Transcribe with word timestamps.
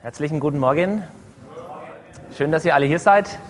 Herzlichen 0.00 0.38
guten 0.38 0.58
Morgen. 0.60 1.02
Schön, 2.36 2.52
dass 2.52 2.64
ihr 2.64 2.72
alle 2.72 2.86
hier 2.86 3.00
seid. 3.00 3.40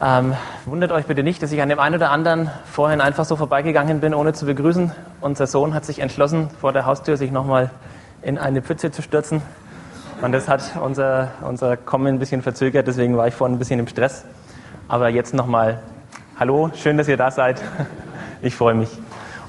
Ähm, 0.00 0.34
wundert 0.64 0.92
euch 0.92 1.06
bitte 1.06 1.24
nicht, 1.24 1.42
dass 1.42 1.50
ich 1.50 1.60
an 1.60 1.68
dem 1.68 1.80
einen 1.80 1.96
oder 1.96 2.12
anderen 2.12 2.52
vorhin 2.66 3.00
einfach 3.00 3.24
so 3.24 3.34
vorbeigegangen 3.34 3.98
bin, 3.98 4.14
ohne 4.14 4.32
zu 4.32 4.46
begrüßen. 4.46 4.92
Unser 5.20 5.48
Sohn 5.48 5.74
hat 5.74 5.84
sich 5.84 5.98
entschlossen, 5.98 6.50
vor 6.60 6.72
der 6.72 6.86
Haustür 6.86 7.16
sich 7.16 7.32
nochmal 7.32 7.72
in 8.22 8.38
eine 8.38 8.62
Pfütze 8.62 8.92
zu 8.92 9.02
stürzen. 9.02 9.42
Und 10.22 10.30
das 10.30 10.48
hat 10.48 10.76
unser, 10.80 11.32
unser 11.40 11.76
Kommen 11.76 12.06
ein 12.06 12.18
bisschen 12.20 12.40
verzögert, 12.40 12.86
deswegen 12.86 13.16
war 13.16 13.26
ich 13.26 13.34
vorhin 13.34 13.56
ein 13.56 13.58
bisschen 13.58 13.80
im 13.80 13.88
Stress. 13.88 14.24
Aber 14.86 15.08
jetzt 15.08 15.34
nochmal 15.34 15.82
Hallo, 16.38 16.70
schön, 16.76 16.96
dass 16.96 17.08
ihr 17.08 17.16
da 17.16 17.32
seid. 17.32 17.60
Ich 18.40 18.54
freue 18.54 18.74
mich. 18.74 18.90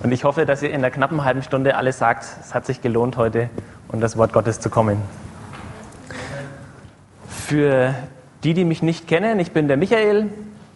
Und 0.02 0.14
ich 0.14 0.24
hoffe, 0.24 0.46
dass 0.46 0.64
ihr 0.64 0.72
in 0.72 0.82
der 0.82 0.90
knappen 0.90 1.26
halben 1.26 1.44
Stunde 1.44 1.76
alle 1.76 1.92
sagt, 1.92 2.26
es 2.40 2.56
hat 2.56 2.66
sich 2.66 2.82
gelohnt, 2.82 3.18
heute 3.18 3.50
und 3.90 4.00
das 4.00 4.16
Wort 4.18 4.32
Gottes 4.32 4.62
zu 4.62 4.70
kommen. 4.70 5.02
Für 7.48 7.93
die, 8.43 8.56
die 8.56 8.65
mich 8.65 8.82
nicht 8.82 9.07
kennen, 9.07 9.39
ich 9.39 9.51
bin 9.51 9.68
der 9.68 9.78
Michael, 9.78 10.32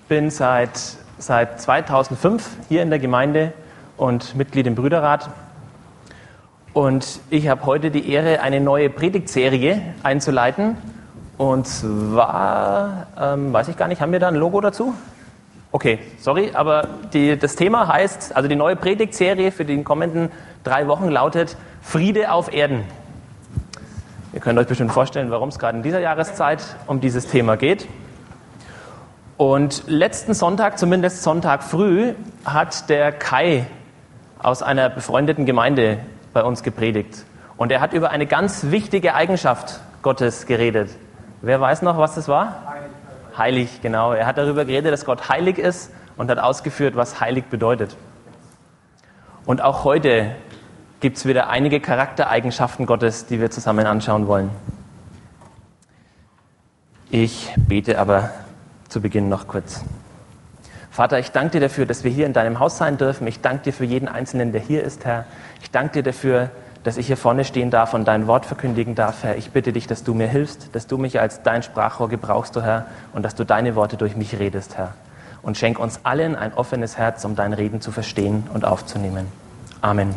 bin 0.07 0.29
seit, 0.29 0.69
seit 1.17 1.59
2005 1.59 2.47
hier 2.67 2.83
in 2.83 2.91
der 2.91 2.99
Gemeinde 2.99 3.53
und 3.97 4.35
Mitglied 4.35 4.67
im 4.67 4.75
Brüderrat. 4.75 5.31
Und 6.73 7.21
ich 7.31 7.47
habe 7.47 7.65
heute 7.65 7.89
die 7.89 8.11
Ehre, 8.11 8.41
eine 8.41 8.61
neue 8.61 8.91
Predigtserie 8.91 9.81
einzuleiten. 10.03 10.77
Und 11.39 11.65
zwar, 11.65 13.07
ähm, 13.19 13.51
weiß 13.51 13.69
ich 13.69 13.75
gar 13.75 13.87
nicht, 13.87 13.99
haben 13.99 14.11
wir 14.11 14.19
da 14.19 14.27
ein 14.27 14.35
Logo 14.35 14.61
dazu? 14.61 14.93
Okay, 15.71 15.97
sorry, 16.19 16.51
aber 16.53 16.87
die, 17.13 17.35
das 17.35 17.55
Thema 17.55 17.87
heißt, 17.87 18.35
also 18.35 18.47
die 18.47 18.55
neue 18.55 18.75
Predigtserie 18.75 19.51
für 19.51 19.65
die 19.65 19.81
kommenden 19.81 20.29
drei 20.63 20.87
Wochen 20.87 21.09
lautet 21.09 21.57
Friede 21.81 22.31
auf 22.31 22.53
Erden. 22.53 22.83
Ihr 24.31 24.39
könnt 24.39 24.59
euch 24.59 24.67
bestimmt 24.67 24.91
vorstellen, 24.91 25.31
warum 25.31 25.49
es 25.49 25.57
gerade 25.57 25.77
in 25.77 25.83
dieser 25.83 25.99
Jahreszeit 25.99 26.61
um 26.87 27.01
dieses 27.01 27.27
Thema 27.27 27.57
geht. 27.57 27.87
Und 29.37 29.83
letzten 29.87 30.33
Sonntag, 30.33 30.77
zumindest 30.77 31.23
Sonntag 31.23 31.63
früh, 31.63 32.13
hat 32.45 32.89
der 32.89 33.11
Kai 33.11 33.65
aus 34.37 34.61
einer 34.61 34.89
befreundeten 34.89 35.45
Gemeinde 35.45 35.99
bei 36.33 36.43
uns 36.43 36.61
gepredigt. 36.61 37.25
Und 37.57 37.71
er 37.71 37.81
hat 37.81 37.93
über 37.93 38.11
eine 38.11 38.27
ganz 38.27 38.69
wichtige 38.69 39.15
Eigenschaft 39.15 39.79
Gottes 40.01 40.45
geredet. 40.45 40.89
Wer 41.41 41.59
weiß 41.59 41.81
noch, 41.81 41.97
was 41.97 42.15
das 42.15 42.27
war? 42.27 42.69
heilig, 43.39 43.81
genau. 43.81 44.13
Er 44.13 44.27
hat 44.27 44.37
darüber 44.37 44.65
geredet, 44.65 44.93
dass 44.93 45.05
Gott 45.05 45.29
heilig 45.29 45.57
ist 45.57 45.91
und 46.17 46.29
hat 46.29 46.37
ausgeführt, 46.37 46.95
was 46.95 47.19
heilig 47.19 47.45
bedeutet. 47.45 47.95
Und 49.45 49.63
auch 49.63 49.83
heute 49.83 50.35
gibt 50.99 51.17
es 51.17 51.25
wieder 51.25 51.49
einige 51.49 51.79
Charaktereigenschaften 51.79 52.85
Gottes, 52.85 53.25
die 53.25 53.39
wir 53.39 53.51
zusammen 53.51 53.85
anschauen 53.85 54.27
wollen. 54.27 54.49
Ich 57.09 57.53
bete 57.55 57.99
aber 57.99 58.31
zu 58.89 59.01
Beginn 59.01 59.29
noch 59.29 59.47
kurz. 59.47 59.83
Vater, 60.91 61.19
ich 61.19 61.31
danke 61.31 61.51
dir 61.51 61.61
dafür, 61.61 61.85
dass 61.85 62.03
wir 62.03 62.11
hier 62.11 62.25
in 62.25 62.33
deinem 62.33 62.59
Haus 62.59 62.77
sein 62.77 62.97
dürfen. 62.97 63.25
Ich 63.27 63.41
danke 63.41 63.63
dir 63.63 63.73
für 63.73 63.85
jeden 63.85 64.07
Einzelnen, 64.07 64.51
der 64.51 64.61
hier 64.61 64.83
ist, 64.83 65.05
Herr. 65.05 65.25
Ich 65.61 65.71
danke 65.71 65.93
dir 65.93 66.03
dafür, 66.03 66.49
dass 66.83 66.97
ich 66.97 67.07
hier 67.07 67.17
vorne 67.17 67.45
stehen 67.45 67.69
darf 67.71 67.93
und 67.93 68.05
dein 68.05 68.27
Wort 68.27 68.45
verkündigen 68.45 68.95
darf, 68.95 69.23
Herr. 69.23 69.37
Ich 69.37 69.51
bitte 69.51 69.71
dich, 69.71 69.87
dass 69.87 70.03
du 70.03 70.13
mir 70.13 70.27
hilfst, 70.27 70.75
dass 70.75 70.87
du 70.87 70.97
mich 70.97 71.19
als 71.19 71.41
dein 71.43 71.63
Sprachrohr 71.63 72.09
gebrauchst, 72.09 72.55
du 72.55 72.61
Herr, 72.61 72.87
und 73.13 73.23
dass 73.23 73.35
du 73.35 73.45
deine 73.45 73.75
Worte 73.75 73.97
durch 73.97 74.15
mich 74.15 74.39
redest, 74.39 74.77
Herr. 74.77 74.93
Und 75.41 75.57
schenk 75.57 75.79
uns 75.79 76.01
allen 76.03 76.35
ein 76.35 76.53
offenes 76.53 76.97
Herz, 76.97 77.23
um 77.25 77.35
dein 77.35 77.53
Reden 77.53 77.81
zu 77.81 77.91
verstehen 77.91 78.47
und 78.53 78.65
aufzunehmen. 78.65 79.27
Amen. 79.81 80.13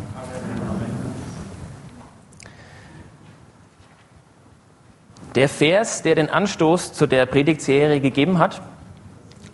Der 5.35 5.49
Vers, 5.49 6.03
der 6.03 6.13
den 6.13 6.29
Anstoß 6.29 6.93
zu 6.93 7.07
der 7.07 7.25
Predigtserie 7.25 7.99
gegeben 7.99 8.37
hat, 8.37 8.61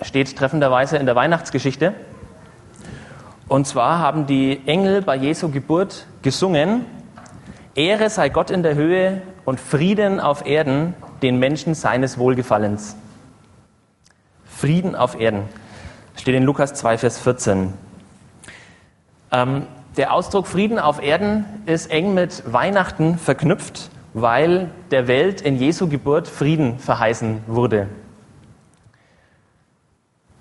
steht 0.01 0.35
treffenderweise 0.35 0.97
in 0.97 1.05
der 1.05 1.15
Weihnachtsgeschichte. 1.15 1.93
Und 3.47 3.65
zwar 3.65 3.99
haben 3.99 4.27
die 4.27 4.61
Engel 4.65 5.01
bei 5.01 5.15
Jesu 5.15 5.49
Geburt 5.49 6.05
gesungen, 6.21 6.85
Ehre 7.75 8.09
sei 8.09 8.27
Gott 8.27 8.51
in 8.51 8.61
der 8.61 8.75
Höhe 8.75 9.21
und 9.45 9.61
Frieden 9.61 10.19
auf 10.19 10.45
Erden 10.45 10.95
den 11.21 11.39
Menschen 11.39 11.73
seines 11.75 12.17
Wohlgefallens. 12.17 12.97
Frieden 14.45 14.95
auf 14.95 15.17
Erden. 15.17 15.43
Steht 16.17 16.35
in 16.35 16.43
Lukas 16.43 16.73
2, 16.73 16.97
Vers 16.97 17.19
14. 17.19 17.73
Ähm, 19.31 19.65
der 19.95 20.13
Ausdruck 20.13 20.47
Frieden 20.47 20.77
auf 20.77 21.01
Erden 21.01 21.45
ist 21.65 21.89
eng 21.89 22.13
mit 22.13 22.43
Weihnachten 22.51 23.17
verknüpft, 23.17 23.89
weil 24.13 24.69
der 24.91 25.07
Welt 25.07 25.41
in 25.41 25.57
Jesu 25.57 25.87
Geburt 25.87 26.27
Frieden 26.27 26.79
verheißen 26.79 27.43
wurde. 27.47 27.87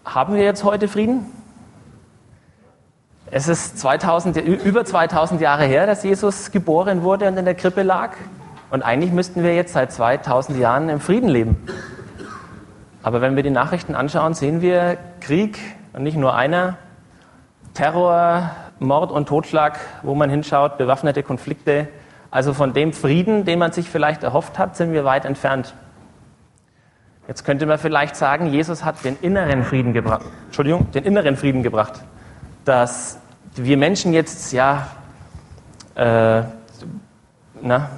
Haben 0.04 0.34
wir 0.34 0.42
jetzt 0.42 0.64
heute 0.64 0.88
Frieden? 0.88 1.26
Es 3.30 3.46
ist 3.46 3.78
2000, 3.78 4.38
über 4.38 4.84
2000 4.84 5.40
Jahre 5.40 5.64
her, 5.64 5.86
dass 5.86 6.02
Jesus 6.02 6.50
geboren 6.50 7.02
wurde 7.02 7.28
und 7.28 7.36
in 7.36 7.44
der 7.44 7.54
Krippe 7.54 7.82
lag. 7.82 8.12
Und 8.70 8.82
eigentlich 8.82 9.12
müssten 9.12 9.42
wir 9.42 9.54
jetzt 9.54 9.74
seit 9.74 9.92
2000 9.92 10.58
Jahren 10.58 10.88
im 10.88 11.00
Frieden 11.00 11.28
leben. 11.28 11.66
Aber 13.02 13.20
wenn 13.20 13.36
wir 13.36 13.42
die 13.42 13.50
Nachrichten 13.50 13.94
anschauen, 13.94 14.34
sehen 14.34 14.62
wir 14.62 14.96
Krieg 15.20 15.58
und 15.92 16.02
nicht 16.02 16.16
nur 16.16 16.34
einer, 16.34 16.76
Terror, 17.74 18.50
Mord 18.78 19.12
und 19.12 19.28
Totschlag, 19.28 19.78
wo 20.02 20.14
man 20.14 20.30
hinschaut, 20.30 20.78
bewaffnete 20.78 21.22
Konflikte. 21.22 21.88
Also 22.30 22.52
von 22.52 22.72
dem 22.72 22.92
Frieden, 22.92 23.44
den 23.44 23.58
man 23.58 23.72
sich 23.72 23.88
vielleicht 23.88 24.22
erhofft 24.22 24.58
hat, 24.58 24.76
sind 24.76 24.92
wir 24.92 25.04
weit 25.04 25.24
entfernt. 25.24 25.74
Jetzt 27.26 27.44
könnte 27.44 27.66
man 27.66 27.78
vielleicht 27.78 28.16
sagen, 28.16 28.46
Jesus 28.46 28.84
hat 28.84 29.04
den 29.04 29.16
inneren 29.20 29.64
Frieden 29.64 29.92
gebracht. 29.92 30.26
Entschuldigung, 30.46 30.90
den 30.92 31.04
inneren 31.04 31.36
Frieden 31.36 31.62
gebracht 31.62 32.02
dass 32.68 33.18
wir 33.56 33.78
Menschen 33.78 34.12
jetzt 34.12 34.52
ja 34.52 34.88
äh, 35.94 36.42
na, 37.62 37.90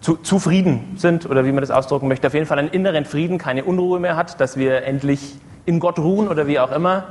zu, 0.00 0.16
zufrieden 0.16 0.96
sind 0.96 1.24
oder 1.24 1.46
wie 1.46 1.52
man 1.52 1.62
das 1.62 1.70
ausdrücken 1.70 2.08
möchte, 2.08 2.26
auf 2.26 2.34
jeden 2.34 2.44
Fall 2.44 2.58
einen 2.58 2.68
inneren 2.68 3.06
Frieden, 3.06 3.38
keine 3.38 3.64
Unruhe 3.64 3.98
mehr 4.00 4.16
hat, 4.16 4.38
dass 4.40 4.58
wir 4.58 4.84
endlich 4.84 5.36
in 5.64 5.80
Gott 5.80 5.98
ruhen 5.98 6.28
oder 6.28 6.46
wie 6.46 6.60
auch 6.60 6.70
immer. 6.70 7.04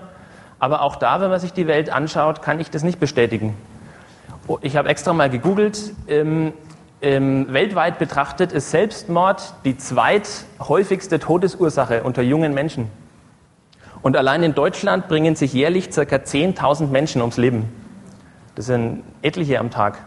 Aber 0.60 0.84
auch 0.84 0.96
da, 0.96 1.20
wenn 1.22 1.32
man 1.32 1.40
sich 1.40 1.54
die 1.54 1.66
Welt 1.66 1.90
anschaut, 1.90 2.44
kann 2.44 2.60
ich 2.60 2.70
das 2.70 2.84
nicht 2.84 3.00
bestätigen. 3.00 3.58
Oh, 4.46 4.58
ich 4.62 4.76
habe 4.76 4.90
extra 4.90 5.14
mal 5.14 5.30
gegoogelt. 5.30 5.94
Ähm, 6.08 6.52
ähm, 7.02 7.48
weltweit 7.54 7.98
betrachtet 7.98 8.52
ist 8.52 8.72
Selbstmord 8.72 9.54
die 9.64 9.78
zweithäufigste 9.78 11.20
Todesursache 11.20 12.04
unter 12.04 12.22
jungen 12.22 12.54
Menschen. 12.54 12.90
Und 14.02 14.18
allein 14.18 14.44
in 14.44 14.54
Deutschland 14.54 15.08
bringen 15.08 15.36
sich 15.38 15.54
jährlich 15.54 15.90
ca. 15.92 16.02
10.000 16.02 16.88
Menschen 16.88 17.22
ums 17.22 17.38
Leben. 17.38 17.70
Das 18.56 18.66
sind 18.66 19.04
etliche 19.22 19.60
am 19.60 19.72
Tag. 19.72 19.98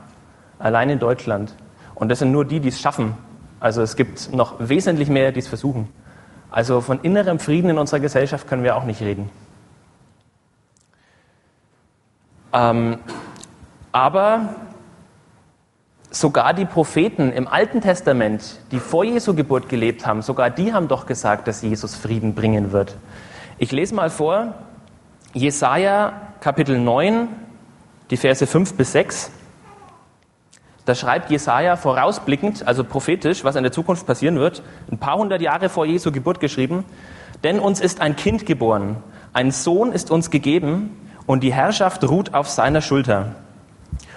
Allein 0.58 0.90
in 0.90 0.98
Deutschland. 0.98 1.54
Und 1.94 2.10
das 2.10 2.18
sind 2.18 2.30
nur 2.30 2.44
die, 2.44 2.60
die 2.60 2.68
es 2.68 2.80
schaffen. 2.80 3.14
Also 3.58 3.80
es 3.80 3.96
gibt 3.96 4.34
noch 4.34 4.56
wesentlich 4.58 5.08
mehr, 5.08 5.32
die 5.32 5.40
es 5.40 5.48
versuchen. 5.48 5.88
Also 6.50 6.82
von 6.82 7.00
innerem 7.00 7.38
Frieden 7.38 7.70
in 7.70 7.78
unserer 7.78 8.00
Gesellschaft 8.00 8.46
können 8.48 8.64
wir 8.64 8.76
auch 8.76 8.84
nicht 8.84 9.00
reden. 9.00 9.30
Ähm, 12.52 12.98
aber 13.96 14.50
sogar 16.10 16.52
die 16.52 16.66
Propheten 16.66 17.32
im 17.32 17.48
Alten 17.48 17.80
Testament, 17.80 18.60
die 18.70 18.78
vor 18.78 19.04
Jesu 19.04 19.32
Geburt 19.32 19.70
gelebt 19.70 20.06
haben, 20.06 20.20
sogar 20.20 20.50
die 20.50 20.74
haben 20.74 20.86
doch 20.86 21.06
gesagt, 21.06 21.48
dass 21.48 21.62
Jesus 21.62 21.94
Frieden 21.94 22.34
bringen 22.34 22.72
wird. 22.72 22.94
Ich 23.56 23.72
lese 23.72 23.94
mal 23.94 24.10
vor, 24.10 24.52
Jesaja 25.32 26.12
Kapitel 26.40 26.78
9, 26.78 27.26
die 28.10 28.18
Verse 28.18 28.46
5 28.46 28.74
bis 28.74 28.92
6. 28.92 29.30
Da 30.84 30.94
schreibt 30.94 31.30
Jesaja 31.30 31.76
vorausblickend, 31.76 32.68
also 32.68 32.84
prophetisch, 32.84 33.44
was 33.44 33.56
in 33.56 33.62
der 33.62 33.72
Zukunft 33.72 34.06
passieren 34.06 34.36
wird, 34.36 34.62
ein 34.92 34.98
paar 34.98 35.16
hundert 35.16 35.40
Jahre 35.40 35.70
vor 35.70 35.86
Jesu 35.86 36.12
Geburt 36.12 36.38
geschrieben. 36.40 36.84
Denn 37.44 37.58
uns 37.58 37.80
ist 37.80 38.02
ein 38.02 38.14
Kind 38.14 38.44
geboren, 38.44 38.96
ein 39.32 39.52
Sohn 39.52 39.90
ist 39.90 40.10
uns 40.10 40.30
gegeben 40.30 40.94
und 41.24 41.42
die 41.42 41.54
Herrschaft 41.54 42.04
ruht 42.04 42.34
auf 42.34 42.50
seiner 42.50 42.82
Schulter. 42.82 43.36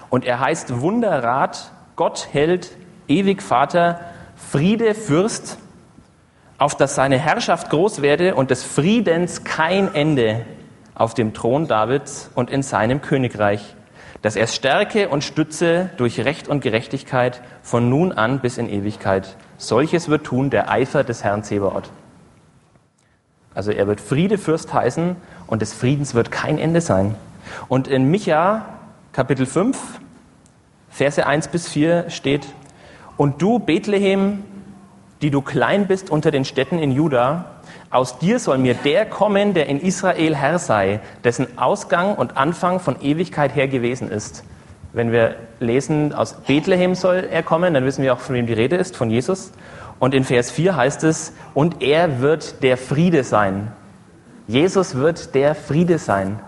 Und 0.09 0.25
er 0.25 0.39
heißt 0.39 0.81
Wunderrat, 0.81 1.71
Gott 1.95 2.29
Held, 2.31 2.71
ewig 3.07 3.41
Vater, 3.41 3.99
Friede 4.35 4.95
Fürst, 4.95 5.57
auf 6.57 6.75
dass 6.75 6.95
seine 6.95 7.17
Herrschaft 7.17 7.69
groß 7.69 8.01
werde 8.01 8.35
und 8.35 8.51
des 8.51 8.63
Friedens 8.63 9.43
kein 9.43 9.93
Ende 9.93 10.45
auf 10.95 11.13
dem 11.13 11.33
Thron 11.33 11.67
Davids 11.67 12.29
und 12.35 12.49
in 12.49 12.61
seinem 12.61 13.01
Königreich, 13.01 13.75
dass 14.21 14.35
er 14.35 14.47
stärke 14.47 15.07
und 15.07 15.23
stütze 15.23 15.89
durch 15.97 16.19
Recht 16.19 16.49
und 16.49 16.61
Gerechtigkeit 16.61 17.41
von 17.63 17.89
nun 17.89 18.11
an 18.11 18.39
bis 18.39 18.57
in 18.57 18.69
Ewigkeit. 18.69 19.37
Solches 19.57 20.09
wird 20.09 20.25
tun 20.25 20.49
der 20.49 20.69
Eifer 20.69 21.05
des 21.05 21.23
Herrn 21.23 21.43
Zebaoth. 21.43 21.89
Also 23.55 23.71
er 23.71 23.87
wird 23.87 24.01
Friedefürst 24.01 24.73
heißen 24.73 25.15
und 25.47 25.61
des 25.61 25.73
Friedens 25.73 26.13
wird 26.13 26.31
kein 26.31 26.57
Ende 26.57 26.81
sein. 26.81 27.15
Und 27.67 27.87
in 27.87 28.11
Micha 28.11 28.65
Kapitel 29.19 29.45
5, 29.45 29.77
Verse 30.87 31.27
1 31.27 31.49
bis 31.49 31.67
4 31.67 32.09
steht, 32.09 32.47
und 33.17 33.41
du, 33.41 33.59
Bethlehem, 33.59 34.45
die 35.21 35.29
du 35.29 35.41
klein 35.41 35.87
bist 35.87 36.09
unter 36.09 36.31
den 36.31 36.45
Städten 36.45 36.79
in 36.79 36.93
Juda, 36.93 37.55
aus 37.89 38.17
dir 38.19 38.39
soll 38.39 38.59
mir 38.59 38.75
der 38.75 39.05
kommen, 39.05 39.53
der 39.53 39.65
in 39.65 39.81
Israel 39.81 40.37
Herr 40.37 40.57
sei, 40.57 41.01
dessen 41.25 41.57
Ausgang 41.57 42.15
und 42.15 42.37
Anfang 42.37 42.79
von 42.79 43.01
Ewigkeit 43.01 43.53
her 43.53 43.67
gewesen 43.67 44.09
ist. 44.09 44.45
Wenn 44.93 45.11
wir 45.11 45.35
lesen, 45.59 46.13
aus 46.13 46.35
Bethlehem 46.35 46.95
soll 46.95 47.27
er 47.29 47.43
kommen, 47.43 47.73
dann 47.73 47.83
wissen 47.83 48.03
wir 48.03 48.13
auch, 48.13 48.19
von 48.19 48.35
wem 48.35 48.47
die 48.47 48.53
Rede 48.53 48.77
ist, 48.77 48.95
von 48.95 49.09
Jesus. 49.09 49.51
Und 49.99 50.13
in 50.13 50.23
Vers 50.23 50.49
4 50.49 50.77
heißt 50.77 51.03
es, 51.03 51.33
und 51.53 51.81
er 51.81 52.21
wird 52.21 52.63
der 52.63 52.77
Friede 52.77 53.25
sein. 53.25 53.73
Jesus 54.47 54.95
wird 54.95 55.35
der 55.35 55.55
Friede 55.55 55.99
sein. 55.99 56.39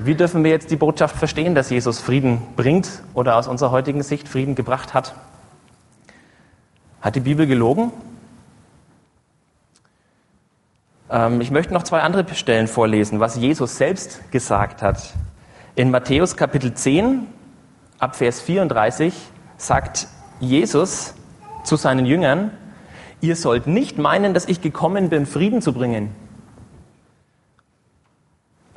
Wie 0.00 0.14
dürfen 0.14 0.44
wir 0.44 0.52
jetzt 0.52 0.70
die 0.70 0.76
Botschaft 0.76 1.16
verstehen, 1.16 1.56
dass 1.56 1.70
Jesus 1.70 1.98
Frieden 1.98 2.40
bringt 2.54 3.02
oder 3.14 3.36
aus 3.36 3.48
unserer 3.48 3.72
heutigen 3.72 4.04
Sicht 4.04 4.28
Frieden 4.28 4.54
gebracht 4.54 4.94
hat? 4.94 5.14
Hat 7.00 7.16
die 7.16 7.20
Bibel 7.20 7.48
gelogen? 7.48 7.90
Ähm, 11.10 11.40
ich 11.40 11.50
möchte 11.50 11.74
noch 11.74 11.82
zwei 11.82 12.02
andere 12.02 12.32
Stellen 12.34 12.68
vorlesen, 12.68 13.18
was 13.18 13.36
Jesus 13.36 13.76
selbst 13.76 14.30
gesagt 14.30 14.82
hat. 14.82 15.14
In 15.74 15.90
Matthäus 15.90 16.36
Kapitel 16.36 16.74
10, 16.74 17.26
ab 17.98 18.14
Vers 18.14 18.40
34, 18.40 19.12
sagt 19.56 20.06
Jesus 20.38 21.14
zu 21.64 21.74
seinen 21.74 22.06
Jüngern, 22.06 22.52
ihr 23.20 23.34
sollt 23.34 23.66
nicht 23.66 23.98
meinen, 23.98 24.32
dass 24.32 24.46
ich 24.46 24.60
gekommen 24.60 25.08
bin, 25.08 25.26
Frieden 25.26 25.60
zu 25.60 25.72
bringen 25.72 26.14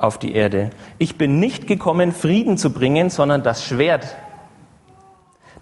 auf 0.02 0.18
die 0.18 0.34
Erde. 0.34 0.70
Ich 0.98 1.16
bin 1.16 1.38
nicht 1.38 1.66
gekommen, 1.66 2.12
Frieden 2.12 2.58
zu 2.58 2.72
bringen, 2.72 3.08
sondern 3.08 3.42
das 3.42 3.64
Schwert. 3.64 4.16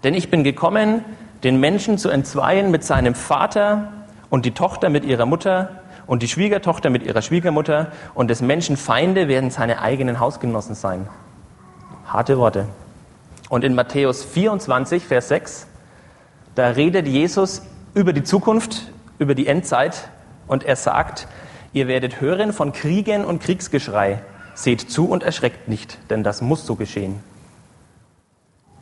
Denn 0.03 0.15
ich 0.15 0.31
bin 0.31 0.43
gekommen, 0.43 1.05
den 1.43 1.59
Menschen 1.59 1.97
zu 1.97 2.09
entzweien 2.09 2.71
mit 2.71 2.83
seinem 2.83 3.13
Vater 3.13 3.93
und 4.29 4.45
die 4.45 4.51
Tochter 4.51 4.89
mit 4.89 5.05
ihrer 5.05 5.27
Mutter 5.27 5.81
und 6.07 6.23
die 6.23 6.27
Schwiegertochter 6.27 6.89
mit 6.89 7.03
ihrer 7.03 7.21
Schwiegermutter 7.21 7.91
und 8.15 8.29
des 8.29 8.41
Menschen 8.41 8.77
Feinde 8.77 9.27
werden 9.27 9.51
seine 9.51 9.79
eigenen 9.79 10.19
Hausgenossen 10.19 10.73
sein. 10.73 11.07
Harte 12.05 12.37
Worte. 12.37 12.67
Und 13.49 13.63
in 13.63 13.75
Matthäus 13.75 14.23
24, 14.23 15.05
Vers 15.05 15.27
6, 15.27 15.67
da 16.55 16.69
redet 16.69 17.07
Jesus 17.07 17.61
über 17.93 18.11
die 18.11 18.23
Zukunft, 18.23 18.91
über 19.19 19.35
die 19.35 19.45
Endzeit 19.45 20.09
und 20.47 20.63
er 20.63 20.75
sagt, 20.75 21.27
ihr 21.73 21.87
werdet 21.87 22.21
hören 22.21 22.53
von 22.53 22.73
Kriegen 22.73 23.23
und 23.23 23.41
Kriegsgeschrei. 23.41 24.21
Seht 24.53 24.81
zu 24.81 25.09
und 25.09 25.23
erschreckt 25.23 25.67
nicht, 25.67 25.97
denn 26.09 26.23
das 26.23 26.41
muss 26.41 26.65
so 26.65 26.75
geschehen. 26.75 27.23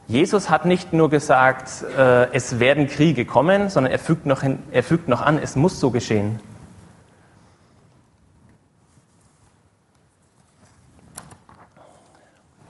Jesus 0.07 0.49
hat 0.49 0.65
nicht 0.65 0.91
nur 0.91 1.09
gesagt, 1.09 1.83
äh, 1.95 2.33
es 2.33 2.59
werden 2.59 2.87
Kriege 2.87 3.25
kommen, 3.25 3.69
sondern 3.69 3.91
er 3.91 3.99
fügt, 3.99 4.25
noch 4.25 4.41
hin, 4.41 4.57
er 4.71 4.81
fügt 4.81 5.07
noch 5.07 5.21
an, 5.21 5.37
es 5.37 5.55
muss 5.55 5.79
so 5.79 5.91
geschehen. 5.91 6.39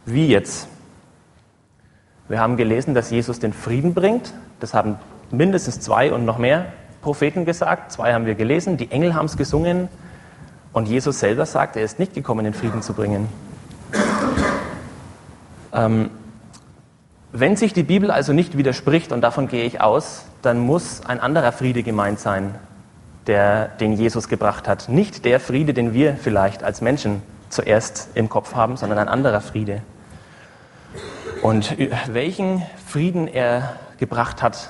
Wie 0.05 0.27
jetzt? 0.27 0.67
Wir 2.27 2.39
haben 2.39 2.57
gelesen, 2.57 2.93
dass 2.93 3.09
Jesus 3.09 3.39
den 3.39 3.53
Frieden 3.53 3.93
bringt. 3.93 4.33
Das 4.59 4.73
haben 4.73 4.97
mindestens 5.31 5.79
zwei 5.79 6.11
und 6.11 6.25
noch 6.25 6.39
mehr 6.39 6.73
Propheten 7.01 7.45
gesagt. 7.45 7.91
Zwei 7.91 8.13
haben 8.13 8.25
wir 8.25 8.35
gelesen. 8.35 8.75
Die 8.77 8.91
Engel 8.91 9.13
haben 9.13 9.27
es 9.27 9.37
gesungen. 9.37 9.87
Und 10.71 10.87
Jesus 10.87 11.19
selber 11.19 11.45
sagt, 11.45 11.75
er 11.75 11.83
ist 11.83 11.99
nicht 11.99 12.13
gekommen, 12.13 12.43
den 12.43 12.53
Frieden 12.53 12.81
zu 12.81 12.93
bringen. 12.93 13.27
Ähm, 15.73 16.09
wenn 17.31 17.55
sich 17.55 17.73
die 17.73 17.83
Bibel 17.83 18.11
also 18.11 18.33
nicht 18.33 18.57
widerspricht, 18.57 19.11
und 19.11 19.21
davon 19.21 19.47
gehe 19.47 19.63
ich 19.63 19.81
aus, 19.81 20.25
dann 20.41 20.59
muss 20.59 21.05
ein 21.05 21.19
anderer 21.19 21.51
Friede 21.51 21.83
gemeint 21.83 22.19
sein, 22.19 22.55
der, 23.27 23.67
den 23.67 23.93
Jesus 23.93 24.27
gebracht 24.27 24.67
hat. 24.67 24.89
Nicht 24.89 25.25
der 25.25 25.39
Friede, 25.39 25.73
den 25.73 25.93
wir 25.93 26.15
vielleicht 26.15 26.63
als 26.63 26.81
Menschen 26.81 27.21
zuerst 27.49 28.09
im 28.15 28.29
Kopf 28.29 28.55
haben, 28.55 28.77
sondern 28.77 28.97
ein 28.97 29.07
anderer 29.07 29.41
Friede. 29.41 29.81
Und 31.41 31.75
welchen 32.07 32.63
Frieden 32.85 33.27
er 33.27 33.75
gebracht 33.97 34.41
hat, 34.41 34.69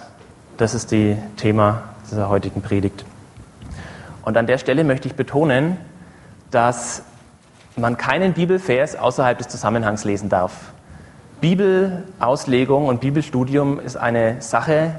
das 0.58 0.74
ist 0.74 0.92
das 0.92 1.16
Thema 1.38 1.84
dieser 2.10 2.30
heutigen 2.30 2.62
Predigt. 2.62 3.06
Und 4.24 4.38
an 4.38 4.48
der 4.48 4.58
Stelle 4.58 4.84
möchte 4.84 5.08
ich 5.08 5.16
betonen, 5.16 5.78
dass 6.52 7.04
man 7.76 7.98
keinen 7.98 8.34
Bibelvers 8.34 8.96
außerhalb 8.96 9.38
des 9.38 9.48
Zusammenhangs 9.48 10.04
lesen 10.04 10.30
darf. 10.30 10.74
Bibelauslegung 11.42 12.88
und 12.88 13.00
Bibelstudium 13.00 13.80
ist 13.80 13.96
eine 13.96 14.42
Sache, 14.42 14.96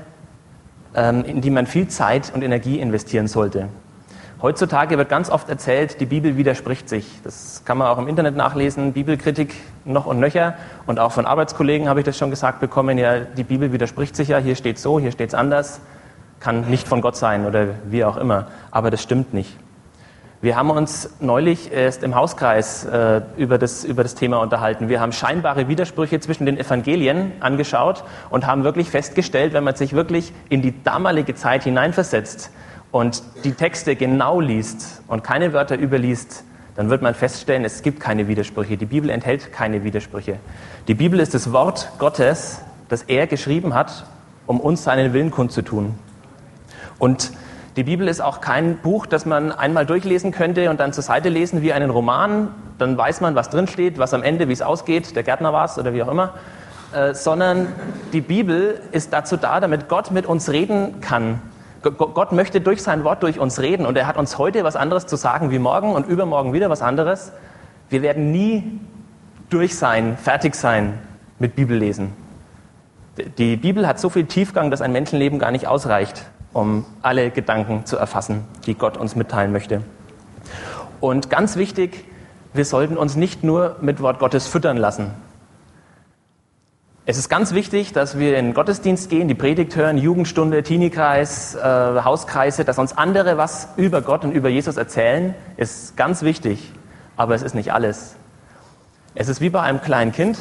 ähm, 0.95 1.25
in 1.25 1.41
die 1.41 1.51
man 1.51 1.67
viel 1.67 1.89
Zeit 1.89 2.33
und 2.35 2.43
Energie 2.43 2.81
investieren 2.81 3.29
sollte. 3.29 3.69
Heutzutage 4.43 4.97
wird 4.97 5.11
ganz 5.11 5.29
oft 5.29 5.51
erzählt, 5.51 6.01
die 6.01 6.07
Bibel 6.07 6.39
widerspricht 6.39 6.89
sich. 6.89 7.07
Das 7.25 7.63
kann 7.67 7.77
man 7.77 7.89
auch 7.89 7.99
im 7.99 8.09
Internet 8.09 8.37
nachlesen, 8.37 8.95
Bibelkritik 8.95 9.55
noch 9.85 10.07
und 10.07 10.19
nöcher. 10.19 10.55
Und 10.87 10.99
auch 10.99 11.13
von 11.13 11.27
Arbeitskollegen 11.27 11.91
habe 11.91 12.01
ich 12.01 12.07
das 12.07 12.17
schon 12.17 12.31
gesagt 12.31 12.59
bekommen, 12.59 12.97
ja, 12.97 13.21
die 13.21 13.45
Bibel 13.45 13.71
widerspricht 13.71 14.17
sich 14.17 14.29
ja, 14.29 14.39
hier 14.39 14.57
steht 14.57 14.79
so, 14.79 14.99
hier 14.99 15.13
steht 15.13 15.29
es 15.29 15.35
anders. 15.35 15.83
Kann 16.39 16.71
nicht 16.71 16.89
von 16.89 17.03
Gott 17.03 17.17
sein 17.17 17.45
oder 17.45 17.67
wie 17.91 18.03
auch 18.03 18.17
immer. 18.17 18.47
Aber 18.71 18.91
das 18.91 19.03
stimmt 19.03 19.35
nicht. 19.35 19.55
Wir 20.43 20.57
haben 20.57 20.71
uns 20.71 21.11
neulich 21.21 21.71
erst 21.71 22.03
im 22.03 22.15
Hauskreis 22.15 22.87
äh, 22.87 23.21
über, 23.37 23.59
das, 23.59 23.85
über 23.85 24.03
das 24.03 24.15
Thema 24.15 24.39
unterhalten. 24.39 24.89
Wir 24.89 24.99
haben 24.99 25.13
scheinbare 25.13 25.69
Widersprüche 25.69 26.19
zwischen 26.19 26.47
den 26.47 26.57
Evangelien 26.57 27.33
angeschaut 27.41 28.05
und 28.31 28.47
haben 28.47 28.65
wirklich 28.65 28.89
festgestellt, 28.89 29.53
wenn 29.53 29.65
man 29.65 29.77
sich 29.77 29.93
wirklich 29.93 30.33
in 30.49 30.63
die 30.63 30.83
damalige 30.83 31.35
Zeit 31.35 31.65
hineinversetzt 31.65 32.51
und 32.91 33.23
die 33.45 33.53
Texte 33.53 33.97
genau 33.97 34.41
liest 34.41 35.03
und 35.09 35.23
keine 35.23 35.53
Wörter 35.53 35.79
überliest, 35.79 36.43
dann 36.75 36.89
wird 36.89 37.03
man 37.03 37.15
feststellen, 37.15 37.67
es 37.67 37.83
gibt 37.83 38.01
keine 38.01 38.27
Widersprüche. 38.27 38.79
Die 38.79 38.87
Bibel 38.87 39.11
enthält 39.11 39.53
keine 39.53 39.85
Widersprüche. 39.85 40.39
Die 40.89 40.95
Bibel 40.95 41.21
ist 41.21 41.35
das 41.35 41.53
Wort 41.53 41.93
Gottes, 41.99 42.63
das 42.89 43.03
er 43.03 43.27
geschrieben 43.27 43.75
hat, 43.75 44.07
um 44.47 44.59
uns 44.59 44.85
seinen 44.85 45.13
Willen 45.13 45.31
kundzutun. 45.31 45.97
Und 46.99 47.31
die 47.77 47.85
Bibel 47.85 48.09
ist 48.09 48.21
auch 48.21 48.41
kein 48.41 48.79
Buch, 48.79 49.07
das 49.07 49.27
man 49.27 49.53
einmal 49.53 49.87
durchlesen 49.87 50.33
könnte 50.33 50.71
und 50.71 50.81
dann 50.81 50.93
zur 50.93 51.05
Seite 51.05 51.29
lesen 51.29 51.63
wie 51.63 51.73
einen 51.73 51.91
Roman. 51.91 52.49
Dann 52.79 52.99
weiß 52.99 53.21
man, 53.21 53.37
was 53.37 53.49
drinsteht, 53.49 53.99
was 53.99 54.13
am 54.13 54.25
Ende, 54.25 54.49
wie 54.49 54.53
es 54.53 54.63
ausgeht, 54.63 55.15
der 55.15 55.23
Gärtner 55.23 55.53
war 55.53 55.67
es 55.67 55.79
oder 55.79 55.95
wie 55.95 56.03
auch 56.03 56.09
immer. 56.09 56.35
Äh, 56.93 57.15
sondern 57.15 57.69
die 58.13 58.21
Bibel 58.21 58.81
ist 58.91 59.13
dazu 59.13 59.37
da, 59.37 59.61
damit 59.61 59.89
Gott 59.89 60.11
mit 60.11 60.27
uns 60.27 60.51
reden 60.51 61.01
kann. 61.01 61.41
Gott 61.83 62.33
möchte 62.33 62.61
durch 62.61 62.83
sein 62.83 63.05
Wort 63.05 63.23
durch 63.23 63.39
uns 63.39 63.61
reden 63.61 63.87
und 63.87 63.97
er 63.97 64.07
hat 64.07 64.19
uns 64.19 64.37
heute 64.37 64.65
was 64.65 64.77
anderes 64.77 65.07
zu 65.07 65.17
sagen 65.17 65.51
wie 65.51 65.59
morgen 65.59 65.95
und 65.95 66.07
übermorgen 66.07 66.53
wieder 66.53 66.69
was 66.69 66.83
anderes. 66.83 67.33
Wir 67.89 68.03
werden 68.03 68.33
nie 68.33 68.81
durch 69.49 69.79
sein, 69.79 70.19
fertig 70.19 70.55
sein 70.57 70.99
mit 71.39 71.55
Bibellesen. 71.55 72.13
Die 73.39 73.57
Bibel 73.57 73.87
hat 73.87 73.99
so 73.99 74.11
viel 74.11 74.27
Tiefgang, 74.27 74.71
dass 74.71 74.83
ein 74.83 74.93
Menschenleben 74.93 75.39
gar 75.39 75.53
nicht 75.53 75.69
ausreicht 75.69 76.27
um 76.53 76.85
alle 77.03 77.31
Gedanken 77.31 77.87
zu 77.87 77.97
erfassen, 77.97 78.45
die 78.67 78.75
Gott 78.75 78.97
uns 78.97 79.17
mitteilen 79.17 79.53
möchte. 79.53 79.83
Und 81.01 81.31
ganz 81.31 81.57
wichtig, 81.57 82.05
wir 82.53 82.65
sollten 82.65 82.97
uns 82.97 83.17
nicht 83.17 83.45
nur 83.45 83.77
mit 83.81 84.01
Wort 84.03 84.19
Gottes 84.19 84.47
füttern 84.47 84.77
lassen. 84.77 85.13
Es 87.07 87.17
ist 87.17 87.29
ganz 87.29 87.55
wichtig, 87.55 87.93
dass 87.93 88.19
wir 88.19 88.39
in 88.39 88.47
den 88.47 88.55
Gottesdienst 88.55 89.09
gehen, 89.09 89.27
die 89.27 89.35
Predigt 89.35 89.75
hören, 89.75 89.99
Jugendstunde, 89.99 90.63
Teeniekreis, 90.63 91.55
äh, 91.55 91.61
Hauskreise, 91.61 92.65
dass 92.65 92.79
uns 92.79 92.97
andere 92.97 93.37
was 93.39 93.69
über 93.77 94.03
Gott 94.03 94.25
und 94.25 94.33
über 94.33 94.49
Jesus 94.49 94.77
erzählen, 94.77 95.35
ist 95.57 95.97
ganz 95.97 96.23
wichtig. 96.23 96.73
Aber 97.17 97.35
es 97.35 97.43
ist 97.43 97.55
nicht 97.55 97.73
alles. 97.73 98.17
Es 99.15 99.29
ist 99.29 99.41
wie 99.41 99.51
bei 99.51 99.61
einem 99.61 99.81
kleinen 99.81 100.13
Kind 100.13 100.39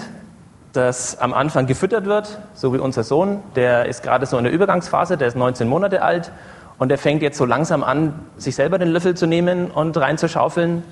das 0.74 1.20
am 1.20 1.34
Anfang 1.34 1.66
gefüttert 1.66 2.06
wird, 2.06 2.40
so 2.54 2.74
wie 2.74 2.78
unser 2.78 3.04
Sohn. 3.04 3.42
Der 3.56 3.86
ist 3.86 4.04
gerade 4.04 4.26
so 4.26 4.38
in 4.38 4.44
der 4.44 4.54
Übergangsphase, 4.54 5.18
der 5.18 5.28
ist 5.28 5.36
19 5.36 5.68
Monate 5.68 6.02
alt 6.02 6.32
und 6.78 6.90
der 6.90 6.98
fängt 6.98 7.22
jetzt 7.22 7.38
so 7.38 7.46
langsam 7.46 7.84
an, 7.84 8.14
sich 8.38 8.56
selber 8.56 8.78
den 8.78 8.90
Löffel 8.90 9.16
zu 9.16 9.26
nehmen 9.26 9.72
und 9.72 9.98
reinzuschaufeln, 9.98 10.84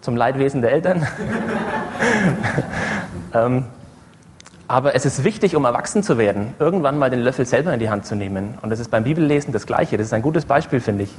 zum 0.00 0.16
Leidwesen 0.16 0.62
der 0.62 0.72
Eltern. 0.72 1.06
ähm, 3.34 3.64
aber 4.68 4.94
es 4.94 5.06
ist 5.06 5.22
wichtig, 5.22 5.54
um 5.54 5.64
erwachsen 5.64 6.02
zu 6.02 6.18
werden, 6.18 6.54
irgendwann 6.58 6.98
mal 6.98 7.10
den 7.10 7.20
Löffel 7.20 7.46
selber 7.46 7.72
in 7.72 7.78
die 7.78 7.88
Hand 7.88 8.04
zu 8.04 8.16
nehmen. 8.16 8.58
Und 8.62 8.70
das 8.70 8.80
ist 8.80 8.90
beim 8.90 9.04
Bibellesen 9.04 9.52
das 9.52 9.66
Gleiche. 9.66 9.96
Das 9.96 10.08
ist 10.08 10.12
ein 10.12 10.22
gutes 10.22 10.44
Beispiel, 10.44 10.80
finde 10.80 11.04
ich. 11.04 11.14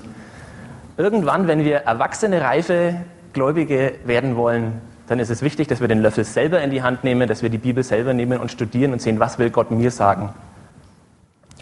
Irgendwann, 0.98 1.48
wenn 1.48 1.64
wir 1.64 1.78
erwachsene, 1.78 2.42
reife 2.42 2.96
Gläubige 3.32 3.94
werden 4.04 4.36
wollen, 4.36 4.82
dann 5.08 5.20
ist 5.20 5.30
es 5.30 5.42
wichtig, 5.42 5.68
dass 5.68 5.80
wir 5.80 5.88
den 5.88 6.02
Löffel 6.02 6.26
selber 6.26 6.62
in 6.62 6.70
die 6.70 6.84
Hand 6.84 7.04
nehmen, 7.04 7.28
dass 7.28 7.42
wir 7.42 7.50
die 7.50 7.58
Bibel 7.58 7.84
selber 7.84 8.14
nehmen 8.14 8.40
und 8.40 8.52
studieren 8.52 8.92
und 8.92 9.02
sehen, 9.02 9.20
was 9.20 9.40
will 9.40 9.50
Gott 9.50 9.72
mir 9.72 9.90
sagen. 9.90 10.34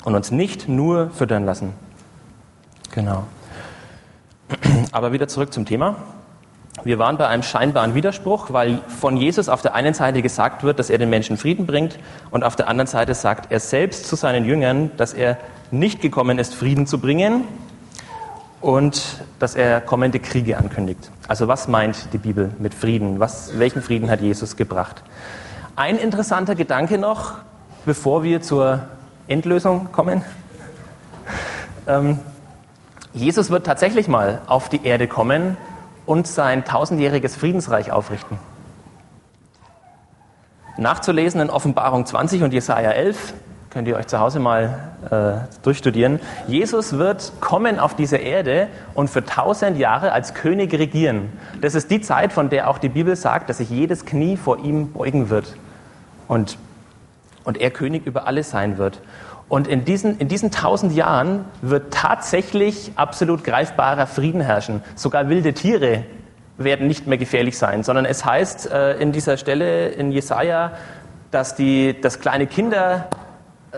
Und 0.04 0.16
uns 0.16 0.32
nicht 0.32 0.68
nur 0.68 1.12
füttern 1.12 1.46
lassen. 1.46 1.74
Genau. 2.92 3.24
Aber 4.92 5.12
wieder 5.12 5.28
zurück 5.28 5.54
zum 5.54 5.66
Thema. 5.66 5.96
Wir 6.84 7.00
waren 7.00 7.18
bei 7.18 7.28
einem 7.28 7.42
scheinbaren 7.42 7.96
Widerspruch, 7.96 8.52
weil 8.52 8.82
von 8.88 9.16
Jesus 9.18 9.48
auf 9.48 9.62
der 9.62 9.75
einen 9.75 9.94
Seite 9.94 10.22
gesagt 10.22 10.64
wird, 10.64 10.78
dass 10.78 10.90
er 10.90 10.98
den 10.98 11.10
Menschen 11.10 11.38
Frieden 11.38 11.66
bringt 11.66 11.98
und 12.32 12.44
auf 12.44 12.56
der 12.56 12.68
anderen 12.68 12.88
Seite 12.88 13.14
sagt 13.14 13.52
er 13.52 13.60
selbst 13.60 14.08
zu 14.08 14.16
seinen 14.16 14.46
Jüngern, 14.46 14.92
dass 14.98 15.14
er 15.14 15.38
nicht 15.72 16.02
gekommen 16.02 16.38
ist, 16.38 16.54
Frieden 16.54 16.86
zu 16.86 17.00
bringen 17.00 17.44
und 18.62 19.24
dass 19.40 19.56
er 19.56 19.82
kommende 19.82 20.20
Kriege 20.20 20.58
ankündigt. 20.58 21.12
Also 21.28 21.48
was 21.48 21.68
meint 21.68 22.14
die 22.14 22.18
Bibel 22.18 22.52
mit 22.60 22.74
Frieden? 22.74 23.20
Was, 23.20 23.58
welchen 23.58 23.82
Frieden 23.82 24.10
hat 24.10 24.22
Jesus 24.22 24.56
gebracht? 24.56 25.04
Ein 25.76 25.98
interessanter 25.98 26.56
Gedanke 26.56 26.98
noch, 26.98 27.36
bevor 27.86 28.24
wir 28.24 28.42
zur 28.42 28.82
Endlösung 29.28 29.92
kommen. 29.92 30.24
Ähm, 31.88 32.18
Jesus 33.14 33.52
wird 33.52 33.64
tatsächlich 33.64 34.08
mal 34.08 34.42
auf 34.48 34.70
die 34.70 34.84
Erde 34.84 35.08
kommen 35.08 35.56
und 36.08 36.26
sein 36.26 36.66
tausendjähriges 36.66 37.36
Friedensreich 37.36 37.92
aufrichten. 37.92 38.40
Nachzulesen 40.78 41.42
in 41.42 41.50
Offenbarung 41.52 42.06
20 42.06 42.44
und 42.44 42.54
Jesaja 42.54 42.90
11 42.90 43.36
könnt 43.75 43.89
ihr 43.89 43.98
euch 43.98 44.08
zu 44.08 44.22
Hause 44.22 44.39
mal 44.39 44.94
äh, 45.12 45.62
durchstudieren. 45.63 46.22
Jesus 46.48 46.98
wird 46.98 47.34
kommen 47.41 47.77
auf 47.77 47.94
diese 47.94 48.15
Erde 48.15 48.70
und 48.94 49.10
für 49.10 49.25
tausend 49.25 49.77
Jahre 49.77 50.13
als 50.13 50.34
König 50.34 50.72
regieren. 50.74 51.34
Das 51.60 51.75
ist 51.75 51.91
die 51.91 52.00
Zeit, 52.00 52.32
von 52.32 52.50
der 52.50 52.70
auch 52.70 52.77
die 52.77 52.88
Bibel 52.88 53.17
sagt, 53.17 53.50
dass 53.50 53.58
sich 53.58 53.70
jedes 53.70 54.05
Knie 54.05 54.38
vor 54.38 54.60
ihm 54.60 54.94
beugen 54.94 55.29
wird 55.29 55.58
und, 56.29 56.58
und 57.44 57.58
er 57.58 57.70
König 57.70 58.05
über 58.05 58.27
alles 58.27 58.50
sein 58.50 58.77
wird. 58.77 59.01
Und 59.50 59.67
in 59.67 59.84
diesen, 59.84 60.20
in 60.20 60.29
diesen 60.29 60.51
tausend 60.51 60.94
Jahren 60.94 61.44
wird 61.62 61.94
tatsächlich 61.94 62.94
absolut 62.96 63.44
greifbarer 63.44 64.08
Frieden 64.08 64.39
herrschen. 64.39 64.84
Sogar 64.96 65.27
wilde 65.27 65.53
Tiere 65.53 66.05
werden 66.58 66.88
nicht 66.88 67.08
mehr 67.08 67.17
gefährlich 67.17 67.58
sein, 67.58 67.84
sondern 67.84 68.05
es 68.05 68.24
heißt 68.24 68.72
äh, 68.72 68.94
in 69.00 69.12
dieser 69.12 69.36
Stelle 69.36 69.89
in 69.89 70.13
Jesaja, 70.13 70.72
dass, 71.32 71.55
die, 71.55 72.00
dass 72.00 72.22
kleine 72.22 72.48
Kinder 72.48 73.10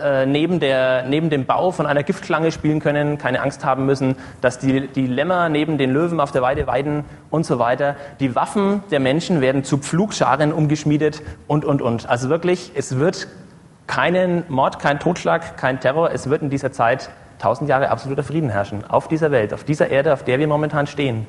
äh, 0.02 0.26
neben, 0.26 0.60
der, 0.60 1.04
neben 1.04 1.30
dem 1.30 1.46
Bau 1.46 1.70
von 1.70 1.86
einer 1.86 2.02
Giftschlange 2.02 2.52
spielen 2.52 2.80
können, 2.80 3.18
keine 3.18 3.40
Angst 3.42 3.64
haben 3.64 3.86
müssen, 3.86 4.16
dass 4.40 4.58
die, 4.58 4.88
die 4.88 5.06
Lämmer 5.06 5.48
neben 5.48 5.78
den 5.78 5.92
Löwen 5.92 6.20
auf 6.20 6.32
der 6.32 6.42
Weide 6.42 6.66
weiden 6.66 7.04
und 7.30 7.44
so 7.44 7.58
weiter. 7.58 7.96
Die 8.20 8.34
Waffen 8.34 8.82
der 8.90 9.00
Menschen 9.00 9.40
werden 9.40 9.64
zu 9.64 9.78
Pflugscharen 9.78 10.52
umgeschmiedet 10.52 11.22
und, 11.46 11.64
und, 11.64 11.82
und. 11.82 12.08
Also 12.08 12.28
wirklich, 12.28 12.72
es 12.74 12.98
wird 12.98 13.28
keinen 13.86 14.44
Mord, 14.48 14.78
kein 14.78 15.00
Totschlag, 15.00 15.56
kein 15.56 15.80
Terror. 15.80 16.10
Es 16.12 16.30
wird 16.30 16.42
in 16.42 16.50
dieser 16.50 16.72
Zeit 16.72 17.10
tausend 17.38 17.68
Jahre 17.68 17.90
absoluter 17.90 18.22
Frieden 18.22 18.50
herrschen. 18.50 18.84
Auf 18.88 19.08
dieser 19.08 19.30
Welt, 19.30 19.54
auf 19.54 19.64
dieser 19.64 19.88
Erde, 19.88 20.12
auf 20.12 20.24
der 20.24 20.38
wir 20.38 20.46
momentan 20.46 20.86
stehen. 20.86 21.26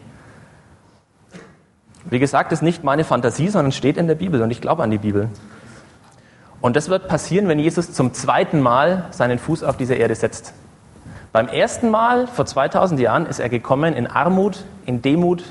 Wie 2.06 2.20
gesagt, 2.20 2.52
ist 2.52 2.62
nicht 2.62 2.84
meine 2.84 3.04
Fantasie, 3.04 3.50
sondern 3.50 3.72
steht 3.72 3.98
in 3.98 4.08
der 4.08 4.16
Bibel 4.16 4.42
und 4.42 4.52
ich 4.52 4.62
glaube 4.62 4.84
an 4.84 4.92
die 4.92 4.98
Bibel. 4.98 5.30
Und 6.62 6.76
das 6.76 6.90
wird 6.90 7.08
passieren, 7.08 7.48
wenn 7.48 7.60
Jesus 7.60 7.94
zum 7.94 8.14
zweiten 8.14 8.60
Mal 8.60 9.06
seinen 9.12 9.40
Fuß 9.40 9.64
auf 9.64 9.78
diese 9.78 9.96
Erde 9.96 10.16
setzt. 10.16 10.54
Beim 11.32 11.48
ersten 11.48 11.90
Mal, 11.90 12.28
vor 12.28 12.46
2000 12.46 13.00
Jahren, 13.00 13.26
ist 13.26 13.40
er 13.40 13.50
gekommen 13.50 13.94
in 13.94 14.08
Armut, 14.08 14.66
in 14.86 15.02
Demut, 15.02 15.44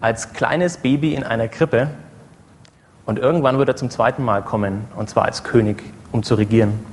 als 0.00 0.32
kleines 0.32 0.78
Baby 0.78 1.14
in 1.14 1.24
einer 1.24 1.48
Krippe. 1.48 1.88
Und 3.06 3.18
irgendwann 3.18 3.58
wird 3.58 3.68
er 3.68 3.76
zum 3.76 3.90
zweiten 3.90 4.22
Mal 4.22 4.42
kommen, 4.42 4.84
und 4.96 5.08
zwar 5.08 5.24
als 5.24 5.44
König, 5.44 5.82
um 6.12 6.22
zu 6.22 6.34
regieren. 6.34 6.84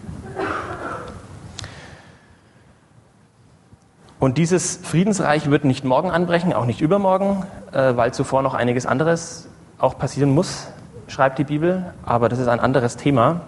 Und 4.20 4.38
dieses 4.38 4.78
Friedensreich 4.78 5.52
wird 5.52 5.66
nicht 5.66 5.84
morgen 5.84 6.10
anbrechen, 6.10 6.54
auch 6.54 6.66
nicht 6.66 6.80
übermorgen, 6.80 7.46
äh, 7.74 7.98
weil 7.98 8.14
zuvor 8.14 8.44
noch 8.44 8.54
einiges 8.54 8.86
anderes 8.86 9.50
auch 9.78 9.98
passieren 9.98 10.34
muss 10.34 10.68
schreibt 11.08 11.40
die 11.40 11.44
Bibel, 11.44 11.94
aber 12.06 12.30
das 12.30 12.40
ist 12.40 12.48
ein 12.48 12.60
anderes 12.60 12.98
Thema. 12.98 13.42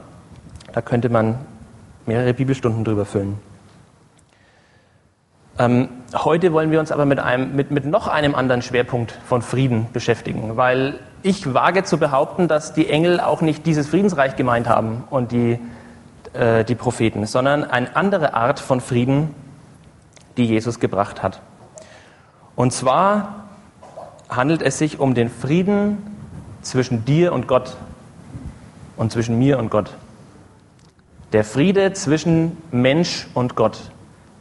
Da 0.73 0.81
könnte 0.81 1.09
man 1.09 1.39
mehrere 2.05 2.33
Bibelstunden 2.33 2.83
drüber 2.83 3.05
füllen. 3.05 3.39
Ähm, 5.59 5.89
heute 6.13 6.53
wollen 6.53 6.69
wir 6.69 6.79
uns 6.79 6.91
aber 6.91 7.05
mit, 7.05 7.19
einem, 7.19 7.55
mit, 7.55 7.71
mit 7.71 7.85
noch 7.85 8.07
einem 8.07 8.35
anderen 8.35 8.61
Schwerpunkt 8.61 9.11
von 9.25 9.41
Frieden 9.41 9.87
beschäftigen, 9.91 10.55
weil 10.55 10.99
ich 11.23 11.51
wage 11.53 11.83
zu 11.83 11.97
behaupten, 11.97 12.47
dass 12.47 12.73
die 12.73 12.87
Engel 12.89 13.19
auch 13.19 13.41
nicht 13.41 13.65
dieses 13.65 13.87
Friedensreich 13.87 14.35
gemeint 14.35 14.69
haben 14.69 15.03
und 15.09 15.31
die, 15.31 15.59
äh, 16.33 16.63
die 16.63 16.75
Propheten, 16.75 17.25
sondern 17.25 17.63
eine 17.63 17.95
andere 17.95 18.35
Art 18.35 18.59
von 18.59 18.81
Frieden, 18.81 19.33
die 20.37 20.45
Jesus 20.45 20.79
gebracht 20.79 21.23
hat. 21.23 21.41
Und 22.55 22.71
zwar 22.71 23.45
handelt 24.29 24.61
es 24.61 24.77
sich 24.77 24.99
um 24.99 25.15
den 25.15 25.29
Frieden 25.29 26.16
zwischen 26.67 27.05
dir 27.05 27.33
und 27.33 27.47
Gott 27.47 27.75
und 28.97 29.12
zwischen 29.12 29.39
mir 29.39 29.57
und 29.57 29.69
Gott. 29.69 29.91
Der 31.33 31.43
Friede 31.43 31.93
zwischen 31.93 32.57
Mensch 32.71 33.27
und 33.33 33.55
Gott. 33.55 33.91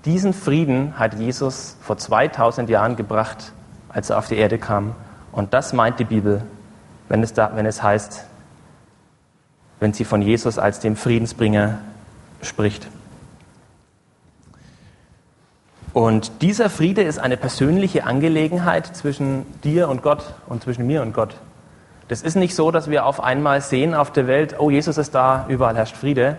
Diesen 0.04 0.32
Frieden 0.32 0.98
hat 0.98 1.14
Jesus 1.14 1.76
vor 1.80 1.98
2000 1.98 2.70
Jahren 2.70 2.96
gebracht, 2.96 3.52
als 3.88 4.10
er 4.10 4.18
auf 4.18 4.28
die 4.28 4.36
Erde 4.36 4.58
kam. 4.58 4.94
Und 5.32 5.52
das 5.52 5.72
meint 5.72 5.98
die 5.98 6.04
Bibel, 6.04 6.42
wenn 7.08 7.22
es, 7.22 7.32
da, 7.32 7.52
wenn 7.54 7.66
es 7.66 7.82
heißt, 7.82 8.24
wenn 9.80 9.92
sie 9.92 10.04
von 10.04 10.22
Jesus 10.22 10.58
als 10.58 10.80
dem 10.80 10.96
Friedensbringer 10.96 11.78
spricht. 12.42 12.88
Und 15.92 16.42
dieser 16.42 16.70
Friede 16.70 17.02
ist 17.02 17.18
eine 17.18 17.36
persönliche 17.36 18.04
Angelegenheit 18.04 18.86
zwischen 18.96 19.46
dir 19.62 19.88
und 19.88 20.02
Gott 20.02 20.34
und 20.46 20.62
zwischen 20.62 20.86
mir 20.86 21.02
und 21.02 21.14
Gott. 21.14 21.36
Das 22.08 22.22
ist 22.22 22.36
nicht 22.36 22.54
so, 22.54 22.70
dass 22.70 22.88
wir 22.88 23.04
auf 23.04 23.22
einmal 23.22 23.60
sehen 23.60 23.94
auf 23.94 24.12
der 24.12 24.26
Welt, 24.26 24.56
oh, 24.58 24.70
Jesus 24.70 24.96
ist 24.96 25.14
da, 25.14 25.46
überall 25.48 25.76
herrscht 25.76 25.96
Friede, 25.96 26.38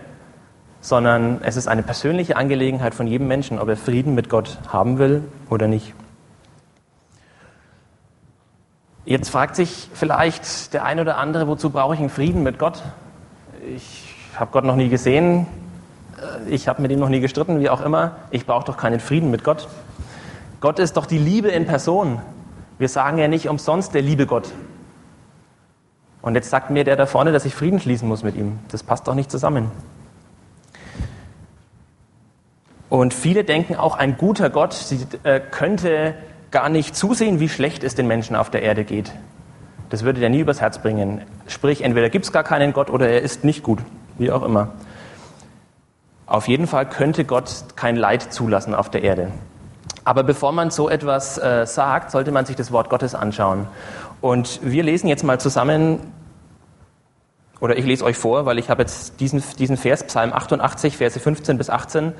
sondern 0.80 1.40
es 1.42 1.56
ist 1.56 1.68
eine 1.68 1.82
persönliche 1.82 2.36
Angelegenheit 2.36 2.94
von 2.94 3.06
jedem 3.06 3.28
Menschen, 3.28 3.58
ob 3.58 3.68
er 3.68 3.76
Frieden 3.76 4.14
mit 4.14 4.30
Gott 4.30 4.58
haben 4.68 4.98
will 4.98 5.24
oder 5.50 5.68
nicht. 5.68 5.92
Jetzt 9.04 9.30
fragt 9.30 9.56
sich 9.56 9.90
vielleicht 9.92 10.72
der 10.74 10.84
eine 10.84 11.02
oder 11.02 11.18
andere, 11.18 11.48
wozu 11.48 11.70
brauche 11.70 11.94
ich 11.94 12.00
einen 12.00 12.10
Frieden 12.10 12.42
mit 12.42 12.58
Gott? 12.58 12.82
Ich 13.74 14.14
habe 14.36 14.50
Gott 14.52 14.64
noch 14.64 14.76
nie 14.76 14.88
gesehen, 14.88 15.46
ich 16.48 16.68
habe 16.68 16.82
mit 16.82 16.90
ihm 16.90 16.98
noch 16.98 17.08
nie 17.08 17.20
gestritten, 17.20 17.60
wie 17.60 17.70
auch 17.70 17.80
immer. 17.80 18.16
Ich 18.30 18.46
brauche 18.46 18.64
doch 18.64 18.76
keinen 18.76 19.00
Frieden 19.00 19.30
mit 19.30 19.44
Gott. 19.44 19.68
Gott 20.60 20.78
ist 20.78 20.96
doch 20.96 21.06
die 21.06 21.18
Liebe 21.18 21.48
in 21.48 21.66
Person. 21.66 22.20
Wir 22.78 22.88
sagen 22.88 23.18
ja 23.18 23.28
nicht 23.28 23.48
umsonst 23.48 23.94
der 23.94 24.02
liebe 24.02 24.26
Gott. 24.26 24.52
Und 26.22 26.34
jetzt 26.34 26.50
sagt 26.50 26.70
mir 26.70 26.84
der 26.84 26.96
da 26.96 27.06
vorne, 27.06 27.32
dass 27.32 27.44
ich 27.44 27.54
Frieden 27.54 27.80
schließen 27.80 28.08
muss 28.08 28.22
mit 28.22 28.36
ihm. 28.36 28.58
Das 28.70 28.82
passt 28.82 29.06
doch 29.06 29.14
nicht 29.14 29.30
zusammen. 29.30 29.70
Und 32.88 33.12
viele 33.12 33.44
denken 33.44 33.76
auch, 33.76 33.96
ein 33.96 34.16
guter 34.16 34.50
Gott 34.50 34.72
sie, 34.72 35.06
äh, 35.22 35.40
könnte 35.40 36.14
gar 36.50 36.68
nicht 36.68 36.96
zusehen, 36.96 37.40
wie 37.40 37.48
schlecht 37.48 37.84
es 37.84 37.94
den 37.94 38.06
Menschen 38.06 38.34
auf 38.34 38.50
der 38.50 38.62
Erde 38.62 38.84
geht. 38.84 39.12
Das 39.90 40.04
würde 40.04 40.20
der 40.20 40.30
nie 40.30 40.40
übers 40.40 40.60
Herz 40.60 40.78
bringen. 40.78 41.22
Sprich, 41.46 41.82
entweder 41.82 42.10
gibt 42.10 42.24
es 42.24 42.32
gar 42.32 42.44
keinen 42.44 42.72
Gott 42.72 42.90
oder 42.90 43.08
er 43.08 43.22
ist 43.22 43.44
nicht 43.44 43.62
gut, 43.62 43.80
wie 44.16 44.30
auch 44.30 44.42
immer. 44.42 44.72
Auf 46.26 46.48
jeden 46.48 46.66
Fall 46.66 46.86
könnte 46.86 47.24
Gott 47.24 47.50
kein 47.76 47.96
Leid 47.96 48.32
zulassen 48.32 48.74
auf 48.74 48.90
der 48.90 49.02
Erde. 49.02 49.30
Aber 50.04 50.22
bevor 50.22 50.52
man 50.52 50.70
so 50.70 50.88
etwas 50.88 51.38
äh, 51.38 51.66
sagt, 51.66 52.10
sollte 52.10 52.32
man 52.32 52.46
sich 52.46 52.56
das 52.56 52.72
Wort 52.72 52.88
Gottes 52.88 53.14
anschauen. 53.14 53.66
Und 54.20 54.60
wir 54.62 54.82
lesen 54.82 55.08
jetzt 55.08 55.22
mal 55.22 55.38
zusammen, 55.38 56.00
oder 57.60 57.76
ich 57.76 57.84
lese 57.84 58.04
euch 58.04 58.16
vor, 58.16 58.46
weil 58.46 58.58
ich 58.58 58.70
habe 58.70 58.82
jetzt 58.82 59.20
diesen, 59.20 59.42
diesen 59.58 59.76
Vers, 59.76 60.04
Psalm 60.04 60.32
88, 60.32 60.96
Verse 60.96 61.18
15 61.18 61.58
bis 61.58 61.70
18, 61.70 62.12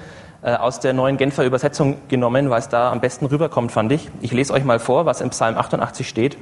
äh, 0.42 0.54
aus 0.54 0.80
der 0.80 0.92
neuen 0.92 1.16
Genfer 1.16 1.44
Übersetzung 1.44 1.96
genommen, 2.08 2.50
weil 2.50 2.60
es 2.60 2.68
da 2.68 2.90
am 2.90 3.00
besten 3.00 3.26
rüberkommt, 3.26 3.72
fand 3.72 3.92
ich. 3.92 4.08
Ich 4.20 4.32
lese 4.32 4.52
euch 4.52 4.64
mal 4.64 4.78
vor, 4.78 5.06
was 5.06 5.20
im 5.20 5.30
Psalm 5.30 5.56
88 5.56 6.08
steht. 6.08 6.36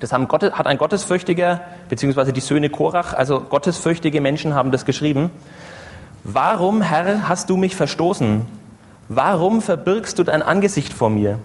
Das 0.00 0.10
Gott, 0.28 0.42
hat 0.42 0.66
ein 0.66 0.76
gottesfürchtiger, 0.76 1.62
beziehungsweise 1.88 2.34
die 2.34 2.40
Söhne 2.40 2.68
Korach, 2.68 3.14
also 3.14 3.40
gottesfürchtige 3.40 4.20
Menschen 4.20 4.54
haben 4.54 4.70
das 4.70 4.84
geschrieben. 4.84 5.30
Warum, 6.22 6.82
Herr, 6.82 7.28
hast 7.28 7.48
du 7.48 7.56
mich 7.56 7.76
verstoßen? 7.76 8.44
Warum 9.08 9.62
verbirgst 9.62 10.18
du 10.18 10.24
dein 10.24 10.42
Angesicht 10.42 10.92
vor 10.92 11.08
mir? 11.08 11.38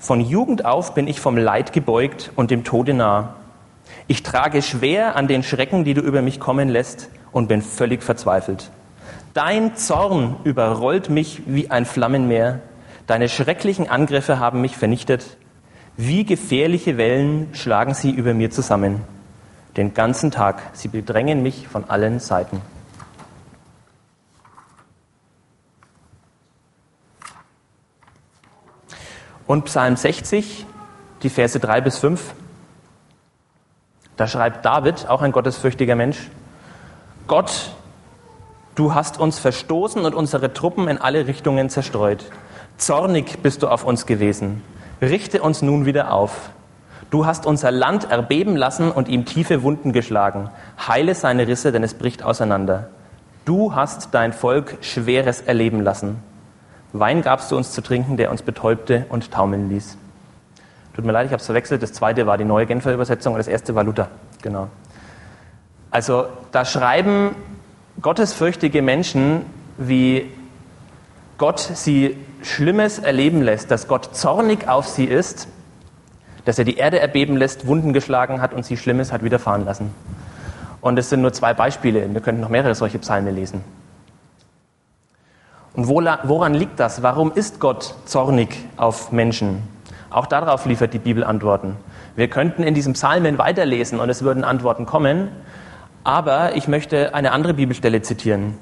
Von 0.00 0.20
Jugend 0.20 0.64
auf 0.64 0.94
bin 0.94 1.08
ich 1.08 1.20
vom 1.20 1.36
Leid 1.36 1.72
gebeugt 1.72 2.30
und 2.36 2.52
dem 2.52 2.62
Tode 2.62 2.94
nah. 2.94 3.34
Ich 4.06 4.22
trage 4.22 4.62
schwer 4.62 5.16
an 5.16 5.26
den 5.26 5.42
Schrecken, 5.42 5.82
die 5.82 5.92
du 5.92 6.00
über 6.00 6.22
mich 6.22 6.38
kommen 6.38 6.68
lässt, 6.68 7.10
und 7.32 7.48
bin 7.48 7.62
völlig 7.62 8.04
verzweifelt. 8.04 8.70
Dein 9.34 9.76
Zorn 9.76 10.36
überrollt 10.44 11.10
mich 11.10 11.42
wie 11.46 11.70
ein 11.70 11.84
Flammenmeer. 11.84 12.60
Deine 13.08 13.28
schrecklichen 13.28 13.88
Angriffe 13.88 14.38
haben 14.38 14.60
mich 14.60 14.76
vernichtet. 14.76 15.36
Wie 15.96 16.24
gefährliche 16.24 16.96
Wellen 16.96 17.48
schlagen 17.52 17.92
sie 17.92 18.10
über 18.10 18.34
mir 18.34 18.50
zusammen. 18.50 19.00
Den 19.76 19.94
ganzen 19.94 20.30
Tag, 20.30 20.62
sie 20.74 20.88
bedrängen 20.88 21.42
mich 21.42 21.66
von 21.66 21.90
allen 21.90 22.20
Seiten. 22.20 22.62
Und 29.48 29.64
Psalm 29.64 29.96
60, 29.96 30.64
die 31.24 31.30
Verse 31.30 31.58
3 31.58 31.80
bis 31.80 31.98
5, 31.98 32.34
da 34.16 34.28
schreibt 34.28 34.64
David, 34.64 35.08
auch 35.08 35.22
ein 35.22 35.32
gottesfürchtiger 35.32 35.96
Mensch, 35.96 36.30
Gott, 37.26 37.72
Du 38.78 38.94
hast 38.94 39.18
uns 39.18 39.40
verstoßen 39.40 40.04
und 40.04 40.14
unsere 40.14 40.52
Truppen 40.52 40.86
in 40.86 40.98
alle 40.98 41.26
Richtungen 41.26 41.68
zerstreut. 41.68 42.24
Zornig 42.76 43.42
bist 43.42 43.64
du 43.64 43.66
auf 43.66 43.82
uns 43.82 44.06
gewesen. 44.06 44.62
Richte 45.02 45.42
uns 45.42 45.62
nun 45.62 45.84
wieder 45.84 46.12
auf. 46.12 46.50
Du 47.10 47.26
hast 47.26 47.44
unser 47.44 47.72
Land 47.72 48.08
erbeben 48.08 48.54
lassen 48.54 48.92
und 48.92 49.08
ihm 49.08 49.24
tiefe 49.24 49.64
Wunden 49.64 49.92
geschlagen. 49.92 50.50
Heile 50.86 51.16
seine 51.16 51.48
Risse, 51.48 51.72
denn 51.72 51.82
es 51.82 51.94
bricht 51.94 52.22
auseinander. 52.22 52.90
Du 53.46 53.74
hast 53.74 54.10
dein 54.12 54.32
Volk 54.32 54.76
Schweres 54.80 55.40
erleben 55.40 55.80
lassen. 55.80 56.22
Wein 56.92 57.22
gabst 57.22 57.50
du 57.50 57.56
uns 57.56 57.72
zu 57.72 57.82
trinken, 57.82 58.16
der 58.16 58.30
uns 58.30 58.42
betäubte 58.42 59.06
und 59.08 59.30
taumeln 59.30 59.68
ließ. 59.68 59.96
Tut 60.94 61.04
mir 61.04 61.12
leid, 61.12 61.26
ich 61.26 61.32
habe 61.32 61.40
es 61.40 61.46
verwechselt. 61.46 61.82
Das 61.82 61.92
zweite 61.92 62.26
war 62.26 62.38
die 62.38 62.44
neue 62.44 62.66
Genfer 62.66 62.92
Übersetzung 62.92 63.34
und 63.34 63.38
das 63.38 63.48
erste 63.48 63.74
war 63.74 63.84
Luther. 63.84 64.08
Genau. 64.42 64.68
Also 65.90 66.26
da 66.50 66.64
schreiben 66.64 67.34
gottesfürchtige 68.00 68.82
Menschen, 68.82 69.42
wie 69.76 70.30
Gott 71.36 71.60
sie 71.60 72.16
Schlimmes 72.42 72.98
erleben 72.98 73.42
lässt, 73.42 73.70
dass 73.70 73.88
Gott 73.88 74.16
zornig 74.16 74.68
auf 74.68 74.88
sie 74.88 75.04
ist, 75.04 75.48
dass 76.44 76.58
er 76.58 76.64
die 76.64 76.76
Erde 76.76 76.98
erbeben 76.98 77.36
lässt, 77.36 77.66
Wunden 77.66 77.92
geschlagen 77.92 78.40
hat 78.40 78.52
und 78.52 78.64
sie 78.64 78.76
Schlimmes 78.76 79.12
hat 79.12 79.22
widerfahren 79.22 79.64
lassen. 79.64 79.94
Und 80.80 80.98
es 80.98 81.10
sind 81.10 81.20
nur 81.20 81.32
zwei 81.32 81.54
Beispiele. 81.54 82.12
Wir 82.12 82.20
könnten 82.20 82.40
noch 82.40 82.48
mehrere 82.48 82.74
solche 82.74 82.98
Psalme 82.98 83.30
lesen. 83.30 83.62
Und 85.78 85.86
woran 85.86 86.54
liegt 86.54 86.80
das? 86.80 87.04
Warum 87.04 87.30
ist 87.30 87.60
Gott 87.60 87.94
zornig 88.04 88.48
auf 88.76 89.12
Menschen? 89.12 89.62
Auch 90.10 90.26
darauf 90.26 90.66
liefert 90.66 90.92
die 90.92 90.98
Bibel 90.98 91.22
Antworten. 91.22 91.76
Wir 92.16 92.26
könnten 92.26 92.64
in 92.64 92.74
diesem 92.74 92.94
Psalmen 92.94 93.38
weiterlesen 93.38 94.00
und 94.00 94.10
es 94.10 94.24
würden 94.24 94.42
Antworten 94.42 94.86
kommen, 94.86 95.28
aber 96.02 96.56
ich 96.56 96.66
möchte 96.66 97.14
eine 97.14 97.30
andere 97.30 97.54
Bibelstelle 97.54 98.02
zitieren. 98.02 98.58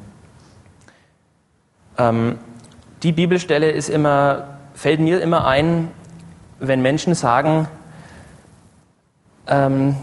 Ähm, 1.96 2.36
die 3.02 3.12
Bibelstelle 3.12 3.70
ist 3.70 3.88
immer, 3.88 4.58
fällt 4.74 5.00
mir 5.00 5.22
immer 5.22 5.46
ein, 5.46 5.88
wenn 6.58 6.82
Menschen 6.82 7.14
sagen, 7.14 7.66
ähm, 9.46 9.96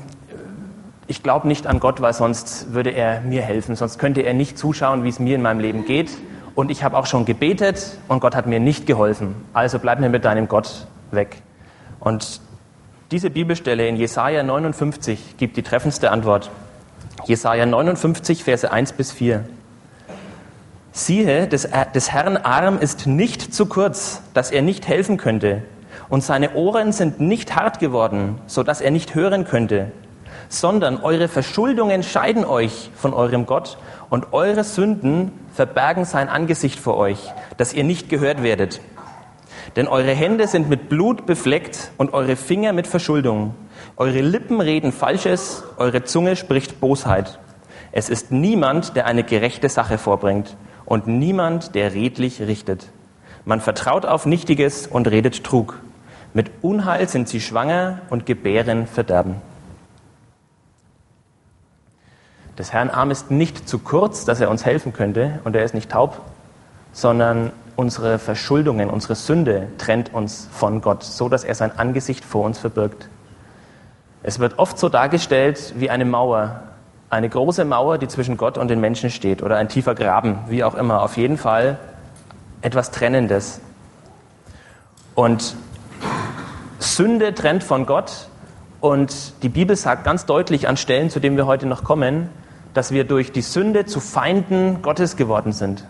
ich 1.05 1.22
glaube 1.22 1.48
nicht 1.48 1.67
an 1.67 1.79
Gott, 1.79 2.01
weil 2.01 2.13
sonst 2.13 2.74
würde 2.74 2.89
er 2.89 3.22
mir 3.22 3.43
helfen, 3.43 3.75
sonst 3.75 4.00
könnte 4.00 4.22
er 4.22 4.34
nicht 4.34 4.58
zuschauen, 4.58 5.03
wie 5.03 5.10
es 5.10 5.20
mir 5.20 5.36
in 5.36 5.43
meinem 5.43 5.60
Leben 5.60 5.86
geht. 5.86 6.10
Und 6.55 6.69
ich 6.69 6.83
habe 6.83 6.98
auch 6.98 7.05
schon 7.05 7.25
gebetet 7.25 7.98
und 8.07 8.19
Gott 8.19 8.36
hat 8.36 8.45
mir 8.45 8.60
nicht 8.60 8.86
geholfen. 8.86 9.36
Also 9.53 9.79
bleib 9.79 10.00
mir 10.00 10.10
mit 10.10 10.25
deinem 10.25 10.48
Gott 10.48 10.88
weg. 11.12 11.41
Und 12.00 12.41
diese 13.12 13.29
Bibelstelle 13.29 13.88
in 13.88 13.95
Jesaja 13.95 14.43
59 14.43 15.38
gibt 15.38 15.57
die 15.57 15.63
treffendste 15.63 16.12
Antwort. 16.12 16.51
Jesaja 17.25 17.65
59, 17.65 18.43
Verse 18.43 18.72
1 18.72 18.93
bis 18.93 19.12
4. 19.12 19.45
Siehe, 20.91 21.48
des, 21.48 21.67
des 21.95 22.12
Herrn 22.12 22.38
Arm 22.38 22.77
ist 22.77 23.07
nicht 23.07 23.53
zu 23.53 23.65
kurz, 23.65 24.22
dass 24.33 24.51
er 24.51 24.62
nicht 24.62 24.88
helfen 24.88 25.17
könnte, 25.17 25.63
und 26.10 26.24
seine 26.24 26.53
Ohren 26.53 26.91
sind 26.91 27.19
nicht 27.19 27.55
hart 27.55 27.79
geworden, 27.79 28.39
so 28.45 28.62
dass 28.62 28.81
er 28.81 28.91
nicht 28.91 29.15
hören 29.15 29.45
könnte, 29.45 29.91
sondern 30.53 30.98
eure 30.98 31.27
Verschuldungen 31.27 32.03
scheiden 32.03 32.45
euch 32.45 32.91
von 32.95 33.13
eurem 33.13 33.45
Gott, 33.45 33.77
und 34.10 34.31
eure 34.31 34.63
Sünden 34.63 35.31
verbergen 35.55 36.05
sein 36.05 36.29
Angesicht 36.29 36.79
vor 36.79 36.98
euch, 36.98 37.33
dass 37.57 37.74
ihr 37.74 37.83
nicht 37.83 38.10
gehört 38.10 38.43
werdet. 38.43 38.79
Denn 39.75 39.88
eure 39.88 40.12
Hände 40.12 40.48
sind 40.48 40.69
mit 40.69 40.88
Blut 40.88 41.25
befleckt 41.25 41.91
und 41.98 42.13
eure 42.13 42.36
Finger 42.36 42.74
mit 42.74 42.86
Verschuldung. 42.86 43.55
Eure 43.98 44.22
Lippen 44.22 44.62
reden 44.62 44.91
Falsches, 44.91 45.63
eure 45.77 46.03
Zunge 46.03 46.36
spricht 46.36 46.79
Bosheit. 46.79 47.39
Es 47.91 48.10
ist 48.10 48.31
niemand, 48.31 48.95
der 48.95 49.07
eine 49.07 49.24
gerechte 49.24 49.69
Sache 49.69 49.98
vorbringt 49.98 50.55
und 50.86 51.07
niemand, 51.07 51.74
der 51.74 51.95
redlich 51.95 52.41
richtet. 52.41 52.89
Man 53.45 53.62
vertraut 53.62 54.05
auf 54.05 54.27
Nichtiges 54.27 54.86
und 54.86 55.07
redet 55.10 55.43
Trug. 55.43 55.79
Mit 56.35 56.51
Unheil 56.61 57.09
sind 57.09 57.27
sie 57.29 57.42
schwanger 57.42 58.01
und 58.11 58.27
gebären 58.27 58.85
Verderben. 58.85 59.35
Des 62.57 62.72
Herrn 62.72 62.89
Arm 62.89 63.09
ist 63.09 63.31
nicht 63.31 63.68
zu 63.68 63.79
kurz, 63.79 64.25
dass 64.25 64.39
er 64.39 64.50
uns 64.50 64.66
helfen 64.66 64.94
könnte, 64.94 65.39
und 65.44 65.55
er 65.55 65.63
ist 65.63 65.74
nicht 65.74 65.89
taub, 65.89 66.22
sondern 66.92 67.51
unsere 67.75 68.20
Verschuldungen, 68.20 68.89
unsere 68.89 69.16
Sünde 69.16 69.68
trennt 69.79 70.13
uns 70.13 70.48
von 70.51 70.81
Gott, 70.81 71.03
so 71.03 71.29
dass 71.29 71.44
er 71.44 71.55
sein 71.55 71.77
Angesicht 71.77 72.24
vor 72.24 72.46
uns 72.46 72.59
verbirgt. 72.59 73.09
Es 74.22 74.39
wird 74.39 74.59
oft 74.59 74.77
so 74.77 74.89
dargestellt 74.89 75.74
wie 75.77 75.89
eine 75.89 76.05
Mauer, 76.05 76.61
eine 77.09 77.27
große 77.27 77.66
Mauer, 77.66 77.98
die 77.98 78.07
zwischen 78.07 78.37
Gott 78.37 78.57
und 78.57 78.68
den 78.70 78.79
Menschen 78.79 79.09
steht, 79.09 79.42
oder 79.42 79.57
ein 79.57 79.70
tiefer 79.70 79.96
Graben, 79.96 80.39
wie 80.48 80.63
auch 80.63 80.75
immer. 80.75 81.01
Auf 81.01 81.18
jeden 81.18 81.37
Fall 81.37 81.79
etwas 82.61 82.92
Trennendes. 82.92 83.59
Und 85.16 85.55
Sünde 86.79 87.33
trennt 87.33 87.63
von 87.63 87.85
Gott. 87.85 88.27
Und 88.79 89.44
die 89.44 89.50
Bibel 89.50 89.75
sagt 89.75 90.03
ganz 90.03 90.25
deutlich 90.25 90.68
an 90.68 90.77
Stellen, 90.77 91.09
zu 91.09 91.20
denen 91.20 91.37
wir 91.37 91.46
heute 91.46 91.66
noch 91.66 91.83
kommen, 91.83 92.29
dass 92.74 92.92
wir 92.92 93.03
durch 93.03 93.31
die 93.31 93.42
Sünde 93.42 93.86
zu 93.86 94.00
Feinden 94.00 94.81
Gottes 94.81 95.16
geworden 95.16 95.53
sind. 95.53 95.86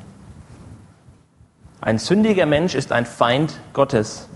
Ein 1.81 1.97
sündiger 1.97 2.45
Mensch 2.45 2.75
ist 2.75 2.91
ein 2.91 3.05
Feind 3.05 3.59
Gottes. 3.73 4.27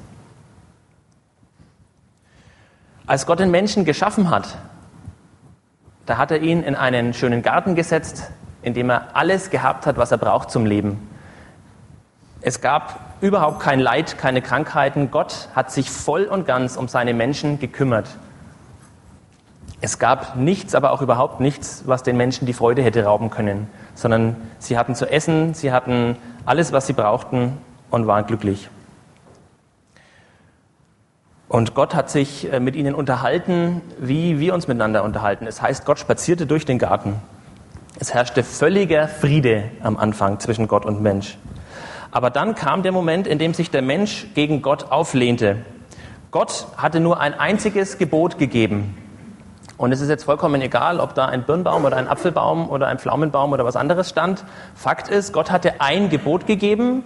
Als 3.05 3.25
Gott 3.25 3.39
den 3.39 3.51
Menschen 3.51 3.85
geschaffen 3.85 4.29
hat, 4.29 4.57
da 6.05 6.17
hat 6.17 6.31
er 6.31 6.41
ihn 6.41 6.61
in 6.63 6.75
einen 6.75 7.13
schönen 7.13 7.41
Garten 7.41 7.75
gesetzt, 7.75 8.31
in 8.61 8.73
dem 8.73 8.89
er 8.89 9.15
alles 9.15 9.49
gehabt 9.49 9.85
hat, 9.85 9.97
was 9.97 10.11
er 10.11 10.17
braucht 10.17 10.51
zum 10.51 10.65
Leben. 10.65 11.07
Es 12.41 12.61
gab 12.61 12.99
überhaupt 13.21 13.61
kein 13.61 13.79
Leid, 13.79 14.17
keine 14.17 14.41
Krankheiten. 14.41 15.09
Gott 15.09 15.49
hat 15.55 15.71
sich 15.71 15.89
voll 15.89 16.23
und 16.25 16.45
ganz 16.45 16.77
um 16.77 16.87
seine 16.87 17.13
Menschen 17.13 17.59
gekümmert. 17.59 18.07
Es 19.79 19.99
gab 19.99 20.35
nichts, 20.35 20.73
aber 20.73 20.91
auch 20.91 21.01
überhaupt 21.01 21.39
nichts, 21.39 21.83
was 21.85 22.01
den 22.01 22.17
Menschen 22.17 22.47
die 22.47 22.53
Freude 22.53 22.81
hätte 22.81 23.03
rauben 23.03 23.29
können, 23.29 23.67
sondern 23.93 24.35
sie 24.57 24.77
hatten 24.77 24.95
zu 24.95 25.05
essen, 25.05 25.53
sie 25.53 25.71
hatten 25.71 26.17
alles, 26.45 26.71
was 26.71 26.87
sie 26.87 26.93
brauchten 26.93 27.57
und 27.91 28.07
waren 28.07 28.25
glücklich. 28.25 28.69
Und 31.47 31.75
Gott 31.75 31.95
hat 31.95 32.09
sich 32.09 32.51
äh, 32.51 32.59
mit 32.59 32.75
ihnen 32.75 32.93
unterhalten, 32.93 33.81
wie 33.99 34.39
wir 34.39 34.53
uns 34.53 34.67
miteinander 34.67 35.03
unterhalten. 35.03 35.47
Es 35.47 35.61
heißt, 35.61 35.85
Gott 35.85 35.99
spazierte 35.99 36.45
durch 36.45 36.65
den 36.65 36.77
Garten. 36.77 37.15
Es 37.99 38.13
herrschte 38.13 38.43
völliger 38.43 39.07
Friede 39.07 39.71
am 39.81 39.95
Anfang 39.95 40.39
zwischen 40.39 40.67
Gott 40.67 40.85
und 40.85 41.01
Mensch. 41.01 41.37
Aber 42.11 42.29
dann 42.31 42.55
kam 42.55 42.83
der 42.83 42.91
Moment, 42.91 43.27
in 43.27 43.39
dem 43.39 43.53
sich 43.53 43.71
der 43.71 43.81
Mensch 43.81 44.27
gegen 44.33 44.61
Gott 44.61 44.91
auflehnte. 44.91 45.57
Gott 46.31 46.67
hatte 46.75 46.99
nur 46.99 47.19
ein 47.19 47.33
einziges 47.33 47.97
Gebot 47.97 48.37
gegeben. 48.37 48.95
Und 49.77 49.91
es 49.91 50.01
ist 50.01 50.09
jetzt 50.09 50.23
vollkommen 50.23 50.59
egal, 50.61 50.99
ob 50.99 51.13
da 51.13 51.25
ein 51.25 51.43
Birnbaum 51.43 51.85
oder 51.85 51.97
ein 51.97 52.07
Apfelbaum 52.07 52.69
oder 52.69 52.87
ein 52.87 52.97
Pflaumenbaum 52.97 53.53
oder 53.53 53.63
was 53.63 53.75
anderes 53.75 54.09
stand. 54.09 54.43
Fakt 54.73 55.07
ist, 55.07 55.33
Gott 55.33 55.51
hatte 55.51 55.81
ein 55.81 56.09
Gebot 56.09 56.47
gegeben, 56.47 57.03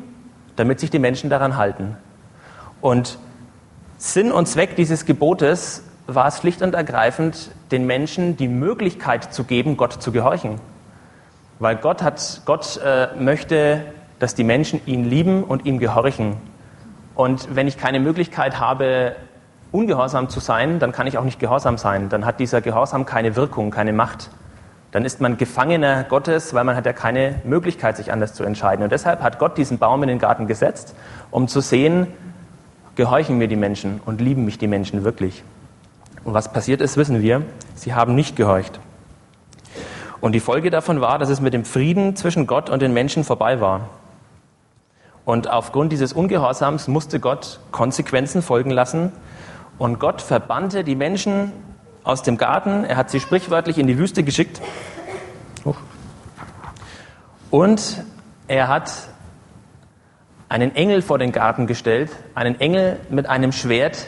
damit 0.55 0.79
sich 0.79 0.89
die 0.89 0.99
Menschen 0.99 1.29
daran 1.29 1.57
halten. 1.57 1.97
Und 2.79 3.17
Sinn 3.97 4.31
und 4.31 4.47
Zweck 4.47 4.77
dieses 4.77 5.05
Gebotes 5.05 5.83
war 6.07 6.27
es 6.27 6.39
schlicht 6.39 6.61
und 6.61 6.73
ergreifend, 6.73 7.51
den 7.71 7.85
Menschen 7.85 8.37
die 8.37 8.47
Möglichkeit 8.47 9.33
zu 9.33 9.43
geben, 9.43 9.75
Gott 9.77 10.01
zu 10.01 10.11
gehorchen. 10.11 10.59
Weil 11.59 11.75
Gott, 11.75 12.01
hat, 12.01 12.41
Gott 12.45 12.79
äh, 12.83 13.09
möchte, 13.19 13.83
dass 14.19 14.33
die 14.33 14.43
Menschen 14.43 14.81
ihn 14.85 15.03
lieben 15.03 15.43
und 15.43 15.65
ihm 15.65 15.77
gehorchen. 15.77 16.37
Und 17.15 17.53
wenn 17.55 17.67
ich 17.67 17.77
keine 17.77 17.99
Möglichkeit 17.99 18.59
habe, 18.59 19.15
ungehorsam 19.71 20.29
zu 20.29 20.39
sein, 20.39 20.79
dann 20.79 20.91
kann 20.91 21.07
ich 21.07 21.17
auch 21.17 21.23
nicht 21.23 21.39
gehorsam 21.39 21.77
sein. 21.77 22.09
Dann 22.09 22.25
hat 22.25 22.39
dieser 22.39 22.61
Gehorsam 22.61 23.05
keine 23.05 23.35
Wirkung, 23.35 23.71
keine 23.71 23.93
Macht. 23.93 24.29
Dann 24.91 25.05
ist 25.05 25.21
man 25.21 25.37
Gefangener 25.37 26.03
Gottes, 26.03 26.53
weil 26.53 26.65
man 26.65 26.75
hat 26.75 26.85
ja 26.85 26.93
keine 26.93 27.41
Möglichkeit, 27.45 27.95
sich 27.95 28.11
anders 28.11 28.33
zu 28.33 28.43
entscheiden. 28.43 28.83
Und 28.83 28.91
deshalb 28.91 29.21
hat 29.21 29.39
Gott 29.39 29.57
diesen 29.57 29.77
Baum 29.77 30.03
in 30.03 30.09
den 30.09 30.19
Garten 30.19 30.47
gesetzt, 30.47 30.95
um 31.31 31.47
zu 31.47 31.61
sehen, 31.61 32.07
gehorchen 32.95 33.37
mir 33.37 33.47
die 33.47 33.55
Menschen 33.55 34.01
und 34.05 34.19
lieben 34.19 34.43
mich 34.43 34.57
die 34.57 34.67
Menschen 34.67 35.05
wirklich. 35.05 35.43
Und 36.25 36.33
was 36.33 36.51
passiert 36.51 36.81
ist, 36.81 36.97
wissen 36.97 37.21
wir. 37.21 37.41
Sie 37.75 37.93
haben 37.93 38.15
nicht 38.15 38.35
gehorcht. 38.35 38.79
Und 40.19 40.33
die 40.33 40.39
Folge 40.39 40.69
davon 40.69 41.01
war, 41.01 41.17
dass 41.17 41.29
es 41.29 41.41
mit 41.41 41.53
dem 41.53 41.65
Frieden 41.65 42.15
zwischen 42.15 42.45
Gott 42.45 42.69
und 42.69 42.81
den 42.81 42.93
Menschen 42.93 43.23
vorbei 43.23 43.59
war. 43.61 43.89
Und 45.25 45.49
aufgrund 45.49 45.91
dieses 45.91 46.13
Ungehorsams 46.13 46.87
musste 46.87 47.19
Gott 47.19 47.59
Konsequenzen 47.71 48.41
folgen 48.41 48.71
lassen. 48.71 49.11
Und 49.77 49.99
Gott 49.99 50.21
verbannte 50.21 50.83
die 50.83 50.95
Menschen 50.95 51.51
aus 52.03 52.23
dem 52.23 52.37
Garten. 52.37 52.83
Er 52.83 52.97
hat 52.97 53.09
sie 53.09 53.19
sprichwörtlich 53.19 53.77
in 53.77 53.87
die 53.87 53.97
Wüste 53.97 54.23
geschickt. 54.23 54.61
Und 57.49 58.03
er 58.47 58.67
hat 58.67 58.91
einen 60.47 60.75
Engel 60.75 61.01
vor 61.01 61.17
den 61.17 61.31
Garten 61.31 61.67
gestellt, 61.67 62.11
einen 62.35 62.59
Engel 62.59 62.99
mit 63.09 63.27
einem 63.27 63.51
Schwert, 63.51 64.07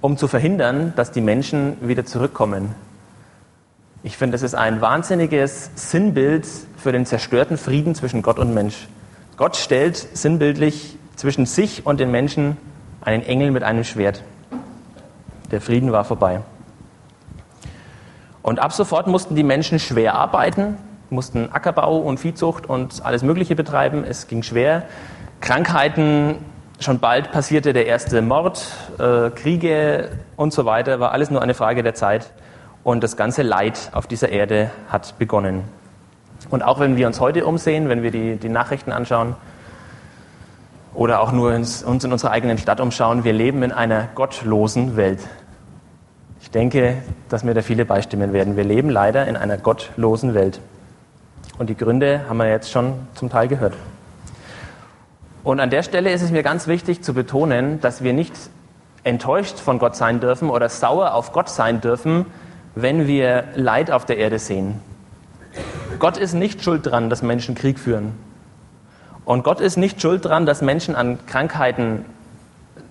um 0.00 0.16
zu 0.16 0.28
verhindern, 0.28 0.92
dass 0.96 1.12
die 1.12 1.20
Menschen 1.20 1.76
wieder 1.80 2.04
zurückkommen. 2.04 2.74
Ich 4.02 4.16
finde, 4.16 4.34
das 4.34 4.42
ist 4.42 4.54
ein 4.54 4.80
wahnsinniges 4.80 5.70
Sinnbild 5.74 6.46
für 6.76 6.92
den 6.92 7.06
zerstörten 7.06 7.58
Frieden 7.58 7.94
zwischen 7.94 8.22
Gott 8.22 8.38
und 8.38 8.54
Mensch. 8.54 8.86
Gott 9.36 9.56
stellt 9.56 9.96
sinnbildlich 9.96 10.96
zwischen 11.16 11.44
sich 11.44 11.84
und 11.84 12.00
den 12.00 12.10
Menschen 12.10 12.56
einen 13.00 13.22
Engel 13.22 13.50
mit 13.50 13.62
einem 13.62 13.84
Schwert. 13.84 14.22
Der 15.50 15.60
Frieden 15.60 15.92
war 15.92 16.04
vorbei. 16.04 16.40
Und 18.42 18.58
ab 18.60 18.72
sofort 18.72 19.06
mussten 19.06 19.34
die 19.34 19.42
Menschen 19.42 19.78
schwer 19.78 20.14
arbeiten, 20.14 20.78
mussten 21.10 21.50
Ackerbau 21.52 21.98
und 21.98 22.18
Viehzucht 22.18 22.66
und 22.68 23.04
alles 23.04 23.22
Mögliche 23.22 23.56
betreiben. 23.56 24.04
Es 24.04 24.28
ging 24.28 24.42
schwer. 24.42 24.84
Krankheiten, 25.40 26.36
schon 26.80 26.98
bald 26.98 27.32
passierte 27.32 27.72
der 27.72 27.86
erste 27.86 28.22
Mord, 28.22 28.66
äh, 28.98 29.30
Kriege 29.30 30.10
und 30.36 30.52
so 30.52 30.64
weiter, 30.64 31.00
war 31.00 31.12
alles 31.12 31.30
nur 31.30 31.42
eine 31.42 31.54
Frage 31.54 31.82
der 31.82 31.94
Zeit. 31.94 32.32
Und 32.84 33.02
das 33.02 33.16
ganze 33.16 33.42
Leid 33.42 33.90
auf 33.92 34.06
dieser 34.06 34.28
Erde 34.28 34.70
hat 34.88 35.18
begonnen. 35.18 35.64
Und 36.50 36.62
auch 36.62 36.78
wenn 36.78 36.96
wir 36.96 37.06
uns 37.06 37.20
heute 37.20 37.46
umsehen, 37.46 37.88
wenn 37.88 38.02
wir 38.02 38.10
die, 38.10 38.36
die 38.36 38.48
Nachrichten 38.48 38.92
anschauen 38.92 39.34
oder 40.96 41.20
auch 41.20 41.30
nur 41.30 41.54
uns 41.54 41.82
in 41.82 42.12
unserer 42.12 42.30
eigenen 42.30 42.58
Stadt 42.58 42.80
umschauen, 42.80 43.22
wir 43.22 43.34
leben 43.34 43.62
in 43.62 43.70
einer 43.70 44.08
gottlosen 44.14 44.96
Welt. 44.96 45.20
Ich 46.40 46.50
denke, 46.50 46.96
dass 47.28 47.44
mir 47.44 47.54
da 47.54 47.60
viele 47.60 47.84
beistimmen 47.84 48.32
werden. 48.32 48.56
Wir 48.56 48.64
leben 48.64 48.88
leider 48.88 49.26
in 49.26 49.36
einer 49.36 49.58
gottlosen 49.58 50.32
Welt. 50.32 50.60
Und 51.58 51.68
die 51.68 51.76
Gründe 51.76 52.22
haben 52.28 52.38
wir 52.38 52.48
jetzt 52.48 52.70
schon 52.70 52.94
zum 53.14 53.28
Teil 53.28 53.46
gehört. 53.46 53.74
Und 55.44 55.60
an 55.60 55.70
der 55.70 55.82
Stelle 55.82 56.10
ist 56.10 56.22
es 56.22 56.30
mir 56.30 56.42
ganz 56.42 56.66
wichtig 56.66 57.02
zu 57.02 57.14
betonen, 57.14 57.80
dass 57.80 58.02
wir 58.02 58.12
nicht 58.12 58.32
enttäuscht 59.04 59.58
von 59.58 59.78
Gott 59.78 59.96
sein 59.96 60.18
dürfen 60.18 60.48
oder 60.50 60.68
sauer 60.68 61.14
auf 61.14 61.32
Gott 61.32 61.48
sein 61.48 61.80
dürfen, 61.80 62.26
wenn 62.74 63.06
wir 63.06 63.44
Leid 63.54 63.90
auf 63.90 64.06
der 64.06 64.16
Erde 64.16 64.38
sehen. 64.38 64.80
Gott 65.98 66.16
ist 66.16 66.32
nicht 66.32 66.64
schuld 66.64 66.86
daran, 66.86 67.10
dass 67.10 67.22
Menschen 67.22 67.54
Krieg 67.54 67.78
führen. 67.78 68.14
Und 69.26 69.42
Gott 69.42 69.60
ist 69.60 69.76
nicht 69.76 70.00
schuld 70.00 70.24
daran, 70.24 70.46
dass 70.46 70.62
Menschen 70.62 70.94
an 70.94 71.18
Krankheiten 71.26 72.04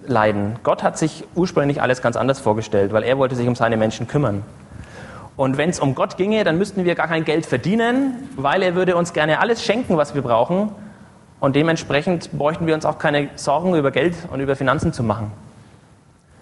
leiden. 0.05 0.57
Gott 0.63 0.83
hat 0.83 0.97
sich 0.97 1.23
ursprünglich 1.33 1.81
alles 1.81 2.01
ganz 2.01 2.17
anders 2.17 2.39
vorgestellt, 2.41 2.91
weil 2.91 3.03
er 3.03 3.17
wollte 3.17 3.35
sich 3.35 3.47
um 3.47 3.55
seine 3.55 3.77
Menschen 3.77 4.05
kümmern. 4.07 4.43
Und 5.37 5.57
wenn 5.57 5.69
es 5.69 5.79
um 5.79 5.95
Gott 5.95 6.17
ginge, 6.17 6.43
dann 6.43 6.57
müssten 6.57 6.83
wir 6.83 6.93
gar 6.95 7.07
kein 7.07 7.23
Geld 7.23 7.45
verdienen, 7.45 8.29
weil 8.35 8.63
er 8.63 8.75
würde 8.75 8.97
uns 8.97 9.13
gerne 9.13 9.39
alles 9.39 9.63
schenken, 9.63 9.95
was 9.95 10.13
wir 10.13 10.21
brauchen. 10.21 10.71
Und 11.39 11.55
dementsprechend 11.55 12.37
bräuchten 12.37 12.67
wir 12.67 12.75
uns 12.75 12.85
auch 12.85 12.99
keine 12.99 13.29
Sorgen 13.37 13.73
über 13.73 13.91
Geld 13.91 14.15
und 14.29 14.41
über 14.41 14.57
Finanzen 14.57 14.91
zu 14.91 15.03
machen. 15.03 15.31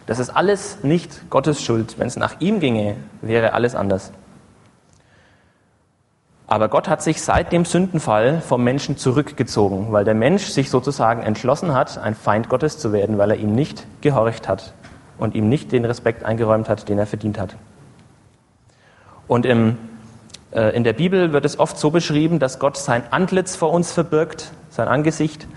Das 0.07 0.17
ist 0.17 0.31
alles 0.31 0.79
nicht 0.83 1.29
Gottes 1.29 1.61
Schuld. 1.61 1.99
Wenn 1.99 2.07
es 2.07 2.17
nach 2.17 2.41
ihm 2.41 2.59
ginge, 2.59 2.95
wäre 3.21 3.53
alles 3.53 3.75
anders. 3.75 4.11
Aber 6.47 6.67
Gott 6.67 6.89
hat 6.89 7.01
sich 7.01 7.21
seit 7.21 7.51
dem 7.51 7.65
Sündenfall 7.65 8.41
vom 8.41 8.63
Menschen 8.63 8.97
zurückgezogen, 8.97 9.91
weil 9.91 10.03
der 10.03 10.13
Mensch 10.13 10.45
sich 10.45 10.69
sozusagen 10.69 11.23
entschlossen 11.23 11.73
hat, 11.73 11.97
ein 11.97 12.15
Feind 12.15 12.49
Gottes 12.49 12.77
zu 12.77 12.91
werden, 12.91 13.17
weil 13.17 13.31
er 13.31 13.37
ihm 13.37 13.55
nicht 13.55 13.85
gehorcht 14.01 14.47
hat 14.47 14.73
und 15.17 15.35
ihm 15.35 15.47
nicht 15.47 15.71
den 15.71 15.85
Respekt 15.85 16.23
eingeräumt 16.23 16.69
hat, 16.69 16.89
den 16.89 16.99
er 16.99 17.07
verdient 17.07 17.39
hat. 17.39 17.55
Und 19.27 19.45
im, 19.45 19.77
äh, 20.51 20.75
in 20.75 20.83
der 20.83 20.93
Bibel 20.93 21.31
wird 21.31 21.45
es 21.45 21.57
oft 21.57 21.77
so 21.77 21.91
beschrieben, 21.91 22.39
dass 22.39 22.59
Gott 22.59 22.77
sein 22.77 23.03
Antlitz 23.11 23.55
vor 23.55 23.71
uns 23.71 23.91
verbirgt, 23.93 24.51
sein 24.69 24.87
Angesicht, 24.87 25.47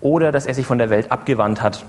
oder 0.00 0.32
dass 0.32 0.46
er 0.46 0.54
sich 0.54 0.66
von 0.66 0.78
der 0.78 0.88
Welt 0.88 1.12
abgewandt 1.12 1.60
hat. 1.62 1.84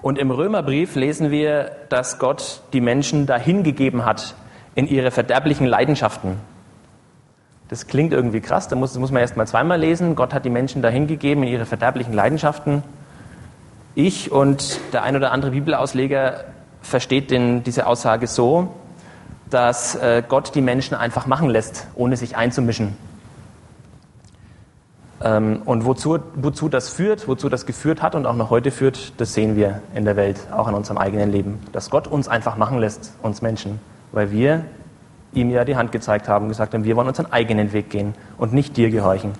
Und 0.00 0.18
im 0.18 0.30
Römerbrief 0.30 0.94
lesen 0.94 1.30
wir, 1.30 1.72
dass 1.90 2.18
Gott 2.18 2.62
die 2.72 2.80
Menschen 2.80 3.26
dahingegeben 3.26 4.04
hat 4.06 4.34
in 4.74 4.86
ihre 4.86 5.10
verderblichen 5.10 5.66
Leidenschaften. 5.66 6.38
Das 7.68 7.88
klingt 7.88 8.12
irgendwie 8.12 8.40
krass, 8.40 8.68
da 8.68 8.76
muss, 8.76 8.92
das 8.92 9.00
muss 9.00 9.10
man 9.10 9.22
erst 9.22 9.36
mal 9.36 9.46
zweimal 9.46 9.80
lesen. 9.80 10.14
Gott 10.14 10.32
hat 10.32 10.44
die 10.44 10.50
Menschen 10.50 10.82
dahingegeben 10.82 11.42
in 11.42 11.50
ihre 11.50 11.66
verderblichen 11.66 12.14
Leidenschaften. 12.14 12.84
Ich 13.96 14.30
und 14.30 14.78
der 14.92 15.02
ein 15.02 15.16
oder 15.16 15.32
andere 15.32 15.50
Bibelausleger 15.50 16.44
versteht 16.82 17.30
den, 17.30 17.64
diese 17.64 17.86
Aussage 17.86 18.26
so, 18.28 18.68
dass 19.50 19.96
äh, 19.96 20.22
Gott 20.28 20.54
die 20.54 20.60
Menschen 20.60 20.94
einfach 20.94 21.26
machen 21.26 21.48
lässt, 21.48 21.86
ohne 21.94 22.16
sich 22.16 22.36
einzumischen. 22.36 22.96
Ähm, 25.22 25.62
und 25.64 25.84
wozu, 25.84 26.18
wozu 26.34 26.68
das 26.68 26.88
führt, 26.88 27.26
wozu 27.26 27.48
das 27.48 27.66
geführt 27.66 28.02
hat 28.02 28.14
und 28.14 28.26
auch 28.26 28.34
noch 28.34 28.50
heute 28.50 28.70
führt, 28.70 29.18
das 29.20 29.34
sehen 29.34 29.56
wir 29.56 29.82
in 29.94 30.04
der 30.04 30.16
Welt, 30.16 30.38
auch 30.52 30.68
in 30.68 30.74
unserem 30.74 30.98
eigenen 30.98 31.30
Leben. 31.32 31.58
Dass 31.72 31.90
Gott 31.90 32.06
uns 32.06 32.28
einfach 32.28 32.56
machen 32.56 32.78
lässt, 32.78 33.14
uns 33.22 33.42
Menschen, 33.42 33.80
weil 34.12 34.30
wir 34.30 34.64
ihm 35.36 35.50
ja 35.50 35.64
die 35.64 35.76
Hand 35.76 35.92
gezeigt 35.92 36.28
haben, 36.28 36.48
gesagt 36.48 36.74
haben, 36.74 36.84
wir 36.84 36.96
wollen 36.96 37.08
unseren 37.08 37.32
eigenen 37.32 37.72
Weg 37.72 37.90
gehen 37.90 38.14
und 38.38 38.52
nicht 38.52 38.76
dir 38.76 38.90
gehorchen. 38.90 39.32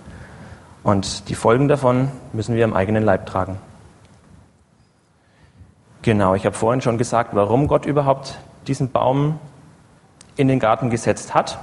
Und 0.83 1.29
die 1.29 1.35
Folgen 1.35 1.67
davon 1.67 2.13
müssen 2.33 2.55
wir 2.55 2.65
im 2.65 2.75
eigenen 2.75 3.03
Leib 3.03 3.27
tragen. 3.27 3.59
Genau, 6.03 6.37
ich 6.37 6.47
habe 6.47 6.55
vorhin 6.55 6.81
schon 6.81 6.99
gesagt, 6.99 7.31
warum 7.33 7.67
Gott 7.67 7.87
überhaupt 7.87 8.39
diesen 8.69 8.93
Baum 8.93 9.41
in 10.37 10.47
den 10.47 10.61
Garten 10.61 10.91
gesetzt 10.91 11.35
hat. 11.35 11.59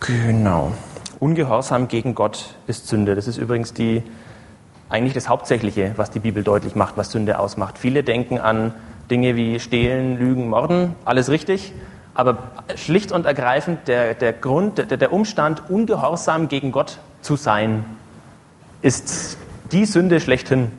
Genau. 0.00 0.72
Ungehorsam 1.20 1.86
gegen 1.86 2.14
Gott 2.14 2.56
ist 2.66 2.88
Sünde. 2.88 3.14
Das 3.14 3.28
ist 3.28 3.36
übrigens 3.36 3.74
die, 3.74 4.02
eigentlich 4.88 5.12
das 5.12 5.28
Hauptsächliche, 5.28 5.92
was 5.96 6.10
die 6.10 6.18
Bibel 6.18 6.42
deutlich 6.42 6.74
macht, 6.74 6.96
was 6.96 7.12
Sünde 7.12 7.38
ausmacht. 7.38 7.78
Viele 7.78 8.02
denken 8.02 8.38
an 8.38 8.74
Dinge 9.10 9.36
wie 9.36 9.60
Stehlen, 9.60 10.18
Lügen, 10.18 10.48
Morden, 10.48 10.94
alles 11.04 11.28
richtig. 11.30 11.72
Aber 12.14 12.38
schlicht 12.76 13.12
und 13.12 13.26
ergreifend 13.26 13.88
der, 13.88 14.14
der 14.14 14.32
Grund, 14.32 14.78
der, 14.78 14.96
der 14.96 15.12
Umstand, 15.12 15.70
ungehorsam 15.70 16.48
gegen 16.48 16.72
Gott 16.72 16.98
zu 17.22 17.36
sein, 17.36 17.84
ist 18.82 19.38
die 19.72 19.84
Sünde 19.84 20.20
schlechthin. 20.20 20.72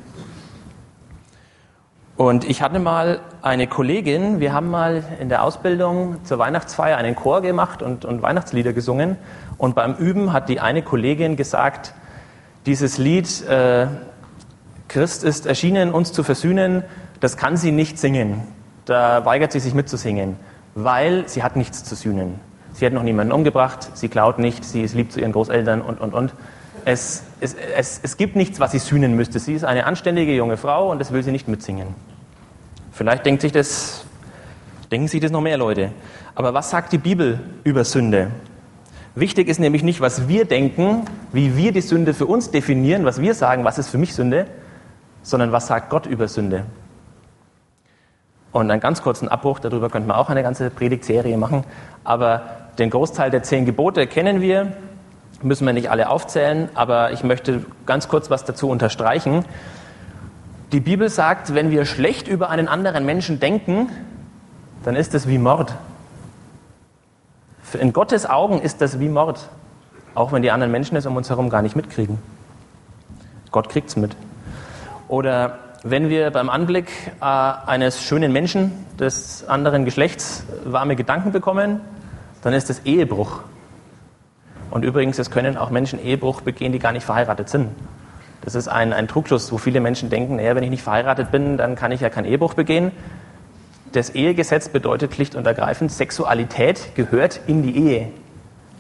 Und 2.17 2.48
ich 2.48 2.62
hatte 2.62 2.78
mal 2.80 3.20
eine 3.41 3.65
Kollegin, 3.65 4.39
wir 4.39 4.54
haben 4.54 4.70
mal 4.70 5.04
in 5.20 5.30
der 5.30 5.44
Ausbildung 5.44 6.24
zur 6.24 6.38
Weihnachtsfeier 6.38 6.98
einen 6.98 7.15
Chor 7.15 7.41
gemacht 7.41 7.82
und, 7.82 8.06
und 8.06 8.22
Weihnachtslieder 8.22 8.74
gesungen. 8.74 9.17
Und 9.58 9.74
beim 9.74 9.96
Üben 9.96 10.32
hat 10.32 10.48
die 10.48 10.60
eine 10.60 10.84
Kollegin 10.84 11.36
gesagt, 11.36 11.94
dieses 12.67 13.00
Lied 13.00 13.44
äh, 13.48 13.88
Christ 14.88 15.24
ist 15.24 15.48
erschienen, 15.48 15.91
uns 15.91 16.13
zu 16.13 16.22
versöhnen, 16.22 16.84
das 17.22 17.38
kann 17.38 17.56
sie 17.56 17.72
nicht 17.72 17.98
singen. 17.98 18.42
Da 18.86 19.24
weigert 19.26 19.54
sie 19.54 19.60
sich 19.60 19.74
mitzusingen, 19.74 20.36
weil 20.76 21.30
sie 21.30 21.44
hat 21.44 21.56
nichts 21.56 21.84
zu 21.86 21.96
sühnen. 21.96 22.40
Sie 22.74 22.86
hat 22.86 22.94
noch 22.94 23.04
niemanden 23.04 23.32
umgebracht, 23.32 23.92
sie 23.94 24.10
klaut 24.10 24.40
nicht, 24.40 24.66
sie 24.66 24.82
ist 24.82 24.96
lieb 24.96 25.12
zu 25.12 25.20
ihren 25.20 25.32
Großeltern 25.32 25.82
und, 25.82 26.02
und, 26.02 26.14
und. 26.14 26.34
Es, 26.84 27.24
es, 27.40 27.54
es, 27.54 28.00
es 28.02 28.18
gibt 28.18 28.36
nichts, 28.36 28.60
was 28.60 28.72
sie 28.72 28.80
sühnen 28.80 29.16
müsste. 29.16 29.40
Sie 29.40 29.54
ist 29.54 29.64
eine 29.64 29.86
anständige 29.86 30.36
junge 30.36 30.58
Frau 30.58 30.90
und 30.92 31.00
das 31.00 31.12
will 31.12 31.22
sie 31.22 31.32
nicht 31.32 31.48
mitsingen. 31.48 31.90
Vielleicht 32.92 33.26
denkt 33.26 33.44
sich 33.44 33.52
das, 33.52 34.04
denken 34.92 35.08
sich 35.08 35.22
das 35.22 35.32
noch 35.32 35.42
mehr 35.42 35.58
Leute. 35.58 35.92
Aber 36.34 36.56
was 36.56 36.72
sagt 36.72 36.92
die 36.92 36.98
Bibel 36.98 37.40
über 37.64 37.84
Sünde? 37.84 38.32
Wichtig 39.14 39.48
ist 39.48 39.60
nämlich 39.60 39.84
nicht, 39.84 40.02
was 40.02 40.28
wir 40.28 40.46
denken, 40.46 41.06
wie 41.34 41.56
wir 41.56 41.72
die 41.72 41.82
Sünde 41.82 42.14
für 42.16 42.26
uns 42.26 42.50
definieren, 42.50 43.06
was 43.06 43.22
wir 43.22 43.36
sagen, 43.36 43.64
was 43.64 43.78
ist 43.78 43.90
für 43.90 43.98
mich 43.98 44.16
Sünde, 44.16 44.48
sondern 45.22 45.52
was 45.52 45.68
sagt 45.68 45.90
Gott 45.90 46.08
über 46.08 46.28
Sünde. 46.28 46.66
Und 48.52 48.70
einen 48.70 48.82
ganz 48.82 49.02
kurzen 49.02 49.30
Abbruch, 49.30 49.60
darüber 49.60 49.90
könnte 49.90 50.08
man 50.08 50.18
auch 50.18 50.30
eine 50.30 50.44
ganze 50.44 50.70
Predigtserie 50.70 51.38
machen, 51.38 51.64
aber 52.04 52.42
den 52.80 52.90
Großteil 52.90 53.32
der 53.32 53.44
zehn 53.44 53.66
Gebote 53.66 54.08
kennen 54.08 54.42
wir, 54.42 54.74
müssen 55.42 55.66
wir 55.66 55.74
nicht 55.74 55.90
alle 55.90 56.10
aufzählen, 56.10 56.70
aber 56.74 57.12
ich 57.12 57.24
möchte 57.24 57.66
ganz 57.86 58.08
kurz 58.08 58.30
was 58.30 58.44
dazu 58.44 58.70
unterstreichen. 58.70 59.46
Die 60.72 60.80
Bibel 60.80 61.10
sagt, 61.10 61.54
wenn 61.56 61.72
wir 61.72 61.86
schlecht 61.86 62.28
über 62.28 62.50
einen 62.50 62.68
anderen 62.68 63.06
Menschen 63.06 63.40
denken, 63.40 63.90
dann 64.84 64.96
ist 64.96 65.14
es 65.16 65.28
wie 65.28 65.38
Mord. 65.38 65.74
In 67.80 67.94
Gottes 67.94 68.30
Augen 68.30 68.62
ist 68.62 68.82
das 68.82 69.00
wie 69.00 69.10
Mord, 69.10 69.50
auch 70.14 70.32
wenn 70.32 70.42
die 70.42 70.52
anderen 70.52 70.72
Menschen 70.72 70.98
es 70.98 71.06
um 71.06 71.16
uns 71.16 71.30
herum 71.30 71.50
gar 71.50 71.62
nicht 71.62 71.76
mitkriegen. 71.76 72.20
Gott 73.52 73.70
kriegt 73.70 73.90
es 73.90 73.96
mit. 73.96 74.16
Oder 75.08 75.60
wenn 75.84 76.10
wir 76.10 76.30
beim 76.30 76.50
Anblick 76.50 76.89
äh, 77.22 77.24
eines 77.26 78.04
schönen 78.04 78.32
Menschen 78.32 78.72
des 79.00 79.48
anderen 79.48 79.84
Geschlechts 79.86 80.46
warme 80.63 80.96
Gedanken 80.96 81.32
bekommen, 81.32 81.82
dann 82.44 82.54
ist 82.54 82.70
es 82.70 82.80
Ehebruch. 82.86 83.41
Und 84.70 84.86
übrigens, 84.86 85.20
es 85.20 85.32
können 85.32 85.58
auch 85.58 85.70
Menschen 85.70 86.04
Ehebruch 86.04 86.41
begehen, 86.41 86.72
die 86.72 86.80
gar 86.80 86.91
nicht 86.91 87.04
verheiratet 87.04 87.50
sind. 87.50 87.70
Das 88.41 88.56
ist 88.56 88.67
ein, 88.67 88.94
ein 88.94 89.08
Trugschluss, 89.08 89.52
wo 89.52 89.58
viele 89.58 89.82
Menschen 89.82 90.10
denken, 90.10 90.38
naja, 90.38 90.56
wenn 90.56 90.63
ich 90.63 90.70
nicht 90.70 90.84
verheiratet 90.84 91.32
bin, 91.32 91.58
dann 91.58 91.76
kann 91.76 91.91
ich 91.91 92.02
ja 92.02 92.10
keinen 92.10 92.26
Ehebruch 92.26 92.54
begehen. 92.54 92.91
Das 93.91 94.12
Ehegesetz 94.12 94.70
bedeutet 94.70 95.13
schlicht 95.13 95.36
und 95.36 95.46
ergreifend, 95.46 95.91
Sexualität 95.91 96.96
gehört 96.96 97.41
in 97.48 97.62
die 97.63 97.76
Ehe. 97.76 98.08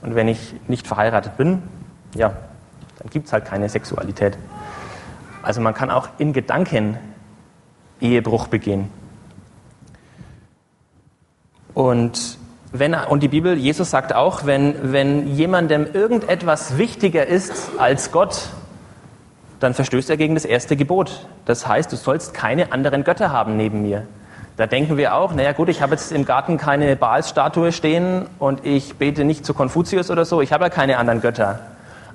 Und 0.01 0.15
wenn 0.15 0.27
ich 0.27 0.55
nicht 0.67 0.87
verheiratet 0.87 1.35
bin, 1.37 1.61
ja, 2.15 2.33
dann 2.99 3.09
gibt 3.09 3.27
es 3.27 3.33
halt 3.33 3.45
keine 3.45 3.69
Sexualität. 3.69 4.37
Also 5.43 5.61
man 5.61 5.73
kann 5.73 5.89
auch 5.89 6.09
in 6.17 6.33
Gedanken 6.33 6.97
Ehebruch 7.99 8.47
begehen. 8.47 8.89
Und 11.73 12.37
wenn, 12.73 12.93
und 12.93 13.23
die 13.23 13.27
Bibel, 13.27 13.57
Jesus 13.57 13.91
sagt 13.91 14.13
auch, 14.13 14.45
wenn, 14.45 14.93
wenn 14.93 15.27
jemandem 15.35 15.87
irgendetwas 15.93 16.77
wichtiger 16.77 17.25
ist 17.25 17.71
als 17.77 18.11
Gott, 18.11 18.49
dann 19.59 19.73
verstößt 19.73 20.09
er 20.09 20.17
gegen 20.17 20.33
das 20.33 20.45
erste 20.45 20.75
Gebot. 20.75 21.27
Das 21.45 21.67
heißt, 21.67 21.91
du 21.91 21.95
sollst 21.95 22.33
keine 22.33 22.71
anderen 22.71 23.03
Götter 23.03 23.31
haben 23.31 23.57
neben 23.57 23.81
mir. 23.81 24.07
Da 24.57 24.67
denken 24.67 24.97
wir 24.97 25.15
auch, 25.15 25.33
naja 25.33 25.53
gut, 25.53 25.69
ich 25.69 25.81
habe 25.81 25.93
jetzt 25.93 26.11
im 26.11 26.25
Garten 26.25 26.57
keine 26.57 26.95
Baals-Statue 26.95 27.71
stehen 27.71 28.25
und 28.37 28.65
ich 28.65 28.95
bete 28.95 29.23
nicht 29.23 29.45
zu 29.45 29.53
Konfuzius 29.53 30.09
oder 30.11 30.25
so, 30.25 30.41
ich 30.41 30.51
habe 30.51 30.65
ja 30.65 30.69
keine 30.69 30.97
anderen 30.97 31.21
Götter. 31.21 31.59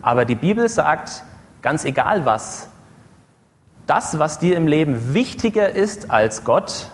Aber 0.03 0.25
die 0.25 0.35
Bibel 0.35 0.69
sagt, 0.69 1.23
ganz 1.63 1.85
egal 1.85 2.27
was, 2.27 2.69
das, 3.87 4.19
was 4.19 4.39
dir 4.39 4.57
im 4.57 4.67
Leben 4.67 5.15
wichtiger 5.15 5.71
ist 5.71 6.11
als 6.11 6.45
Gott, 6.45 6.91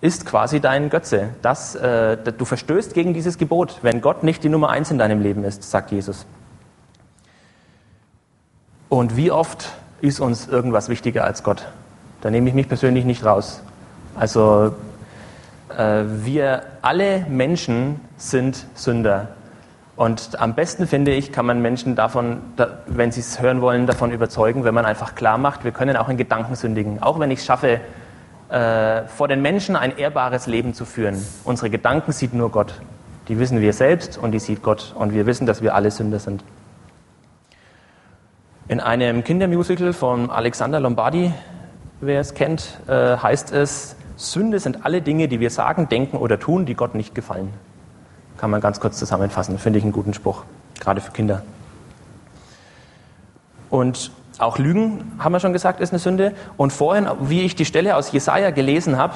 ist 0.00 0.26
quasi 0.26 0.60
dein 0.60 0.90
Götze. 0.90 1.30
Das, 1.40 1.74
äh, 1.74 2.18
du 2.18 2.44
verstößt 2.44 2.92
gegen 2.92 3.14
dieses 3.14 3.38
Gebot, 3.38 3.78
wenn 3.80 4.02
Gott 4.02 4.22
nicht 4.22 4.44
die 4.44 4.50
Nummer 4.50 4.68
eins 4.68 4.90
in 4.90 4.98
deinem 4.98 5.20
Leben 5.20 5.44
ist, 5.44 5.62
sagt 5.62 5.92
Jesus. 5.92 6.26
Und 8.90 9.16
wie 9.16 9.30
oft 9.30 9.72
ist 10.02 10.20
uns 10.20 10.46
irgendwas 10.46 10.90
wichtiger 10.90 11.24
als 11.24 11.42
Gott? 11.42 11.66
Da 12.20 12.30
nehme 12.30 12.48
ich 12.48 12.54
mich 12.54 12.68
persönlich 12.68 13.06
nicht 13.06 13.24
raus. 13.24 13.62
Also 14.14 14.74
äh, 15.76 16.04
wir 16.06 16.62
alle 16.82 17.26
Menschen 17.28 18.00
sind 18.16 18.66
Sünder. 18.74 19.28
Und 19.96 20.40
am 20.40 20.54
besten 20.54 20.88
finde 20.88 21.12
ich, 21.12 21.30
kann 21.30 21.46
man 21.46 21.62
Menschen 21.62 21.94
davon, 21.94 22.40
wenn 22.86 23.12
sie 23.12 23.20
es 23.20 23.40
hören 23.40 23.60
wollen, 23.60 23.86
davon 23.86 24.10
überzeugen, 24.10 24.64
wenn 24.64 24.74
man 24.74 24.84
einfach 24.84 25.14
klar 25.14 25.38
macht, 25.38 25.64
wir 25.64 25.70
können 25.70 25.96
auch 25.96 26.08
in 26.08 26.16
Gedanken 26.16 26.56
sündigen. 26.56 27.00
Auch 27.00 27.20
wenn 27.20 27.30
ich 27.30 27.38
es 27.38 27.44
schaffe, 27.44 27.80
äh, 28.48 29.04
vor 29.04 29.28
den 29.28 29.40
Menschen 29.40 29.76
ein 29.76 29.96
ehrbares 29.96 30.46
Leben 30.46 30.74
zu 30.74 30.84
führen. 30.84 31.24
Unsere 31.44 31.70
Gedanken 31.70 32.12
sieht 32.12 32.34
nur 32.34 32.50
Gott. 32.50 32.74
Die 33.28 33.38
wissen 33.38 33.60
wir 33.60 33.72
selbst 33.72 34.18
und 34.18 34.32
die 34.32 34.40
sieht 34.40 34.62
Gott. 34.62 34.94
Und 34.98 35.14
wir 35.14 35.26
wissen, 35.26 35.46
dass 35.46 35.62
wir 35.62 35.74
alle 35.74 35.90
Sünder 35.90 36.18
sind. 36.18 36.44
In 38.66 38.80
einem 38.80 39.22
Kindermusical 39.22 39.92
von 39.92 40.30
Alexander 40.30 40.80
Lombardi, 40.80 41.32
wer 42.00 42.20
es 42.20 42.34
kennt, 42.34 42.80
äh, 42.88 43.16
heißt 43.16 43.52
es, 43.52 43.94
Sünde 44.16 44.58
sind 44.58 44.84
alle 44.84 45.02
Dinge, 45.02 45.28
die 45.28 45.38
wir 45.38 45.50
sagen, 45.50 45.88
denken 45.88 46.16
oder 46.16 46.38
tun, 46.38 46.66
die 46.66 46.74
Gott 46.74 46.94
nicht 46.94 47.14
gefallen. 47.14 47.52
Kann 48.38 48.50
man 48.50 48.60
ganz 48.60 48.80
kurz 48.80 48.98
zusammenfassen, 48.98 49.58
finde 49.58 49.78
ich 49.78 49.84
einen 49.84 49.92
guten 49.92 50.14
Spruch, 50.14 50.44
gerade 50.80 51.00
für 51.00 51.12
Kinder. 51.12 51.42
Und 53.70 54.10
auch 54.38 54.58
Lügen, 54.58 55.12
haben 55.18 55.32
wir 55.32 55.40
schon 55.40 55.52
gesagt, 55.52 55.80
ist 55.80 55.92
eine 55.92 55.98
Sünde. 55.98 56.32
Und 56.56 56.72
vorhin, 56.72 57.08
wie 57.20 57.42
ich 57.42 57.54
die 57.54 57.64
Stelle 57.64 57.96
aus 57.96 58.12
Jesaja 58.12 58.50
gelesen 58.50 58.98
habe, 58.98 59.14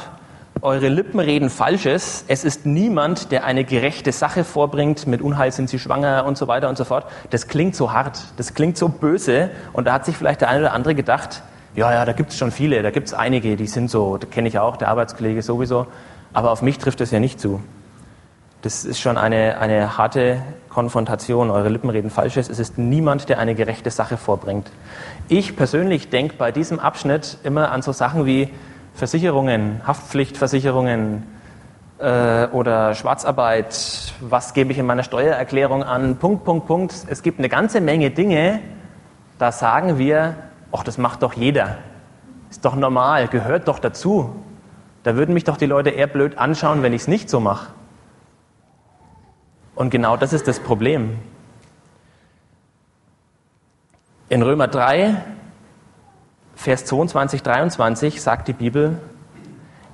eure 0.62 0.88
Lippen 0.88 1.20
reden 1.20 1.50
Falsches. 1.50 2.24
Es 2.26 2.44
ist 2.44 2.66
niemand, 2.66 3.31
der 3.31 3.44
eine 3.44 3.64
gerechte 3.64 4.11
Sache 4.11 4.42
vorbringt. 4.42 5.07
Mit 5.07 5.22
Unheil 5.22 5.52
sind 5.52 5.70
sie 5.70 5.78
schwanger 5.78 6.24
und 6.24 6.37
so 6.37 6.48
weiter 6.48 6.68
und 6.68 6.76
so 6.76 6.85
fort. 6.85 7.07
Das 7.31 7.46
klingt 7.46 7.76
so 7.76 7.92
hart. 7.92 8.20
Das 8.37 8.54
klingt 8.54 8.76
so 8.76 8.88
böse. 8.88 9.50
Und 9.72 9.87
da 9.87 9.92
hat 9.92 10.04
sich 10.04 10.16
vielleicht 10.16 10.40
der 10.40 10.48
eine 10.48 10.61
oder 10.61 10.72
andere 10.72 10.96
gedacht, 10.96 11.42
ja, 11.76 11.92
ja, 11.92 12.04
da 12.04 12.12
gibt 12.12 12.31
es 12.31 12.38
schon 12.38 12.50
viele. 12.50 12.83
Da 12.83 12.90
gibt 12.90 13.07
es 13.07 13.14
einige, 13.14 13.57
die 13.57 13.68
sind 13.68 13.90
so, 13.90 14.16
da 14.16 14.26
kenne 14.26 14.48
ich 14.48 14.59
auch, 14.59 14.76
der 14.76 14.88
Arbeitskollege 14.88 15.42
sowieso. 15.42 15.87
Aber 16.33 16.50
auf 16.50 16.62
mich 16.62 16.78
trifft 16.78 17.00
das 17.00 17.12
ja 17.12 17.20
nicht 17.20 17.40
zu. 17.40 17.61
Das 18.62 18.85
ist 18.85 18.99
schon 18.99 19.16
eine, 19.16 19.59
eine 19.61 19.97
harte 19.97 20.42
Konfrontation. 20.68 21.51
Eure 21.53 21.68
Lippen 21.68 21.90
reden 21.90 22.11
Falsches. 22.11 22.49
Es 22.49 22.59
ist 22.59 22.77
niemand, 22.77 23.29
der 23.29 23.38
eine 23.38 23.55
gerechte 23.55 23.92
Sache 23.92 24.16
vorbringt. 24.16 24.73
Ich 25.29 25.55
persönlich 25.55 26.11
denke 26.11 26.35
bei 26.37 26.51
diesem 26.51 26.81
Abschnitt 26.81 27.38
immer 27.44 27.71
an 27.71 27.83
so 27.83 27.92
Sachen 27.92 28.27
wie 28.27 28.49
Versicherungen, 28.94 29.81
Haftpflichtversicherungen 29.87 31.23
äh, 31.99 32.49
oder 32.49 32.97
Schwarzarbeit. 32.97 34.12
Was 34.21 34.55
gebe 34.55 34.73
ich 34.73 34.79
in 34.79 34.87
meiner 34.87 35.05
Steuererklärung 35.05 35.85
an? 35.85 36.16
Punkt, 36.16 36.44
Punkt, 36.44 36.66
Punkt. 36.66 36.94
Es 37.07 37.23
gibt 37.23 37.38
eine 37.38 37.49
ganze 37.49 37.81
Menge 37.81 38.11
Dinge, 38.11 38.59
da 39.38 39.53
sagen 39.53 39.99
wir, 39.99 40.35
ach, 40.73 40.83
das 40.83 40.99
macht 40.99 41.23
doch 41.23 41.35
jeder. 41.35 41.79
Ist 42.51 42.64
doch 42.64 42.75
normal, 42.75 43.29
gehört 43.29 43.68
doch 43.68 43.79
dazu. 43.79 44.35
Da 45.05 45.14
würden 45.14 45.33
mich 45.33 45.44
doch 45.44 45.59
die 45.59 45.66
Leute 45.66 45.90
eher 45.90 46.09
blöd 46.09 46.38
anschauen, 46.38 46.83
wenn 46.83 46.92
ich 46.92 47.03
es 47.03 47.09
nicht 47.09 47.31
so 47.31 47.38
mache. 47.38 47.78
Und 49.79 49.91
genau 49.91 50.17
das 50.17 50.33
ist 50.33 50.49
das 50.49 50.59
Problem. 50.59 51.21
In 54.29 54.43
Römer 54.43 54.67
3, 54.67 55.23
Vers 56.57 56.85
22, 56.87 57.45
23 57.45 58.21
sagt 58.21 58.49
die 58.49 58.55
Bibel, 58.55 58.99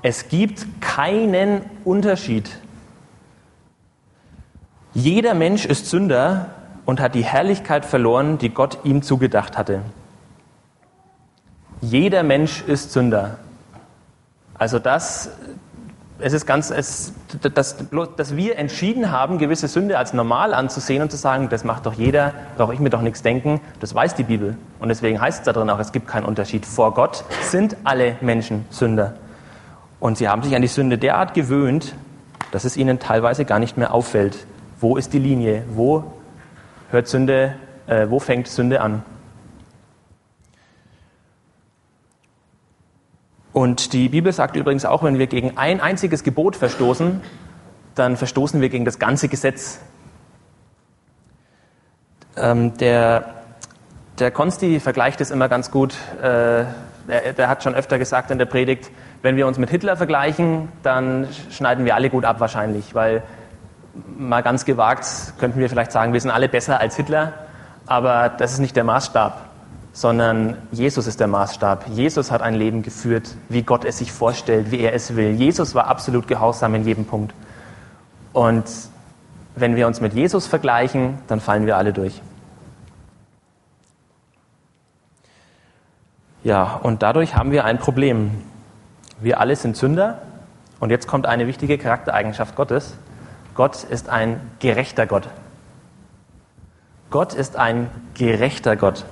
es 0.01 0.29
gibt 0.29 0.81
keinen 0.81 1.61
Unterschied. 1.85 2.49
Jeder 4.95 5.35
Mensch 5.35 5.67
ist 5.67 5.91
Sünder 5.91 6.47
und 6.87 6.99
hat 6.99 7.15
die 7.15 7.25
Herrlichkeit 7.25 7.85
verloren, 7.85 8.39
die 8.39 8.49
Gott 8.49 8.79
ihm 8.85 9.03
zugedacht 9.03 9.59
hatte. 9.59 9.83
Jeder 11.83 12.23
Mensch 12.23 12.63
ist 12.63 12.93
Sünder. 12.93 13.37
Also 14.55 14.79
das 14.79 15.29
es 16.21 16.33
ist 16.33 16.47
ganz, 16.47 16.71
es, 16.71 17.13
dass, 17.55 17.77
dass 18.17 18.37
wir 18.37 18.57
entschieden 18.57 19.11
haben, 19.11 19.39
gewisse 19.39 19.67
Sünde 19.67 19.99
als 19.99 20.13
normal 20.13 20.55
anzusehen 20.55 21.03
und 21.03 21.11
zu 21.11 21.17
sagen, 21.17 21.49
das 21.49 21.65
macht 21.65 21.87
doch 21.87 21.95
jeder, 21.95 22.33
brauche 22.57 22.73
ich 22.73 22.81
mir 22.81 22.91
doch 22.91 23.03
nichts 23.03 23.23
denken, 23.23 23.61
das 23.81 23.95
weiß 23.95 24.15
die 24.15 24.23
Bibel. 24.23 24.57
Und 24.79 24.89
deswegen 24.89 25.21
heißt 25.21 25.41
es 25.41 25.45
da 25.45 25.53
drin 25.53 25.71
auch, 25.71 25.81
es 25.81 25.93
gibt 25.93 26.07
keinen 26.07 26.25
Unterschied. 26.25 26.67
Vor 26.67 26.95
Gott 26.95 27.25
sind 27.43 27.77
alle 27.85 28.17
Menschen 28.21 28.65
Sünder. 28.71 29.15
Und 29.99 30.19
sie 30.19 30.29
haben 30.29 30.43
sich 30.43 30.55
an 30.55 30.63
die 30.63 30.69
Sünde 30.69 30.99
derart 30.99 31.35
gewöhnt, 31.35 31.95
dass 32.53 32.65
es 32.65 32.77
ihnen 32.77 33.01
teilweise 33.01 33.45
gar 33.45 33.59
nicht 33.59 33.77
mehr 33.77 33.93
auffällt. 33.93 34.47
Wo 34.79 34.97
ist 34.97 35.13
die 35.13 35.19
Linie? 35.19 35.65
Wo 35.71 36.05
hört 36.91 37.09
Sünde, 37.09 37.57
äh, 37.87 38.07
wo 38.09 38.21
fängt 38.21 38.47
Sünde 38.47 38.81
an? 38.81 39.03
Und 43.55 43.93
die 43.93 44.09
Bibel 44.09 44.33
sagt 44.33 44.57
übrigens 44.57 44.85
auch, 44.85 45.05
wenn 45.05 45.17
wir 45.21 45.29
gegen 45.29 45.57
ein 45.57 45.81
einziges 45.81 46.25
Gebot 46.25 46.57
verstoßen, 46.57 47.21
dann 47.95 48.17
verstoßen 48.17 48.61
wir 48.61 48.69
gegen 48.69 48.85
das 48.85 48.99
ganze 48.99 49.29
Gesetz. 49.29 49.79
Ähm, 52.37 52.77
der, 52.79 53.27
der 54.19 54.33
Konsti 54.33 54.81
vergleicht 54.81 55.21
es 55.21 55.31
immer 55.31 55.49
ganz 55.49 55.71
gut. 55.71 55.95
Äh, 56.21 56.65
der, 57.07 57.33
der, 57.37 57.49
hat 57.49 57.63
schon 57.63 57.77
öfter 57.77 57.97
gesagt 57.97 58.33
in 58.33 58.39
der 58.39 58.47
Predigt, 58.47 58.91
wenn 59.23 59.37
wir 59.37 59.47
uns 59.47 59.57
mit 59.57 59.71
Hitler 59.71 59.97
vergleichen, 59.97 60.69
dann 60.83 61.29
schneiden 61.51 61.85
wir 61.85 61.95
alle 61.95 62.11
gut 62.11 62.25
ab 62.25 62.41
wahrscheinlich, 62.41 62.93
weil 62.97 63.23
mal 64.19 64.43
ganz 64.43 64.65
gewagt 64.65 65.07
könnten 65.39 65.61
wir 65.61 65.69
vielleicht 65.69 65.93
sagen, 65.93 66.13
wir 66.13 66.21
sind 66.21 66.33
alle 66.33 66.49
besser 66.49 66.81
als 66.81 66.97
Hitler, 66.97 67.35
aber 67.87 68.31
das 68.31 68.53
ist 68.53 68.59
nicht 68.59 68.75
der 68.75 68.83
Maßstab 68.83 69.44
sondern 69.95 70.57
Jesus 70.73 71.07
ist 71.07 71.21
der 71.21 71.29
Maßstab. 71.29 71.87
Jesus 71.89 72.33
hat 72.33 72.43
ein 72.43 72.55
Leben 72.55 72.83
geführt, 72.83 73.37
wie 73.49 73.63
Gott 73.63 73.85
es 73.85 73.99
sich 73.99 74.13
vorstellt, 74.13 74.73
wie 74.73 74.81
er 74.81 74.93
es 74.93 75.15
will. 75.15 75.31
Jesus 75.31 75.77
war 75.77 75.87
absolut 75.87 76.27
gehorsam 76.27 76.75
in 76.75 76.85
jedem 76.85 77.05
Punkt. 77.05 77.33
Und 78.33 78.65
wenn 79.55 79.77
wir 79.77 79.87
uns 79.87 80.01
mit 80.01 80.13
Jesus 80.13 80.49
vergleichen, 80.49 81.19
dann 81.29 81.41
fallen 81.41 81.65
wir 81.65 81.77
alle 81.77 81.93
durch. 81.93 82.21
Ja, 86.43 86.81
und 86.83 87.05
dadurch 87.05 87.37
haben 87.37 87.53
wir 87.53 87.65
ein 87.65 87.79
Problem. 87.79 88.33
Wir 89.21 89.39
alle 89.39 89.55
sind 89.55 89.77
Sünder. 89.77 90.23
Und 90.81 90.91
jetzt 90.91 91.07
kommt 91.07 91.25
eine 91.25 91.47
wichtige 91.47 91.79
Charaktereigenschaft 91.79 92.57
Gottes. 92.57 92.97
Gott 93.55 93.85
ist 93.85 94.09
ein 94.09 94.41
gerechter 94.59 95.07
Gott. 95.07 95.29
Gott 97.11 97.33
ist 97.33 97.55
ein 97.55 97.89
gerechter 98.15 98.75
Gott. 98.75 99.05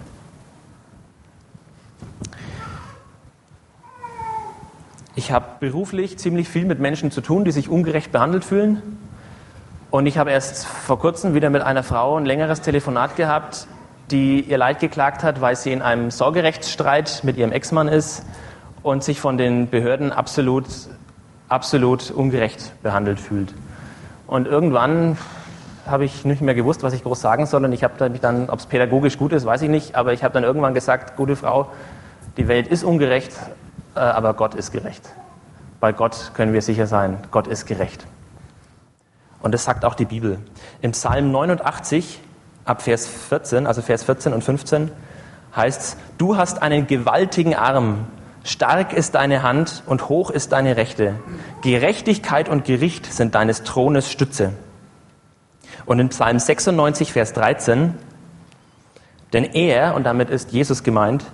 Ich 5.15 5.31
habe 5.31 5.45
beruflich 5.61 6.19
ziemlich 6.19 6.49
viel 6.49 6.65
mit 6.65 6.81
Menschen 6.81 7.11
zu 7.11 7.21
tun, 7.21 7.45
die 7.45 7.51
sich 7.51 7.69
ungerecht 7.69 8.13
behandelt 8.13 8.45
fühlen. 8.45 8.83
Und 9.91 10.07
ich 10.07 10.17
habe 10.17 10.31
erst 10.31 10.65
vor 10.65 10.99
kurzem 10.99 11.35
wieder 11.35 11.51
mit 11.51 11.61
einer 11.61 11.83
Frau 11.83 12.17
ein 12.17 12.25
längeres 12.25 12.63
Telefonat 12.63 13.17
gehabt, 13.17 13.67
die 14.11 14.41
ihr 14.41 14.57
Leid 14.57 14.81
geklagt 14.81 15.23
hat, 15.23 15.43
weil 15.43 15.55
sie 15.55 15.71
in 15.71 15.83
einem 15.83 16.11
Sorgerechtsstreit 16.11 17.21
mit 17.25 17.37
ihrem 17.37 17.53
Ex-Mann 17.53 17.89
ist 17.89 18.25
und 18.83 19.05
sich 19.05 19.21
von 19.21 19.37
den 19.37 19.69
Behörden 19.69 20.13
absolut, 20.13 20.65
absolut 21.51 22.11
ungerecht 22.11 22.73
behandelt 22.83 23.21
fühlt. 23.21 23.53
Und 24.27 24.47
irgendwann 24.47 25.19
habe 25.87 26.07
ich 26.07 26.25
nicht 26.25 26.41
mehr 26.41 26.55
gewusst, 26.55 26.83
was 26.83 26.95
ich 26.95 27.03
groß 27.03 27.21
sagen 27.21 27.45
soll. 27.45 27.63
Und 27.67 27.73
ich 27.73 27.85
habe 27.85 28.11
dann, 28.19 28.49
ob 28.49 28.61
es 28.61 28.65
pädagogisch 28.65 29.19
gut 29.19 29.35
ist, 29.35 29.45
weiß 29.45 29.61
ich 29.61 29.69
nicht, 29.69 29.95
aber 29.95 30.15
ich 30.15 30.25
habe 30.25 30.33
dann 30.33 30.45
irgendwann 30.45 30.73
gesagt, 30.73 31.17
gute 31.17 31.37
Frau, 31.37 31.69
die 32.39 32.49
Welt 32.49 32.67
ist 32.67 32.83
ungerecht, 32.83 33.33
aber 34.01 34.35
Gott 34.35 34.55
ist 34.55 34.73
gerecht. 34.73 35.09
Bei 35.81 35.93
Gott 35.93 36.33
können 36.35 36.53
wir 36.53 36.63
sicher 36.63 36.87
sein, 36.87 37.19
Gott 37.31 37.47
ist 37.47 37.67
gerecht. 37.67 38.07
Und 39.41 39.53
das 39.53 39.65
sagt 39.65 39.85
auch 39.85 39.95
die 39.95 40.05
Bibel. 40.05 40.39
Im 40.81 40.93
Psalm 40.93 41.33
89 41.33 42.21
ab 42.65 42.83
Vers 42.83 43.07
14, 43.07 43.67
also 43.67 43.83
Vers 43.83 44.05
14 44.05 44.33
und 44.33 44.45
15 44.45 44.91
heißt 45.55 45.81
es, 45.81 45.97
du 46.19 46.37
hast 46.37 46.63
einen 46.63 46.87
gewaltigen 46.87 47.55
Arm, 47.55 48.07
Stark 48.45 48.93
ist 48.93 49.15
deine 49.15 49.43
Hand 49.43 49.85
und 49.87 50.09
hoch 50.09 50.31
ist 50.31 50.53
deine 50.53 50.77
Rechte. 50.77 51.15
Gerechtigkeit 51.63 52.49
und 52.49 52.65
Gericht 52.65 53.13
sind 53.13 53.35
deines 53.35 53.63
Thrones 53.63 54.11
Stütze. 54.11 54.53
Und 55.87 56.01
in 56.01 56.09
Psalm 56.09 56.39
96, 56.39 57.13
Vers 57.13 57.33
13, 57.35 57.95
denn 59.33 59.45
er, 59.45 59.95
und 59.95 60.05
damit 60.05 60.29
ist 60.29 60.53
Jesus 60.53 60.83
gemeint, 60.83 61.25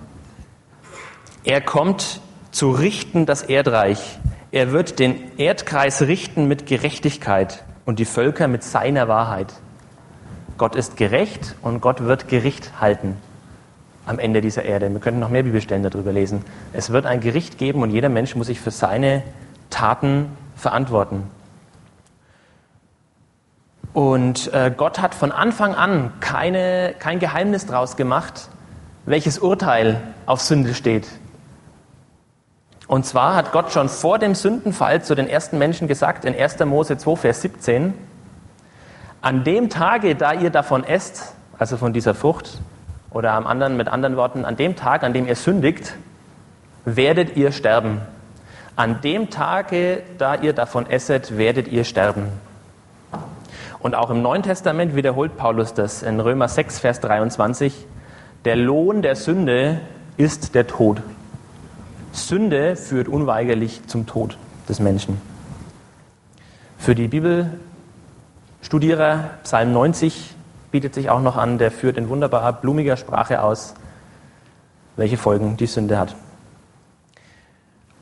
er 1.43 1.61
kommt 1.61 2.21
zu 2.59 2.71
richten 2.71 3.25
das 3.25 3.41
Erdreich. 3.41 4.19
Er 4.51 4.73
wird 4.73 4.99
den 4.99 5.15
Erdkreis 5.37 6.01
richten 6.01 6.45
mit 6.49 6.65
Gerechtigkeit 6.65 7.63
und 7.85 7.99
die 7.99 8.05
Völker 8.05 8.49
mit 8.49 8.65
seiner 8.65 9.07
Wahrheit. 9.07 9.53
Gott 10.57 10.75
ist 10.75 10.97
gerecht 10.97 11.55
und 11.61 11.79
Gott 11.79 12.03
wird 12.03 12.27
Gericht 12.27 12.81
halten 12.81 13.15
am 14.05 14.19
Ende 14.19 14.41
dieser 14.41 14.63
Erde. 14.65 14.89
Wir 14.89 14.99
könnten 14.99 15.21
noch 15.21 15.29
mehr 15.29 15.43
Bibelstellen 15.43 15.83
darüber 15.83 16.11
lesen. 16.11 16.43
Es 16.73 16.89
wird 16.89 17.05
ein 17.05 17.21
Gericht 17.21 17.57
geben 17.57 17.81
und 17.81 17.91
jeder 17.91 18.09
Mensch 18.09 18.35
muss 18.35 18.47
sich 18.47 18.59
für 18.59 18.71
seine 18.71 19.23
Taten 19.69 20.25
verantworten. 20.57 21.23
Und 23.93 24.51
äh, 24.53 24.69
Gott 24.75 24.99
hat 24.99 25.15
von 25.15 25.31
Anfang 25.31 25.75
an 25.75 26.11
keine, 26.19 26.93
kein 26.99 27.19
Geheimnis 27.19 27.67
daraus 27.67 27.95
gemacht, 27.95 28.49
welches 29.05 29.39
Urteil 29.39 30.01
auf 30.25 30.41
Sünde 30.41 30.73
steht. 30.73 31.07
Und 32.89 33.05
zwar 33.05 33.35
hat 33.35 33.51
Gott 33.51 33.71
schon 33.71 33.87
vor 33.87 34.17
dem 34.17 34.33
Sündenfall 34.33 35.03
zu 35.03 35.13
den 35.13 35.29
ersten 35.29 35.59
Menschen 35.59 35.87
gesagt, 35.87 36.25
in 36.25 36.33
1. 36.33 36.57
Mose 36.65 36.97
2, 36.97 37.15
Vers 37.17 37.41
17, 37.43 37.93
an 39.21 39.43
dem 39.43 39.69
Tage, 39.69 40.15
da 40.15 40.33
ihr 40.33 40.49
davon 40.49 40.83
esst, 40.83 41.35
also 41.59 41.77
von 41.77 41.93
dieser 41.93 42.15
Frucht, 42.15 42.59
oder 43.11 43.33
am 43.33 43.45
anderen, 43.45 43.77
mit 43.77 43.89
anderen 43.89 44.17
Worten, 44.17 44.43
an 44.43 44.57
dem 44.57 44.75
Tag, 44.75 45.03
an 45.03 45.13
dem 45.13 45.27
ihr 45.27 45.35
sündigt, 45.35 45.93
werdet 46.83 47.37
ihr 47.37 47.51
sterben. 47.51 48.01
An 48.75 49.01
dem 49.01 49.29
Tage, 49.29 50.01
da 50.17 50.33
ihr 50.33 50.53
davon 50.53 50.89
esset, 50.89 51.37
werdet 51.37 51.67
ihr 51.67 51.83
sterben. 51.83 52.23
Und 53.77 53.93
auch 53.93 54.09
im 54.09 54.23
Neuen 54.23 54.41
Testament 54.41 54.95
wiederholt 54.95 55.37
Paulus 55.37 55.75
das 55.75 56.01
in 56.01 56.19
Römer 56.19 56.47
6, 56.47 56.79
Vers 56.79 56.99
23. 57.01 57.85
Der 58.45 58.55
Lohn 58.55 59.03
der 59.03 59.15
Sünde 59.15 59.79
ist 60.17 60.55
der 60.55 60.65
Tod. 60.65 61.03
Sünde 62.11 62.75
führt 62.75 63.07
unweigerlich 63.07 63.81
zum 63.87 64.05
Tod 64.05 64.37
des 64.67 64.79
Menschen. 64.79 65.19
Für 66.77 66.95
die 66.95 67.07
Bibelstudierer 67.07 69.31
Psalm 69.43 69.73
90 69.73 70.35
bietet 70.71 70.93
sich 70.93 71.09
auch 71.09 71.21
noch 71.21 71.35
an, 71.35 71.57
der 71.57 71.71
führt 71.71 71.97
in 71.97 72.09
wunderbarer, 72.09 72.53
blumiger 72.53 72.97
Sprache 72.97 73.41
aus, 73.41 73.73
welche 74.95 75.17
Folgen 75.17 75.57
die 75.57 75.67
Sünde 75.67 75.97
hat. 75.97 76.15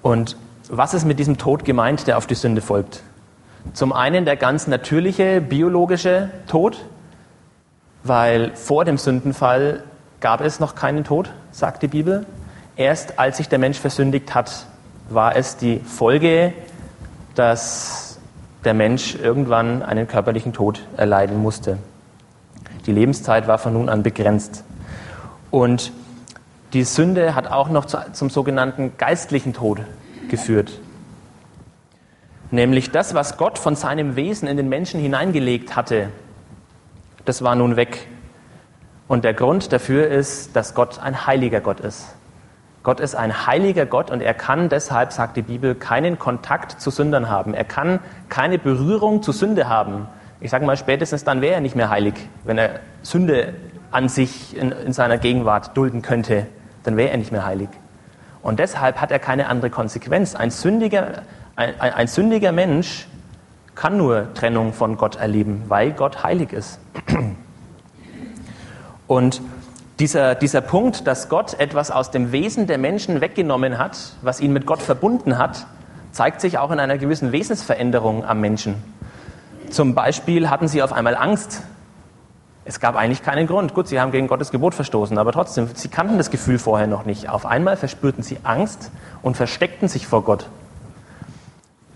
Und 0.01 0.37
was 0.69 0.93
ist 0.93 1.05
mit 1.05 1.19
diesem 1.19 1.37
Tod 1.37 1.65
gemeint, 1.65 2.07
der 2.07 2.17
auf 2.17 2.27
die 2.27 2.35
Sünde 2.35 2.61
folgt? 2.61 3.01
Zum 3.73 3.93
einen 3.93 4.25
der 4.25 4.35
ganz 4.35 4.67
natürliche, 4.67 5.41
biologische 5.41 6.29
Tod, 6.47 6.85
weil 8.03 8.55
vor 8.55 8.85
dem 8.85 8.97
Sündenfall 8.97 9.83
gab 10.19 10.41
es 10.41 10.59
noch 10.59 10.75
keinen 10.75 11.03
Tod, 11.03 11.31
sagt 11.51 11.83
die 11.83 11.87
Bibel. 11.87 12.25
Erst 12.77 13.17
als 13.17 13.37
sich 13.37 13.49
der 13.49 13.57
Mensch 13.57 13.79
versündigt 13.79 14.35
hat, 14.35 14.67
war 15.09 15.35
es 15.35 15.57
die 15.57 15.79
Folge, 15.79 16.53
dass 17.33 18.19
der 18.65 18.75
Mensch 18.75 19.15
irgendwann 19.15 19.81
einen 19.81 20.07
körperlichen 20.07 20.53
Tod 20.53 20.85
erleiden 20.95 21.41
musste. 21.41 21.79
Die 22.85 22.91
Lebenszeit 22.91 23.47
war 23.47 23.57
von 23.57 23.73
nun 23.73 23.89
an 23.89 24.03
begrenzt. 24.03 24.63
Und 25.49 25.91
die 26.73 26.83
Sünde 26.83 27.33
hat 27.33 27.47
auch 27.47 27.69
noch 27.69 27.85
zum 27.85 28.29
sogenannten 28.29 28.95
geistlichen 28.97 29.53
Tod 29.53 29.79
geführt. 30.29 30.79
Nämlich 32.51 32.91
das, 32.91 33.15
was 33.15 33.37
Gott 33.37 33.57
von 33.57 33.75
seinem 33.75 34.15
Wesen 34.15 34.47
in 34.47 34.55
den 34.55 34.69
Menschen 34.69 34.99
hineingelegt 34.99 35.75
hatte, 35.75 36.09
das 37.25 37.41
war 37.41 37.55
nun 37.55 37.75
weg. 37.75 38.07
Und 39.07 39.23
der 39.23 39.33
Grund 39.33 39.73
dafür 39.73 40.07
ist, 40.07 40.55
dass 40.55 40.75
Gott 40.75 40.99
ein 40.99 41.25
heiliger 41.25 41.59
Gott 41.59 41.79
ist. 41.79 42.05
Gott 42.87 43.01
ist 43.01 43.15
ein 43.15 43.45
heiliger 43.45 43.85
Gott 43.85 44.11
und 44.11 44.21
er 44.21 44.33
kann 44.33 44.69
deshalb, 44.69 45.11
sagt 45.11 45.35
die 45.35 45.41
Bibel, 45.41 45.75
keinen 45.75 46.17
Kontakt 46.17 46.79
zu 46.79 46.89
Sündern 46.89 47.27
haben. 47.27 47.53
Er 47.53 47.65
kann 47.65 47.99
keine 48.29 48.57
Berührung 48.57 49.21
zu 49.21 49.33
Sünde 49.33 49.67
haben. 49.67 50.07
Ich 50.39 50.51
sage 50.51 50.65
mal, 50.65 50.77
spätestens 50.77 51.25
dann 51.25 51.41
wäre 51.41 51.55
er 51.55 51.59
nicht 51.59 51.75
mehr 51.75 51.89
heilig, 51.89 52.13
wenn 52.45 52.57
er 52.57 52.79
Sünde 53.01 53.55
an 53.91 54.07
sich 54.07 54.55
in, 54.55 54.71
in 54.71 54.93
seiner 54.93 55.17
Gegenwart 55.17 55.75
dulden 55.75 56.01
könnte, 56.01 56.47
dann 56.83 56.95
wäre 56.95 57.09
er 57.09 57.17
nicht 57.17 57.33
mehr 57.33 57.45
heilig. 57.45 57.67
Und 58.41 58.57
deshalb 58.57 59.01
hat 59.01 59.11
er 59.11 59.19
keine 59.19 59.49
andere 59.49 59.69
Konsequenz. 59.69 60.33
Ein 60.33 60.49
sündiger, 60.49 61.23
ein, 61.57 61.77
ein, 61.81 61.91
ein 61.91 62.07
sündiger 62.07 62.53
Mensch 62.53 63.09
kann 63.75 63.97
nur 63.97 64.33
Trennung 64.33 64.71
von 64.71 64.95
Gott 64.95 65.17
erleben, 65.17 65.65
weil 65.67 65.91
Gott 65.91 66.23
heilig 66.23 66.53
ist. 66.53 66.79
Und 69.07 69.41
dieser, 69.99 70.35
dieser 70.35 70.61
Punkt, 70.61 71.07
dass 71.07 71.29
Gott 71.29 71.59
etwas 71.59 71.91
aus 71.91 72.11
dem 72.11 72.31
Wesen 72.31 72.67
der 72.67 72.77
Menschen 72.77 73.21
weggenommen 73.21 73.77
hat, 73.77 73.97
was 74.21 74.39
ihn 74.39 74.53
mit 74.53 74.65
Gott 74.65 74.81
verbunden 74.81 75.37
hat, 75.37 75.65
zeigt 76.11 76.41
sich 76.41 76.57
auch 76.57 76.71
in 76.71 76.79
einer 76.79 76.97
gewissen 76.97 77.31
Wesensveränderung 77.31 78.23
am 78.25 78.39
Menschen. 78.39 78.75
Zum 79.69 79.95
Beispiel 79.95 80.49
hatten 80.49 80.67
sie 80.67 80.81
auf 80.81 80.93
einmal 80.93 81.15
Angst. 81.15 81.63
Es 82.63 82.79
gab 82.79 82.95
eigentlich 82.95 83.23
keinen 83.23 83.47
Grund. 83.47 83.73
Gut, 83.73 83.87
sie 83.87 83.99
haben 83.99 84.11
gegen 84.11 84.27
Gottes 84.27 84.51
Gebot 84.51 84.75
verstoßen, 84.75 85.17
aber 85.17 85.31
trotzdem, 85.31 85.69
sie 85.73 85.89
kannten 85.89 86.17
das 86.17 86.31
Gefühl 86.31 86.59
vorher 86.59 86.87
noch 86.87 87.05
nicht. 87.05 87.29
Auf 87.29 87.45
einmal 87.45 87.77
verspürten 87.77 88.23
sie 88.23 88.37
Angst 88.43 88.91
und 89.21 89.37
versteckten 89.37 89.87
sich 89.87 90.07
vor 90.07 90.23
Gott. 90.23 90.49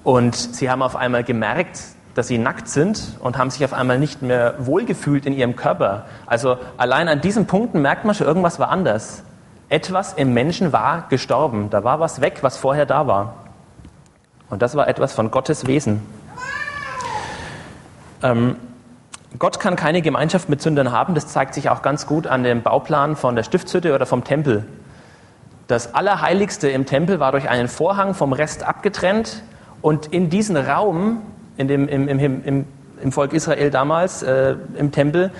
Und 0.03 0.35
sie 0.35 0.69
haben 0.69 0.81
auf 0.81 0.95
einmal 0.95 1.23
gemerkt, 1.23 1.79
dass 2.15 2.27
sie 2.27 2.37
nackt 2.37 2.67
sind 2.67 3.17
und 3.19 3.37
haben 3.37 3.49
sich 3.49 3.63
auf 3.63 3.73
einmal 3.73 3.99
nicht 3.99 4.21
mehr 4.21 4.55
wohlgefühlt 4.59 5.25
in 5.25 5.33
ihrem 5.33 5.55
Körper. 5.55 6.05
Also 6.25 6.57
allein 6.77 7.07
an 7.07 7.21
diesen 7.21 7.47
Punkten 7.47 7.81
merkt 7.81 8.05
man 8.05 8.15
schon, 8.15 8.27
irgendwas 8.27 8.59
war 8.59 8.69
anders. 8.69 9.23
Etwas 9.69 10.13
im 10.13 10.33
Menschen 10.33 10.73
war 10.73 11.07
gestorben. 11.09 11.69
Da 11.69 11.83
war 11.83 11.99
was 11.99 12.19
weg, 12.19 12.39
was 12.41 12.57
vorher 12.57 12.85
da 12.85 13.07
war. 13.07 13.35
Und 14.49 14.61
das 14.61 14.75
war 14.75 14.87
etwas 14.87 15.13
von 15.13 15.31
Gottes 15.31 15.65
Wesen. 15.65 16.01
Ähm, 18.21 18.57
Gott 19.39 19.61
kann 19.61 19.77
keine 19.77 20.01
Gemeinschaft 20.01 20.49
mit 20.49 20.61
Sündern 20.61 20.91
haben. 20.91 21.15
Das 21.15 21.27
zeigt 21.27 21.53
sich 21.53 21.69
auch 21.69 21.81
ganz 21.81 22.05
gut 22.05 22.27
an 22.27 22.43
dem 22.43 22.63
Bauplan 22.63 23.15
von 23.15 23.35
der 23.35 23.43
Stiftshütte 23.43 23.95
oder 23.95 24.05
vom 24.05 24.25
Tempel. 24.25 24.65
Das 25.67 25.95
Allerheiligste 25.95 26.67
im 26.69 26.85
Tempel 26.85 27.21
war 27.21 27.31
durch 27.31 27.47
einen 27.47 27.69
Vorhang 27.69 28.13
vom 28.13 28.33
Rest 28.33 28.63
abgetrennt 28.63 29.41
und 29.81 30.07
in 30.07 30.29
diesen 30.29 30.57
Raum, 30.57 31.21
in 31.61 31.67
dem, 31.67 31.87
im, 31.87 32.07
im, 32.07 32.43
im, 32.43 32.65
im 33.01 33.11
Volk 33.11 33.33
Israel 33.33 33.71
damals, 33.71 34.23
äh, 34.23 34.55
im 34.77 34.91
Tempel, 34.91 35.31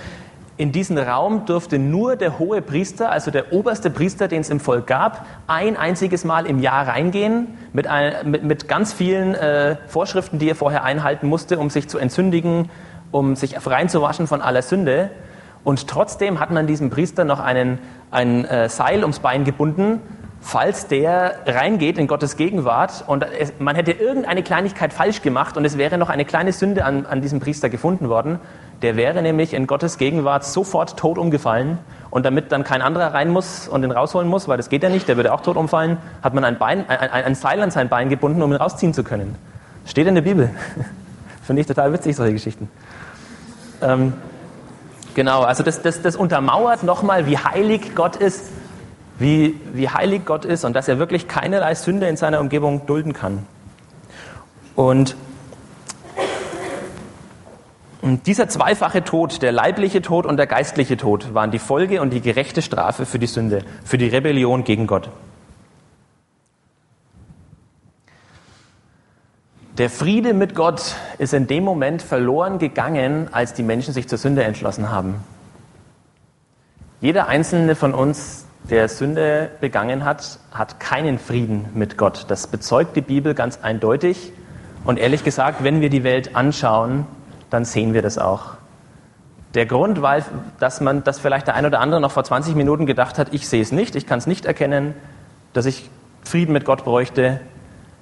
in 0.56 0.70
diesen 0.70 0.98
Raum 0.98 1.46
durfte 1.46 1.78
nur 1.78 2.14
der 2.14 2.38
hohe 2.38 2.60
Priester, 2.62 3.10
also 3.10 3.30
der 3.30 3.52
oberste 3.52 3.90
Priester, 3.90 4.28
den 4.28 4.42
es 4.42 4.50
im 4.50 4.60
Volk 4.60 4.86
gab, 4.86 5.26
ein 5.46 5.76
einziges 5.76 6.24
Mal 6.24 6.46
im 6.46 6.60
Jahr 6.60 6.86
reingehen 6.86 7.48
mit, 7.72 7.86
ein, 7.86 8.30
mit, 8.30 8.44
mit 8.44 8.68
ganz 8.68 8.92
vielen 8.92 9.34
äh, 9.34 9.76
Vorschriften, 9.88 10.38
die 10.38 10.50
er 10.50 10.54
vorher 10.54 10.84
einhalten 10.84 11.26
musste, 11.26 11.58
um 11.58 11.70
sich 11.70 11.88
zu 11.88 11.98
entsündigen, 11.98 12.70
um 13.10 13.34
sich 13.34 13.56
reinzuwaschen 13.66 14.26
von 14.26 14.42
aller 14.42 14.62
Sünde. 14.62 15.10
Und 15.64 15.88
trotzdem 15.88 16.38
hat 16.38 16.50
man 16.50 16.66
diesem 16.66 16.90
Priester 16.90 17.24
noch 17.24 17.40
einen, 17.40 17.78
ein 18.10 18.44
äh, 18.44 18.68
Seil 18.68 19.02
ums 19.02 19.20
Bein 19.20 19.44
gebunden, 19.44 20.00
falls 20.42 20.88
der 20.88 21.36
reingeht 21.46 21.96
in 21.96 22.08
Gottes 22.08 22.36
Gegenwart 22.36 23.04
und 23.06 23.24
es, 23.24 23.54
man 23.60 23.76
hätte 23.76 23.92
irgendeine 23.92 24.42
Kleinigkeit 24.42 24.92
falsch 24.92 25.22
gemacht 25.22 25.56
und 25.56 25.64
es 25.64 25.78
wäre 25.78 25.96
noch 25.96 26.10
eine 26.10 26.24
kleine 26.24 26.52
Sünde 26.52 26.84
an, 26.84 27.06
an 27.06 27.22
diesem 27.22 27.38
Priester 27.38 27.70
gefunden 27.70 28.08
worden, 28.08 28.40
der 28.82 28.96
wäre 28.96 29.22
nämlich 29.22 29.54
in 29.54 29.68
Gottes 29.68 29.96
Gegenwart 29.98 30.44
sofort 30.44 30.98
tot 30.98 31.16
umgefallen. 31.16 31.78
Und 32.10 32.26
damit 32.26 32.52
dann 32.52 32.62
kein 32.62 32.82
anderer 32.82 33.14
rein 33.14 33.30
muss 33.30 33.68
und 33.68 33.84
ihn 33.84 33.90
rausholen 33.92 34.28
muss, 34.28 34.46
weil 34.46 34.58
das 34.58 34.68
geht 34.68 34.82
ja 34.82 34.90
nicht, 34.90 35.08
der 35.08 35.16
würde 35.16 35.32
auch 35.32 35.40
tot 35.40 35.56
umfallen, 35.56 35.96
hat 36.22 36.34
man 36.34 36.44
ein, 36.44 36.58
Bein, 36.58 36.86
ein, 36.90 37.10
ein 37.10 37.34
Seil 37.34 37.62
an 37.62 37.70
sein 37.70 37.88
Bein 37.88 38.10
gebunden, 38.10 38.42
um 38.42 38.52
ihn 38.52 38.56
rausziehen 38.56 38.92
zu 38.92 39.02
können. 39.02 39.36
Steht 39.86 40.06
in 40.06 40.14
der 40.14 40.22
Bibel. 40.22 40.50
Finde 41.42 41.62
ich 41.62 41.66
total 41.66 41.92
witzig, 41.92 42.16
solche 42.16 42.34
Geschichten. 42.34 42.68
Ähm, 43.80 44.12
genau, 45.14 45.42
also 45.42 45.62
das, 45.62 45.80
das, 45.80 46.02
das 46.02 46.16
untermauert 46.16 46.82
nochmal, 46.82 47.26
wie 47.26 47.38
heilig 47.38 47.94
Gott 47.94 48.16
ist, 48.16 48.50
wie, 49.22 49.58
wie 49.72 49.88
heilig 49.88 50.26
Gott 50.26 50.44
ist 50.44 50.64
und 50.64 50.74
dass 50.74 50.88
er 50.88 50.98
wirklich 50.98 51.28
keinerlei 51.28 51.74
Sünde 51.74 52.08
in 52.08 52.16
seiner 52.16 52.40
Umgebung 52.40 52.84
dulden 52.84 53.14
kann. 53.14 53.46
Und 54.74 55.16
und 58.02 58.26
dieser 58.26 58.48
zweifache 58.48 59.04
Tod, 59.04 59.42
der 59.42 59.52
leibliche 59.52 60.02
Tod 60.02 60.26
und 60.26 60.36
der 60.36 60.48
geistliche 60.48 60.96
Tod, 60.96 61.34
waren 61.34 61.52
die 61.52 61.60
Folge 61.60 62.02
und 62.02 62.10
die 62.10 62.20
gerechte 62.20 62.60
Strafe 62.60 63.06
für 63.06 63.20
die 63.20 63.28
Sünde, 63.28 63.64
für 63.84 63.96
die 63.96 64.08
Rebellion 64.08 64.64
gegen 64.64 64.88
Gott. 64.88 65.08
Der 69.78 69.88
Friede 69.88 70.34
mit 70.34 70.56
Gott 70.56 70.96
ist 71.18 71.32
in 71.32 71.46
dem 71.46 71.62
Moment 71.62 72.02
verloren 72.02 72.58
gegangen, 72.58 73.28
als 73.30 73.54
die 73.54 73.62
Menschen 73.62 73.94
sich 73.94 74.08
zur 74.08 74.18
Sünde 74.18 74.42
entschlossen 74.42 74.90
haben. 74.90 75.22
Jeder 77.00 77.28
einzelne 77.28 77.76
von 77.76 77.94
uns 77.94 78.46
der 78.70 78.88
Sünde 78.88 79.50
begangen 79.60 80.04
hat, 80.04 80.38
hat 80.52 80.80
keinen 80.80 81.18
Frieden 81.18 81.66
mit 81.74 81.96
Gott. 81.98 82.26
Das 82.28 82.46
bezeugt 82.46 82.96
die 82.96 83.00
Bibel 83.00 83.34
ganz 83.34 83.58
eindeutig. 83.62 84.32
Und 84.84 84.98
ehrlich 84.98 85.24
gesagt, 85.24 85.62
wenn 85.64 85.80
wir 85.80 85.90
die 85.90 86.04
Welt 86.04 86.34
anschauen, 86.36 87.06
dann 87.50 87.64
sehen 87.64 87.94
wir 87.94 88.02
das 88.02 88.18
auch. 88.18 88.54
Der 89.54 89.66
Grund, 89.66 90.00
weil, 90.00 90.24
dass 90.58 90.80
man, 90.80 91.04
dass 91.04 91.18
vielleicht 91.18 91.46
der 91.46 91.54
ein 91.54 91.66
oder 91.66 91.80
andere 91.80 92.00
noch 92.00 92.10
vor 92.10 92.24
20 92.24 92.54
Minuten 92.54 92.86
gedacht 92.86 93.18
hat, 93.18 93.28
ich 93.32 93.48
sehe 93.48 93.60
es 93.60 93.70
nicht, 93.70 93.94
ich 93.96 94.06
kann 94.06 94.18
es 94.18 94.26
nicht 94.26 94.46
erkennen, 94.46 94.94
dass 95.52 95.66
ich 95.66 95.90
Frieden 96.24 96.52
mit 96.52 96.64
Gott 96.64 96.84
bräuchte, 96.84 97.40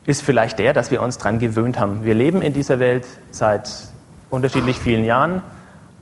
ist 0.07 0.23
vielleicht 0.23 0.59
der, 0.59 0.73
dass 0.73 0.91
wir 0.91 1.03
uns 1.03 1.19
daran 1.19 1.39
gewöhnt 1.39 1.81
haben. 1.81 2.05
Wir 2.05 2.15
leben 2.15 2.43
in 2.43 2.53
dieser 2.53 2.79
Welt 2.79 3.07
seit 3.31 3.71
unterschiedlich 4.31 4.79
vielen 4.79 5.05
Jahren, 5.05 5.43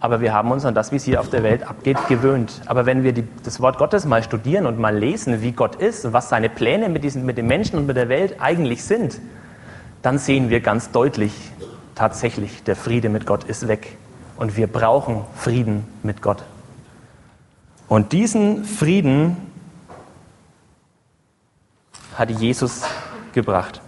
aber 0.01 0.21
wir 0.21 0.33
haben 0.33 0.51
uns 0.53 0.65
an 0.65 0.75
das, 0.75 0.93
wie 0.93 0.97
es 0.97 1.05
hier 1.05 1.21
auf 1.21 1.29
der 1.29 1.43
Welt 1.43 1.69
abgeht, 1.69 1.97
gewöhnt. 2.09 2.61
Aber 2.67 2.87
wenn 2.87 3.03
wir 3.03 3.13
die, 3.13 3.25
das 3.43 3.61
Wort 3.61 3.79
Gottes 3.79 4.05
mal 4.05 4.23
studieren 4.23 4.67
und 4.67 4.79
mal 4.79 4.97
lesen, 4.97 5.43
wie 5.43 5.53
Gott 5.53 5.77
ist 5.77 6.05
und 6.05 6.13
was 6.13 6.29
seine 6.29 6.49
Pläne 6.49 6.89
mit, 6.89 7.03
diesen, 7.03 7.27
mit 7.27 7.37
den 7.37 7.47
Menschen 7.47 7.79
und 7.79 7.87
mit 7.87 7.97
der 7.97 8.09
Welt 8.09 8.37
eigentlich 8.41 8.85
sind, 8.85 9.21
dann 10.03 10.19
sehen 10.19 10.51
wir 10.51 10.61
ganz 10.61 10.93
deutlich, 10.93 11.33
tatsächlich, 11.97 12.63
der 12.63 12.77
Friede 12.77 13.09
mit 13.09 13.27
Gott 13.27 13.45
ist 13.45 13.67
weg. 13.67 13.97
Und 14.37 14.57
wir 14.57 14.69
brauchen 14.69 15.25
Frieden 15.35 15.85
mit 16.05 16.23
Gott. 16.23 16.45
Und 17.89 18.13
diesen 18.13 18.65
Frieden 18.65 19.37
hat 22.15 22.31
Jesus 22.31 22.85
gebracht. 23.33 23.81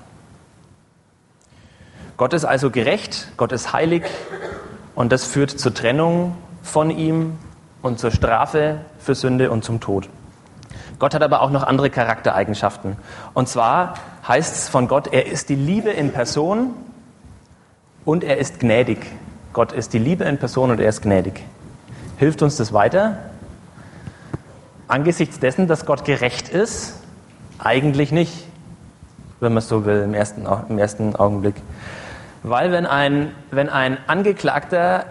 Gott 2.16 2.32
ist 2.32 2.44
also 2.44 2.70
gerecht, 2.70 3.28
Gott 3.36 3.52
ist 3.52 3.72
heilig 3.72 4.02
und 4.94 5.12
das 5.12 5.24
führt 5.24 5.50
zur 5.50 5.74
Trennung 5.74 6.36
von 6.62 6.90
ihm 6.90 7.38
und 7.82 7.98
zur 7.98 8.10
Strafe 8.10 8.80
für 8.98 9.14
Sünde 9.14 9.50
und 9.50 9.64
zum 9.64 9.80
Tod. 9.80 10.08
Gott 10.98 11.14
hat 11.14 11.22
aber 11.22 11.40
auch 11.40 11.50
noch 11.50 11.62
andere 11.62 11.88
Charaktereigenschaften. 11.88 12.96
Und 13.32 13.48
zwar 13.48 13.94
heißt 14.28 14.54
es 14.54 14.68
von 14.68 14.86
Gott, 14.86 15.12
er 15.12 15.26
ist 15.26 15.48
die 15.48 15.54
Liebe 15.54 15.90
in 15.90 16.12
Person 16.12 16.74
und 18.04 18.22
er 18.22 18.36
ist 18.36 18.60
gnädig. 18.60 18.98
Gott 19.52 19.72
ist 19.72 19.94
die 19.94 19.98
Liebe 19.98 20.24
in 20.24 20.38
Person 20.38 20.70
und 20.70 20.78
er 20.78 20.88
ist 20.88 21.02
gnädig. 21.02 21.42
Hilft 22.18 22.42
uns 22.42 22.56
das 22.56 22.72
weiter? 22.72 23.18
Angesichts 24.88 25.40
dessen, 25.40 25.68
dass 25.68 25.86
Gott 25.86 26.04
gerecht 26.04 26.50
ist, 26.50 27.00
eigentlich 27.58 28.12
nicht, 28.12 28.46
wenn 29.40 29.52
man 29.52 29.58
es 29.58 29.68
so 29.68 29.86
will, 29.86 30.02
im 30.02 30.12
ersten, 30.12 30.46
im 30.68 30.78
ersten 30.78 31.16
Augenblick. 31.16 31.54
Weil 32.42 32.72
wenn 32.72 32.86
ein, 32.86 33.32
wenn 33.50 33.68
ein 33.68 33.98
Angeklagter 34.06 35.04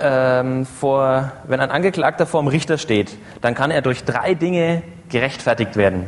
ähm, 0.00 0.66
vor, 0.66 1.30
wenn 1.44 1.60
ein 1.60 1.70
Angeklagter 1.70 2.26
vor 2.26 2.42
dem 2.42 2.48
Richter 2.48 2.78
steht, 2.78 3.16
dann 3.40 3.54
kann 3.54 3.70
er 3.70 3.82
durch 3.82 4.04
drei 4.04 4.34
Dinge 4.34 4.82
gerechtfertigt 5.08 5.76
werden. 5.76 6.06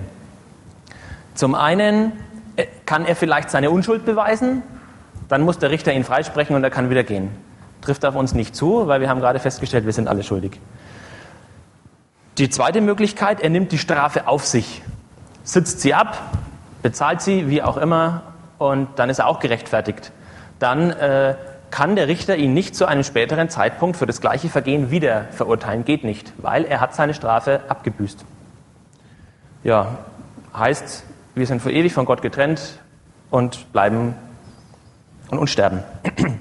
Zum 1.35 1.55
einen 1.55 2.13
äh, 2.57 2.67
kann 2.87 3.05
er 3.05 3.15
vielleicht 3.15 3.51
seine 3.51 3.71
Unschuld 3.71 4.05
beweisen, 4.05 4.63
dann 5.29 5.43
muss 5.43 5.59
der 5.59 5.71
Richter 5.71 5.93
ihn 5.93 6.05
freisprechen 6.05 6.57
und 6.57 6.65
er 6.65 6.71
kann 6.71 6.91
wieder 6.91 7.05
gehen. 7.05 7.31
Trifft 7.81 8.05
auf 8.05 8.17
uns 8.17 8.35
nicht 8.35 8.57
zu, 8.57 8.89
weil 8.89 9.01
wir 9.01 9.09
haben 9.09 9.21
gerade 9.21 9.39
festgestellt, 9.39 9.85
wir 9.85 9.93
sind 9.93 10.09
alle 10.09 10.23
schuldig. 10.23 10.59
Die 12.39 12.51
zweite 12.51 12.81
Möglichkeit, 12.81 13.41
er 13.41 13.51
nimmt 13.51 13.71
die 13.71 13.79
Strafe 13.79 14.27
auf 14.27 14.45
sich, 14.45 14.83
sitzt 15.45 15.81
sie 15.81 15.95
ab, 15.95 16.19
bezahlt 16.83 17.21
sie, 17.21 17.49
wie 17.49 17.63
auch 17.63 17.77
immer, 17.77 18.23
und 18.59 18.89
dann 18.97 19.11
ist 19.11 19.21
er 19.21 19.29
auch 19.29 19.39
gerechtfertigt. 19.39 20.11
Dann 20.65 20.89
äh, 20.93 21.35
kann 21.71 21.95
der 21.95 22.09
Richter 22.09 22.37
ihn 22.37 22.55
nicht 22.55 22.75
zu 22.75 22.87
einem 22.87 23.05
späteren 23.05 23.51
Zeitpunkt 23.51 23.99
für 23.99 24.07
das 24.07 24.23
gleiche 24.23 24.49
Vergehen 24.49 24.91
wieder 24.91 25.27
verurteilen. 25.33 25.85
Geht 25.85 26.05
nicht, 26.05 26.33
weil 26.39 26.65
er 26.65 26.81
hat 26.81 26.95
seine 26.95 27.13
Strafe 27.13 27.61
abgebüßt. 27.69 28.25
Ja, 29.63 29.99
heißt, 30.57 31.05
wir 31.35 31.47
sind 31.47 31.61
für 31.61 31.71
ewig 31.71 31.93
von 31.93 32.07
Gott 32.07 32.23
getrennt 32.23 32.81
und 33.31 33.71
bleiben 33.75 34.15
und 35.29 35.37
unsterben. 35.37 35.81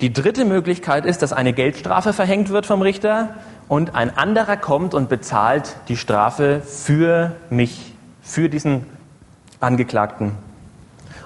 Die 0.00 0.10
dritte 0.10 0.46
Möglichkeit 0.46 1.04
ist, 1.04 1.20
dass 1.20 1.34
eine 1.34 1.52
Geldstrafe 1.52 2.14
verhängt 2.14 2.48
wird 2.48 2.64
vom 2.64 2.80
Richter 2.80 3.34
und 3.68 3.94
ein 3.94 4.16
anderer 4.16 4.56
kommt 4.56 4.94
und 4.94 5.10
bezahlt 5.10 5.76
die 5.88 5.98
Strafe 5.98 6.62
für 6.62 7.32
mich, 7.50 7.92
für 8.22 8.48
diesen 8.48 8.86
Angeklagten. 9.60 10.32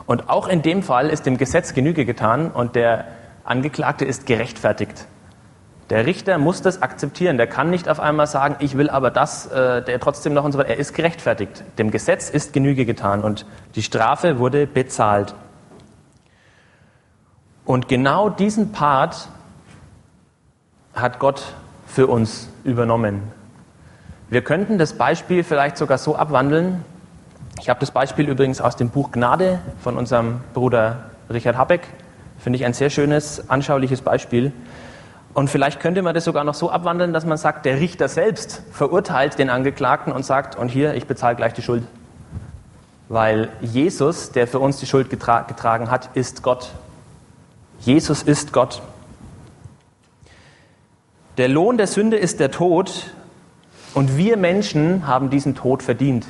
Und 0.09 0.31
auch 0.31 0.49
in 0.49 0.63
dem 0.63 0.83
Fall 0.83 1.11
ist 1.11 1.27
dem 1.27 1.37
Gesetz 1.37 1.75
Genüge 1.75 2.07
getan 2.07 2.51
und 2.51 2.77
der 2.77 3.05
Angeklagte 3.45 4.07
ist 4.07 4.25
gerechtfertigt. 4.25 5.05
Der 5.91 6.07
Richter 6.07 6.39
muss 6.39 6.63
das 6.63 6.81
akzeptieren. 6.81 7.37
Der 7.37 7.47
kann 7.47 7.69
nicht 7.69 7.91
auf 7.91 8.01
einmal 8.01 8.27
sagen, 8.27 8.57
ich 8.61 8.79
will 8.79 8.89
aber 8.89 9.11
das, 9.11 9.49
äh, 9.49 9.83
der 9.83 10.01
trotzdem 10.01 10.33
noch 10.33 10.45
und 10.45 10.53
so 10.53 10.59
weiter. 10.59 10.71
Er 10.71 10.79
ist 10.79 10.95
gerechtfertigt. 10.95 11.63
Dem 11.77 11.91
Gesetz 11.91 12.31
ist 12.31 12.55
Genüge 12.55 12.87
getan 12.87 13.21
und 13.21 13.45
die 13.75 13.83
Strafe 13.83 14.39
wurde 14.39 14.67
bezahlt. 14.67 15.35
Und 17.67 17.87
genau 17.87 18.31
diesen 18.31 18.73
Part 18.73 19.29
hat 20.95 21.19
Gott 21.19 21.53
für 21.87 22.07
uns 22.07 22.49
übernommen. 22.65 23.25
Wir 24.31 24.43
könnten 24.43 24.79
das 24.79 24.95
Beispiel 24.95 25.45
vielleicht 25.45 25.77
sogar 25.77 25.99
so 25.99 26.17
abwandeln. 26.17 26.83
Ich 27.61 27.69
habe 27.69 27.81
das 27.81 27.91
Beispiel 27.91 28.29
übrigens 28.29 28.61
aus 28.61 28.77
dem 28.77 28.89
Buch 28.89 29.11
Gnade 29.11 29.59
von 29.83 29.97
unserem 29.97 30.41
Bruder 30.55 31.11
Richard 31.29 31.57
Habeck. 31.57 31.89
Finde 32.39 32.57
ich 32.57 32.65
ein 32.65 32.73
sehr 32.73 32.89
schönes, 32.89 33.51
anschauliches 33.51 34.01
Beispiel. 34.01 34.53
Und 35.35 35.51
vielleicht 35.51 35.81
könnte 35.81 36.03
man 36.03 36.15
das 36.15 36.25
sogar 36.25 36.45
noch 36.45 36.55
so 36.55 36.71
abwandeln, 36.71 37.13
dass 37.13 37.27
man 37.27 37.37
sagt, 37.37 37.67
der 37.67 37.81
Richter 37.81 38.09
selbst 38.09 38.63
verurteilt 38.71 39.39
den 39.39 39.51
Angeklagten 39.51 40.13
und 40.13 40.25
sagt, 40.25 40.57
und 40.57 40.69
hier, 40.69 40.95
ich 40.95 41.07
bezahle 41.07 41.35
gleich 41.35 41.53
die 41.53 41.63
Schuld. 41.63 41.83
Weil 43.09 43.49
Jesus, 43.61 44.31
der 44.31 44.47
für 44.47 44.61
uns 44.61 44.79
die 44.79 44.87
Schuld 44.87 45.11
getra 45.11 45.43
getragen 45.43 45.91
hat, 45.91 46.11
ist 46.15 46.43
Gott. 46.43 46.71
Jesus 47.81 48.23
ist 48.23 48.53
Gott. 48.53 48.83
Der 51.39 51.49
Lohn 51.49 51.77
der 51.77 51.87
Sünde 51.87 52.17
ist 52.17 52.39
der 52.41 52.51
Tod 52.51 53.13
und 53.95 54.17
wir 54.17 54.37
Menschen 54.37 55.07
haben 55.07 55.31
diesen 55.31 55.55
Tod 55.55 55.83
verdient. 55.83 56.27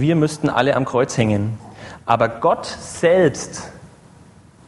Wir 0.00 0.14
müssten 0.14 0.48
alle 0.48 0.76
am 0.76 0.84
Kreuz 0.84 1.18
hängen. 1.18 1.58
Aber 2.06 2.28
Gott 2.28 2.66
selbst, 2.66 3.72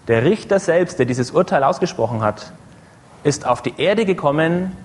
der 0.09 0.25
Richter 0.25 0.59
selbst, 0.59 0.99
der 0.99 1.07
dieses 1.07 1.31
Urteil 1.31 1.63
ausgesprochen 1.63 2.21
hat, 2.21 2.53
ist 3.23 3.47
auf 3.47 3.63
die 3.63 3.75
Erde 3.81 4.07
gekommen, 4.07 4.77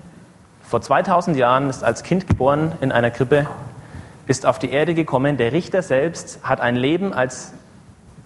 vor 0.62 0.80
2000 0.80 1.36
Jahren, 1.36 1.68
ist 1.68 1.82
als 1.82 2.04
Kind 2.04 2.28
geboren 2.28 2.70
in 2.80 2.92
einer 2.92 3.10
Krippe, 3.10 3.48
ist 4.28 4.46
auf 4.46 4.60
die 4.60 4.70
Erde 4.70 4.94
gekommen. 4.94 5.36
Der 5.36 5.50
Richter 5.50 5.82
selbst 5.82 6.38
hat 6.44 6.60
ein 6.60 6.76
Leben 6.76 7.12
als, 7.12 7.52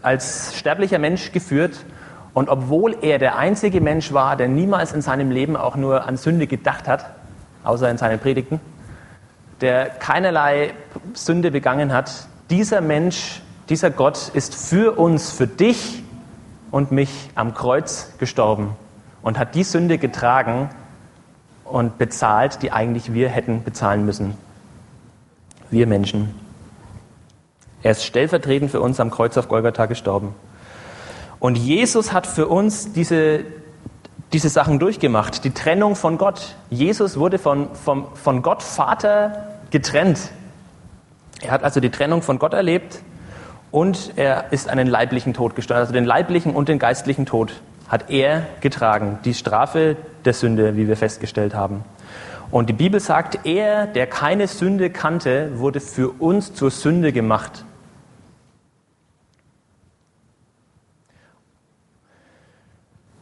als 0.02 0.54
sterblicher 0.58 0.98
Mensch 0.98 1.32
geführt 1.32 1.86
und 2.34 2.50
obwohl 2.50 2.98
er 3.00 3.18
der 3.18 3.38
einzige 3.38 3.80
Mensch 3.80 4.12
war, 4.12 4.36
der 4.36 4.48
niemals 4.48 4.92
in 4.92 5.00
seinem 5.00 5.30
Leben 5.30 5.56
auch 5.56 5.74
nur 5.74 6.06
an 6.06 6.18
Sünde 6.18 6.46
gedacht 6.46 6.86
hat, 6.86 7.06
außer 7.64 7.90
in 7.90 7.96
seinen 7.96 8.18
Predigten, 8.18 8.60
der 9.60 9.86
keinerlei 9.90 10.74
Sünde 11.14 11.50
begangen 11.50 11.92
hat, 11.92 12.10
dieser 12.50 12.80
Mensch, 12.80 13.42
dieser 13.68 13.90
Gott 13.90 14.30
ist 14.34 14.54
für 14.54 14.98
uns, 14.98 15.30
für 15.30 15.46
dich 15.46 16.02
und 16.70 16.92
mich 16.92 17.30
am 17.34 17.54
Kreuz 17.54 18.12
gestorben 18.18 18.76
und 19.22 19.38
hat 19.38 19.54
die 19.54 19.64
Sünde 19.64 19.98
getragen 19.98 20.70
und 21.64 21.98
bezahlt, 21.98 22.62
die 22.62 22.72
eigentlich 22.72 23.12
wir 23.12 23.28
hätten 23.28 23.62
bezahlen 23.62 24.04
müssen. 24.04 24.36
Wir 25.70 25.86
Menschen. 25.86 26.34
Er 27.82 27.92
ist 27.92 28.04
stellvertretend 28.04 28.70
für 28.70 28.80
uns 28.80 29.00
am 29.00 29.10
Kreuz 29.10 29.36
auf 29.36 29.48
Golgatha 29.48 29.86
gestorben. 29.86 30.34
Und 31.38 31.56
Jesus 31.56 32.12
hat 32.12 32.26
für 32.26 32.48
uns 32.48 32.92
diese, 32.92 33.44
diese 34.32 34.48
Sachen 34.48 34.78
durchgemacht, 34.78 35.44
die 35.44 35.52
Trennung 35.52 35.96
von 35.96 36.18
Gott. 36.18 36.56
Jesus 36.68 37.16
wurde 37.16 37.38
von, 37.38 37.74
von, 37.74 38.04
von 38.14 38.42
Gott 38.42 38.62
Vater 38.62 39.49
getrennt. 39.70 40.30
Er 41.40 41.50
hat 41.50 41.62
also 41.64 41.80
die 41.80 41.90
Trennung 41.90 42.22
von 42.22 42.38
Gott 42.38 42.52
erlebt 42.52 43.00
und 43.70 44.12
er 44.16 44.52
ist 44.52 44.68
einen 44.68 44.86
leiblichen 44.86 45.34
Tod 45.34 45.54
gestorben. 45.54 45.80
Also 45.80 45.92
den 45.92 46.04
leiblichen 46.04 46.54
und 46.54 46.68
den 46.68 46.78
geistlichen 46.78 47.26
Tod 47.26 47.60
hat 47.88 48.10
er 48.10 48.46
getragen. 48.60 49.18
Die 49.24 49.34
Strafe 49.34 49.96
der 50.24 50.32
Sünde, 50.32 50.76
wie 50.76 50.88
wir 50.88 50.96
festgestellt 50.96 51.54
haben. 51.54 51.84
Und 52.50 52.68
die 52.68 52.72
Bibel 52.74 53.00
sagt, 53.00 53.46
er, 53.46 53.86
der 53.86 54.06
keine 54.06 54.48
Sünde 54.48 54.90
kannte, 54.90 55.58
wurde 55.58 55.80
für 55.80 56.10
uns 56.20 56.54
zur 56.54 56.70
Sünde 56.70 57.12
gemacht, 57.12 57.64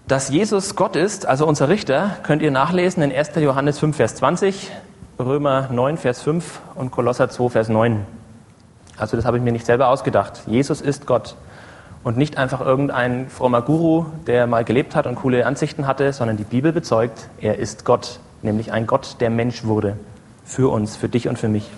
Dass 0.09 0.30
Jesus 0.30 0.74
Gott 0.74 0.96
ist, 0.96 1.26
also 1.26 1.46
unser 1.46 1.68
Richter, 1.68 2.16
könnt 2.22 2.40
ihr 2.40 2.51
nachlesen 2.51 3.03
in 3.03 3.12
1. 3.12 3.32
Johannes 3.34 3.78
5, 3.78 3.94
Vers 3.94 4.14
20, 4.14 4.70
Römer 5.18 5.68
9, 5.72 5.96
Vers 5.96 6.22
5 6.22 6.60
und 6.76 6.92
Kolosser 6.92 7.28
2, 7.28 7.48
Vers 7.48 7.68
9. 7.68 8.06
Also 8.96 9.16
das 9.16 9.26
habe 9.26 9.36
ich 9.36 9.42
mir 9.42 9.50
nicht 9.50 9.66
selber 9.66 9.88
ausgedacht. 9.88 10.42
Jesus 10.46 10.80
ist 10.80 11.06
Gott. 11.06 11.34
Und 12.04 12.16
nicht 12.16 12.38
einfach 12.38 12.60
irgendein 12.60 13.28
frommer 13.28 13.62
Guru, 13.62 14.06
der 14.28 14.46
mal 14.46 14.64
gelebt 14.64 14.94
hat 14.94 15.08
und 15.08 15.16
coole 15.16 15.44
Ansichten 15.44 15.88
hatte, 15.88 16.12
sondern 16.12 16.36
die 16.36 16.44
Bibel 16.44 16.72
bezeugt, 16.72 17.28
er 17.40 17.58
ist 17.58 17.84
Gott, 17.84 18.20
nämlich 18.42 18.70
ein 18.70 18.86
Gott, 18.86 19.16
der 19.18 19.30
Mensch 19.30 19.64
wurde. 19.64 19.96
für 20.44 20.72
uns, 20.72 20.96
für 20.96 21.08
dich 21.08 21.28
und 21.28 21.36
für 21.38 21.48
mich. 21.48 21.68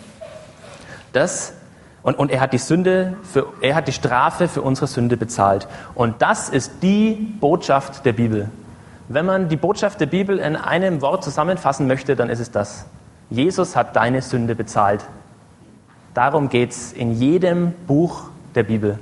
Das 1.12 1.54
und, 2.02 2.18
und 2.18 2.30
er 2.30 2.40
hat 2.40 2.52
die 2.52 2.58
Sünde, 2.58 3.16
für, 3.22 3.46
er 3.62 3.74
hat 3.74 3.88
die 3.88 3.92
Strafe 3.92 4.48
für 4.48 4.62
unsere 4.62 4.86
Sünde 4.86 5.16
bezahlt. 5.16 5.66
Und 5.94 6.22
das 6.22 6.50
ist 6.50 6.82
die 6.82 7.12
Botschaft 7.40 8.04
der 8.04 8.12
Bibel. 8.12 8.48
Wenn 9.08 9.26
man 9.26 9.48
die 9.48 9.56
Botschaft 9.56 9.98
der 10.00 10.06
Bibel 10.06 10.38
in 10.38 10.56
einem 10.56 11.00
Wort 11.00 11.24
zusammenfassen 11.24 11.86
möchte, 11.86 12.16
dann 12.16 12.30
ist 12.30 12.38
es 12.38 12.50
das. 12.50 12.86
Jesus 13.30 13.76
hat 13.76 13.96
deine 13.96 14.22
Sünde 14.22 14.54
bezahlt. 14.54 15.04
Darum 16.14 16.48
geht 16.48 16.72
es 16.72 16.92
in 16.92 17.12
jedem 17.12 17.72
Buch 17.86 18.24
der 18.56 18.64
Bibel. 18.64 18.98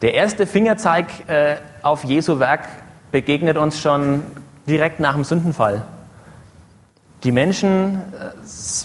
Der 0.00 0.14
erste 0.14 0.46
Fingerzeig 0.46 1.06
äh, 1.28 1.56
auf 1.82 2.04
Jesu 2.04 2.38
Werk 2.38 2.66
begegnet 3.12 3.58
uns 3.58 3.78
schon 3.78 4.22
direkt 4.66 4.98
nach 4.98 5.14
dem 5.14 5.24
Sündenfall. 5.24 5.82
Die 7.22 7.32
Menschen, 7.32 7.96
äh, 7.96 8.30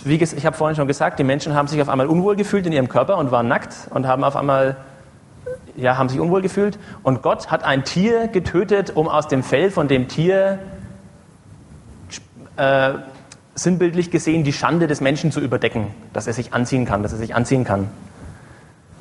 wie 0.04 0.16
ich 0.16 0.46
habe 0.46 0.58
vorhin 0.58 0.76
schon 0.76 0.88
gesagt, 0.88 1.20
die 1.20 1.24
Menschen 1.24 1.54
haben 1.54 1.70
sich 1.70 1.82
auf 1.82 1.88
einmal 1.88 2.08
unwohl 2.08 2.36
gefühlt 2.36 2.66
in 2.66 2.74
ihrem 2.74 2.90
Körper 2.90 3.18
und 3.18 3.32
waren 3.32 3.48
nackt 3.48 3.74
und 3.92 4.06
haben 4.06 4.26
auf 4.26 4.36
einmal 4.36 4.76
ja, 5.78 5.98
haben 5.98 6.10
sich 6.10 6.20
unwohl 6.20 6.42
gefühlt. 6.42 6.78
Und 7.04 7.22
Gott 7.22 7.52
hat 7.52 7.64
ein 7.64 7.84
Tier 7.84 8.28
getötet, 8.28 8.92
um 8.96 9.08
aus 9.08 9.28
dem 9.28 9.44
Fell 9.44 9.72
von 9.72 9.88
dem 9.88 10.08
Tier 10.08 10.60
äh, 12.58 12.94
sinnbildlich 13.56 14.12
gesehen 14.12 14.44
die 14.44 14.54
Schande 14.54 14.86
des 14.86 15.02
Menschen 15.02 15.32
zu 15.32 15.40
überdecken, 15.40 15.88
dass 16.14 16.28
er 16.28 16.34
sich 16.34 16.54
anziehen 16.54 16.86
kann, 16.86 17.02
dass 17.02 17.14
er 17.14 17.18
sich 17.18 17.34
anziehen 17.34 17.64
kann. 17.64 17.90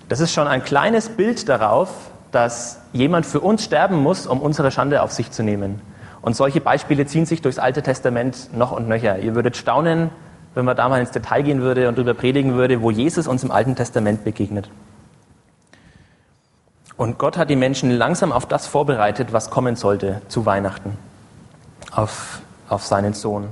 Das 0.09 0.21
ist 0.21 0.33
schon 0.33 0.47
ein 0.47 0.65
kleines 0.65 1.09
Bild 1.09 1.49
darauf, 1.49 1.91
dass 2.31 2.79
jemand 2.93 3.27
für 3.27 3.41
uns 3.41 3.65
sterben 3.65 3.97
muss, 3.97 4.27
um 4.27 4.41
unsere 4.41 4.71
Schande 4.71 5.03
auf 5.03 5.13
sich 5.13 5.31
zu 5.31 5.43
nehmen. 5.43 5.81
Und 6.23 6.37
solche 6.37 6.61
Beispiele 6.61 7.05
ziehen 7.05 7.27
sich 7.27 7.43
durchs 7.43 7.59
Alte 7.59 7.83
Testament 7.83 8.57
noch 8.57 8.73
und 8.73 8.89
nöcher. 8.89 9.19
Ihr 9.19 9.35
würdet 9.35 9.57
staunen, 9.57 10.11
wenn 10.55 10.65
man 10.65 10.77
da 10.77 10.89
mal 10.89 11.01
ins 11.01 11.11
Detail 11.11 11.43
gehen 11.43 11.61
würde 11.61 11.89
und 11.89 11.99
darüber 11.99 12.15
predigen 12.15 12.55
würde, 12.55 12.81
wo 12.81 12.91
Jesus 12.91 13.27
uns 13.27 13.43
im 13.45 13.51
Alten 13.51 13.75
Testament 13.75 14.25
begegnet. 14.25 14.71
Und 16.97 17.19
Gott 17.19 17.37
hat 17.37 17.51
die 17.51 17.57
Menschen 17.57 17.91
langsam 17.91 18.31
auf 18.31 18.47
das 18.47 18.67
vorbereitet, 18.67 19.33
was 19.33 19.51
kommen 19.51 19.75
sollte 19.75 20.23
zu 20.29 20.47
Weihnachten, 20.47 20.97
auf, 21.91 22.41
auf 22.69 22.85
seinen 22.85 23.15
Sohn. 23.15 23.49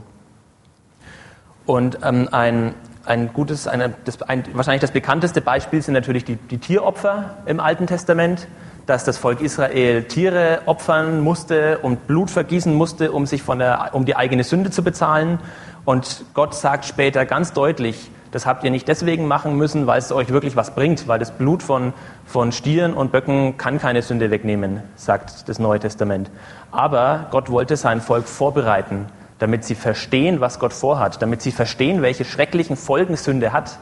Und 1.66 1.98
ähm, 2.02 2.28
ein, 2.32 2.74
ein 3.04 3.32
gutes, 3.32 3.66
eine, 3.66 3.94
das, 4.04 4.20
ein, 4.22 4.44
wahrscheinlich 4.52 4.80
das 4.80 4.90
bekannteste 4.90 5.40
Beispiel 5.40 5.82
sind 5.82 5.94
natürlich 5.94 6.24
die, 6.24 6.36
die 6.36 6.58
Tieropfer 6.58 7.36
im 7.46 7.60
Alten 7.60 7.86
Testament, 7.86 8.48
dass 8.86 9.04
das 9.04 9.16
Volk 9.18 9.40
Israel 9.40 10.04
Tiere 10.04 10.62
opfern 10.66 11.20
musste 11.20 11.78
und 11.78 12.06
Blut 12.06 12.30
vergießen 12.30 12.74
musste, 12.74 13.12
um 13.12 13.26
sich 13.26 13.42
von 13.42 13.58
der, 13.58 13.90
um 13.92 14.04
die 14.04 14.16
eigene 14.16 14.44
Sünde 14.44 14.70
zu 14.70 14.82
bezahlen. 14.82 15.38
Und 15.84 16.24
Gott 16.34 16.54
sagt 16.54 16.84
später 16.84 17.24
ganz 17.24 17.52
deutlich, 17.52 18.10
das 18.32 18.46
habt 18.46 18.64
ihr 18.64 18.70
nicht 18.70 18.88
deswegen 18.88 19.28
machen 19.28 19.56
müssen, 19.56 19.86
weil 19.86 19.98
es 19.98 20.10
euch 20.10 20.30
wirklich 20.30 20.56
was 20.56 20.74
bringt, 20.74 21.06
weil 21.06 21.18
das 21.18 21.32
Blut 21.32 21.62
von, 21.62 21.92
von 22.24 22.50
Stieren 22.50 22.94
und 22.94 23.12
Böcken 23.12 23.58
kann 23.58 23.78
keine 23.78 24.00
Sünde 24.00 24.30
wegnehmen, 24.30 24.82
sagt 24.96 25.48
das 25.48 25.58
Neue 25.58 25.80
Testament. 25.80 26.30
Aber 26.70 27.26
Gott 27.30 27.50
wollte 27.50 27.76
sein 27.76 28.00
Volk 28.00 28.26
vorbereiten, 28.26 29.06
damit 29.42 29.64
sie 29.64 29.74
verstehen, 29.74 30.40
was 30.40 30.60
Gott 30.60 30.72
vorhat, 30.72 31.20
damit 31.20 31.42
sie 31.42 31.50
verstehen, 31.50 32.00
welche 32.00 32.24
schrecklichen 32.24 32.76
Folgen 32.76 33.16
Sünde 33.16 33.52
hat. 33.52 33.80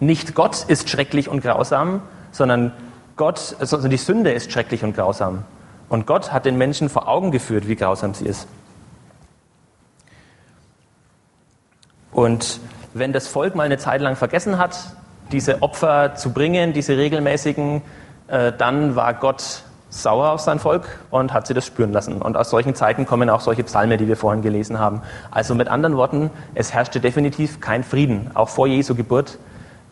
Nicht 0.00 0.34
Gott 0.34 0.66
ist 0.68 0.90
schrecklich 0.90 1.30
und 1.30 1.40
grausam, 1.40 2.02
sondern 2.30 2.74
Gott, 3.16 3.56
also 3.58 3.88
die 3.88 3.96
Sünde 3.96 4.30
ist 4.32 4.52
schrecklich 4.52 4.84
und 4.84 4.94
grausam. 4.94 5.44
Und 5.88 6.06
Gott 6.06 6.30
hat 6.30 6.44
den 6.44 6.58
Menschen 6.58 6.90
vor 6.90 7.08
Augen 7.08 7.30
geführt, 7.30 7.68
wie 7.68 7.74
grausam 7.74 8.12
sie 8.12 8.26
ist. 8.26 8.46
Und 12.12 12.60
wenn 12.92 13.14
das 13.14 13.28
Volk 13.28 13.54
mal 13.54 13.62
eine 13.62 13.78
Zeit 13.78 14.02
lang 14.02 14.14
vergessen 14.14 14.58
hat, 14.58 14.92
diese 15.32 15.62
Opfer 15.62 16.16
zu 16.16 16.34
bringen, 16.34 16.74
diese 16.74 16.98
regelmäßigen, 16.98 17.80
äh, 18.26 18.52
dann 18.52 18.94
war 18.94 19.14
Gott 19.14 19.62
sauer 19.90 20.30
auf 20.30 20.40
sein 20.40 20.58
Volk 20.58 20.86
und 21.10 21.32
hat 21.32 21.46
sie 21.46 21.54
das 21.54 21.66
spüren 21.66 21.92
lassen. 21.92 22.20
Und 22.20 22.36
aus 22.36 22.50
solchen 22.50 22.74
Zeiten 22.74 23.06
kommen 23.06 23.30
auch 23.30 23.40
solche 23.40 23.64
Psalme, 23.64 23.96
die 23.96 24.08
wir 24.08 24.16
vorhin 24.16 24.42
gelesen 24.42 24.78
haben. 24.78 25.02
Also 25.30 25.54
mit 25.54 25.68
anderen 25.68 25.96
Worten, 25.96 26.30
es 26.54 26.74
herrschte 26.74 27.00
definitiv 27.00 27.60
kein 27.60 27.84
Frieden. 27.84 28.30
Auch 28.34 28.48
vor 28.48 28.66
Jesu 28.66 28.94
Geburt 28.94 29.38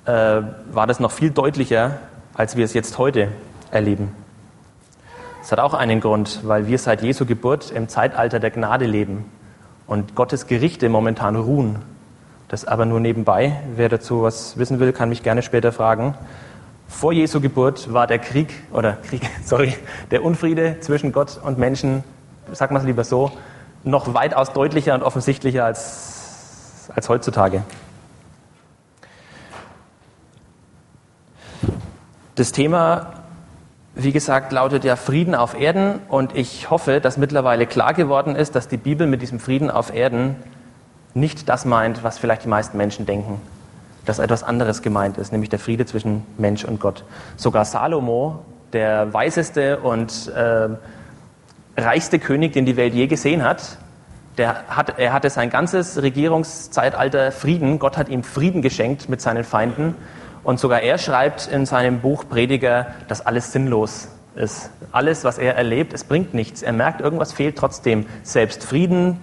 äh, 0.05 0.43
war 0.73 0.87
das 0.87 1.01
noch 1.01 1.11
viel 1.11 1.31
deutlicher, 1.31 1.99
als 2.35 2.57
wir 2.57 2.65
es 2.65 2.75
jetzt 2.75 2.99
heute 2.99 3.29
erleben. 3.71 4.13
Das 5.41 5.53
hat 5.53 5.61
auch 5.61 5.75
einen 5.75 6.01
Grund, 6.01 6.41
weil 6.43 6.67
wir 6.67 6.79
seit 6.79 7.03
Jesu 7.03 7.25
Geburt 7.25 7.71
im 7.71 7.89
Zeitalter 7.89 8.41
der 8.41 8.51
Gnade 8.51 8.85
leben 8.85 9.31
und 9.87 10.15
Gottes 10.15 10.47
Gerichte 10.47 10.89
momentan 10.89 11.37
ruhen. 11.37 11.79
Das 12.49 12.65
aber 12.65 12.85
nur 12.85 13.01
nebenbei. 13.01 13.61
Wer 13.75 13.89
dazu 13.89 14.23
was 14.23 14.59
wissen 14.59 14.79
will, 14.79 14.93
kann 14.93 15.09
mich 15.09 15.23
gerne 15.23 15.43
später 15.43 15.73
fragen. 15.73 16.15
Vor 16.89 17.13
Jesu 17.13 17.41
Geburt 17.41 17.93
war 17.93 18.07
der 18.07 18.19
Krieg, 18.19 18.53
oder 18.73 18.95
Krieg, 18.95 19.23
sorry, 19.45 19.75
der 20.11 20.25
Unfriede 20.25 20.79
zwischen 20.81 21.13
Gott 21.13 21.41
und 21.43 21.59
Menschen, 21.59 22.05
sag 22.53 22.71
mal 22.71 22.81
es 22.81 22.87
lieber 22.87 23.05
so, 23.05 23.33
noch 23.85 24.15
weitaus 24.15 24.53
deutlicher 24.53 24.95
und 24.95 25.03
offensichtlicher 25.03 25.65
als, 25.65 26.91
als 26.95 27.09
heutzutage. 27.09 27.63
Das 32.35 32.53
Thema, 32.53 33.15
wie 33.95 34.13
gesagt, 34.13 34.53
lautet 34.53 34.85
ja 34.85 34.97
Frieden 34.97 35.35
auf 35.35 35.59
Erden 35.59 36.01
und 36.09 36.37
ich 36.37 36.69
hoffe, 36.69 37.01
dass 37.01 37.17
mittlerweile 37.17 37.67
klar 37.67 37.95
geworden 37.95 38.37
ist, 38.37 38.55
dass 38.55 38.69
die 38.69 38.77
Bibel 38.77 39.07
mit 39.07 39.23
diesem 39.23 39.41
Frieden 39.41 39.71
auf 39.71 39.95
Erden 39.95 40.37
nicht 41.15 41.49
das 41.49 41.65
meint, 41.65 42.05
was 42.05 42.19
vielleicht 42.19 42.45
die 42.45 42.49
meisten 42.49 42.77
Menschen 42.77 43.07
denken, 43.07 43.41
dass 44.07 44.19
etwas 44.19 44.43
anderes 44.43 44.81
gemeint 44.81 45.19
ist, 45.19 45.33
nämlich 45.33 45.51
der 45.51 45.59
Friede 45.59 45.85
zwischen 45.85 46.25
Mensch 46.39 46.65
und 46.65 46.81
Gott. 46.81 47.05
Sogar 47.37 47.65
Salomo, 47.65 48.45
der 48.73 49.13
weiseste 49.13 49.81
und 49.81 50.33
äh, 50.35 50.69
reichste 51.77 52.19
König, 52.19 52.53
den 52.53 52.65
die 52.65 52.77
Welt 52.77 52.95
je 52.95 53.07
gesehen 53.07 53.43
hat, 53.45 53.79
der 54.39 54.67
hat, 54.69 54.99
er 54.99 55.13
hatte 55.13 55.31
sein 55.31 55.51
ganzes 55.51 56.03
Regierungszeitalter 56.03 57.33
Frieden. 57.33 57.79
Gott 57.79 57.97
hat 57.97 58.09
ihm 58.09 58.23
Frieden 58.23 58.63
geschenkt 58.63 59.09
mit 59.09 59.21
seinen 59.21 59.45
Feinden. 59.45 59.95
Und 60.45 60.61
sogar 60.61 60.83
er 60.83 60.99
schreibt 60.99 61.47
in 61.47 61.67
seinem 61.67 62.01
Buch 62.01 62.25
Prediger, 62.29 62.89
dass 63.09 63.25
alles 63.25 63.53
sinnlos 63.53 64.09
ist. 64.37 64.71
Alles, 64.93 65.25
was 65.25 65.39
er 65.39 65.57
erlebt, 65.57 65.93
es 65.95 66.05
bringt 66.05 66.35
nichts. 66.35 66.63
Er 66.63 66.73
merkt, 66.73 67.01
irgendwas 67.01 67.33
fehlt 67.33 67.57
trotzdem. 67.57 68.07
Selbst 68.23 68.63
Frieden 68.63 69.19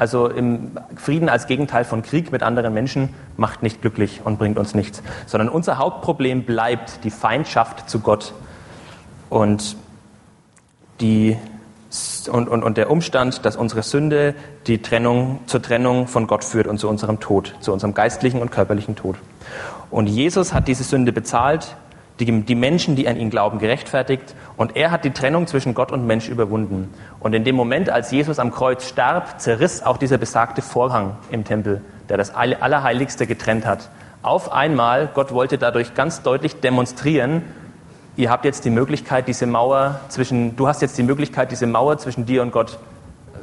also 0.00 0.28
im 0.28 0.78
Frieden 0.96 1.28
als 1.28 1.46
Gegenteil 1.46 1.84
von 1.84 2.00
Krieg 2.00 2.32
mit 2.32 2.42
anderen 2.42 2.72
Menschen 2.72 3.10
macht 3.36 3.62
nicht 3.62 3.82
glücklich 3.82 4.22
und 4.24 4.38
bringt 4.38 4.58
uns 4.58 4.74
nichts, 4.74 5.02
sondern 5.26 5.50
unser 5.50 5.76
Hauptproblem 5.76 6.44
bleibt 6.44 7.04
die 7.04 7.10
Feindschaft 7.10 7.90
zu 7.90 8.00
Gott 8.00 8.32
und, 9.28 9.76
die, 11.02 11.36
und, 12.32 12.48
und, 12.48 12.62
und 12.62 12.78
der 12.78 12.90
Umstand, 12.90 13.44
dass 13.44 13.56
unsere 13.56 13.82
Sünde 13.82 14.34
die 14.66 14.80
Trennung 14.80 15.40
zur 15.44 15.60
Trennung 15.60 16.06
von 16.06 16.26
Gott 16.26 16.44
führt 16.44 16.66
und 16.66 16.78
zu 16.78 16.88
unserem 16.88 17.20
Tod, 17.20 17.54
zu 17.60 17.70
unserem 17.70 17.92
geistlichen 17.92 18.40
und 18.40 18.50
körperlichen 18.50 18.96
Tod. 18.96 19.16
Und 19.90 20.06
Jesus 20.06 20.54
hat 20.54 20.66
diese 20.66 20.84
Sünde 20.84 21.12
bezahlt, 21.12 21.76
die, 22.20 22.42
die 22.42 22.54
Menschen, 22.54 22.94
die 22.96 23.08
an 23.08 23.16
ihn 23.16 23.30
glauben, 23.30 23.58
gerechtfertigt. 23.58 24.34
Und 24.56 24.76
er 24.76 24.90
hat 24.90 25.04
die 25.04 25.10
Trennung 25.10 25.46
zwischen 25.46 25.74
Gott 25.74 25.90
und 25.90 26.06
Mensch 26.06 26.28
überwunden. 26.28 26.92
Und 27.18 27.34
in 27.34 27.44
dem 27.44 27.56
Moment, 27.56 27.90
als 27.90 28.10
Jesus 28.10 28.38
am 28.38 28.52
Kreuz 28.52 28.86
starb, 28.86 29.40
zerriss 29.40 29.82
auch 29.82 29.96
dieser 29.96 30.18
besagte 30.18 30.62
Vorhang 30.62 31.16
im 31.30 31.44
Tempel, 31.44 31.82
der 32.08 32.16
das 32.16 32.34
Allerheiligste 32.34 33.26
getrennt 33.26 33.66
hat. 33.66 33.88
Auf 34.22 34.52
einmal, 34.52 35.08
Gott 35.14 35.32
wollte 35.32 35.56
dadurch 35.56 35.94
ganz 35.94 36.22
deutlich 36.22 36.60
demonstrieren, 36.60 37.42
ihr 38.16 38.30
habt 38.30 38.44
jetzt 38.44 38.64
die 38.66 38.70
Möglichkeit, 38.70 39.28
diese 39.28 39.46
Mauer 39.46 40.00
zwischen, 40.08 40.56
du 40.56 40.68
hast 40.68 40.82
jetzt 40.82 40.98
die 40.98 41.02
Möglichkeit, 41.02 41.50
diese 41.50 41.66
Mauer 41.66 41.96
zwischen 41.98 42.26
dir 42.26 42.42
und 42.42 42.52
Gott 42.52 42.78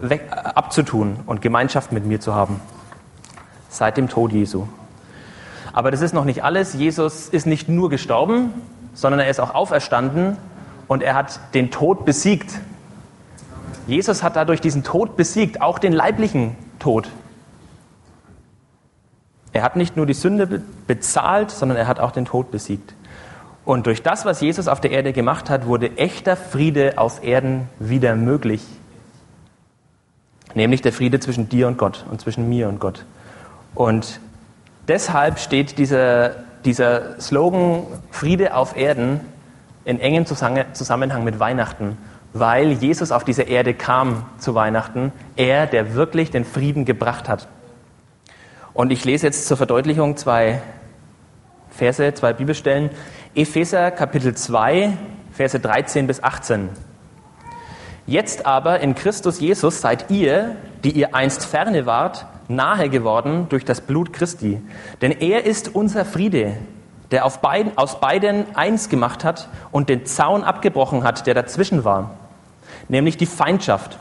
weg, 0.02 0.30
abzutun 0.32 1.18
und 1.26 1.42
Gemeinschaft 1.42 1.92
mit 1.92 2.06
mir 2.06 2.20
zu 2.20 2.36
haben. 2.36 2.62
Seit 3.70 3.98
dem 3.98 4.08
Tod 4.08 4.32
Jesu. 4.32 4.68
Aber 5.78 5.92
das 5.92 6.02
ist 6.02 6.12
noch 6.12 6.26
nicht 6.26 6.44
alles. 6.44 6.74
Jesus 6.74 7.30
ist 7.30 7.46
nicht 7.46 7.70
nur 7.70 7.92
gestorben, 7.92 8.52
sondern 8.96 9.20
er 9.20 9.30
ist 9.30 9.40
auch 9.40 9.54
auferstanden 9.54 10.36
und 10.88 11.04
er 11.04 11.14
hat 11.14 11.40
den 11.54 11.70
Tod 11.70 12.04
besiegt. 12.04 12.52
Jesus 13.86 14.24
hat 14.24 14.36
dadurch 14.36 14.60
diesen 14.60 14.84
Tod 14.84 15.16
besiegt, 15.18 15.62
auch 15.62 15.78
den 15.78 15.94
leiblichen 15.94 16.56
Tod. 16.80 17.12
Er 19.54 19.62
hat 19.62 19.76
nicht 19.76 19.96
nur 19.96 20.08
die 20.08 20.16
Sünde 20.16 20.64
bezahlt, 20.88 21.52
sondern 21.52 21.78
er 21.78 21.86
hat 21.86 22.00
auch 22.00 22.12
den 22.12 22.26
Tod 22.26 22.50
besiegt. 22.50 22.96
Und 23.64 23.86
durch 23.86 24.02
das, 24.02 24.26
was 24.26 24.42
Jesus 24.42 24.68
auf 24.68 24.82
der 24.82 24.90
Erde 24.90 25.14
gemacht 25.14 25.48
hat, 25.52 25.68
wurde 25.68 25.96
echter 25.98 26.36
Friede 26.36 26.94
auf 26.98 27.24
Erden 27.24 27.70
wieder 27.78 28.16
möglich. 28.16 28.66
Nämlich 30.56 30.82
der 30.82 30.92
Friede 30.92 31.20
zwischen 31.20 31.50
dir 31.50 31.68
und 31.68 31.78
Gott 31.78 32.04
und 32.10 32.20
zwischen 32.20 32.50
mir 32.50 32.68
und 32.68 32.80
Gott. 32.80 33.06
Und 33.76 34.20
Deshalb 34.88 35.40
steht 35.40 35.78
dieser, 35.78 36.32
dieser 36.64 37.20
Slogan 37.20 37.84
Friede 38.10 38.56
auf 38.56 38.78
Erden 38.78 39.20
in 39.84 40.00
engem 40.00 40.26
Zusammenhang 40.26 41.26
mit 41.26 41.40
Weihnachten, 41.40 41.98
weil 42.34 42.72
Jesus 42.72 43.12
auf 43.12 43.26
diese 43.26 43.44
Erde 43.44 43.74
kam 43.74 44.26
zu 44.38 44.56
Weihnachten, 44.56 45.12
er, 45.36 45.68
der 45.68 45.94
wirklich 45.94 46.32
den 46.32 46.46
Frieden 46.46 46.86
gebracht 46.86 47.28
hat. 47.28 47.48
Und 48.74 48.92
ich 48.92 49.04
lese 49.04 49.28
jetzt 49.28 49.48
zur 49.48 49.58
Verdeutlichung 49.58 50.16
zwei 50.16 50.62
Verse, 51.70 52.14
zwei 52.14 52.34
Bibelstellen. 52.34 52.90
Epheser 53.36 53.92
Kapitel 53.92 54.36
2, 54.36 54.94
Verse 55.34 55.60
13 55.60 56.08
bis 56.08 56.24
18. 56.24 56.70
Jetzt 58.06 58.46
aber 58.46 58.80
in 58.80 58.96
Christus 58.96 59.40
Jesus 59.40 59.82
seid 59.82 60.10
ihr, 60.10 60.56
die 60.84 60.92
ihr 60.92 61.14
einst 61.14 61.46
ferne 61.46 61.86
wart, 61.86 62.26
nahe 62.48 62.89
geworden 62.89 63.48
durch 63.50 63.66
das 63.66 63.82
Blut 63.82 64.14
Christi. 64.14 64.62
Denn 65.02 65.12
er 65.12 65.45
ist 65.45 65.76
unser 65.76 66.06
Friede, 66.06 66.58
der 67.12 67.26
auf 67.26 67.39
beiden, 67.39 67.78
aus 67.78 68.00
beiden 68.00 68.56
eins 68.56 68.89
gemacht 68.89 69.24
hat 69.24 69.50
und 69.72 69.89
den 69.89 70.06
Zaun 70.06 70.43
abgebrochen 70.43 71.04
hat, 71.04 71.28
der 71.28 71.34
dazwischen 71.34 71.84
war, 71.84 72.12
nämlich 72.88 73.18
die 73.18 73.26
Feindschaft. 73.26 73.98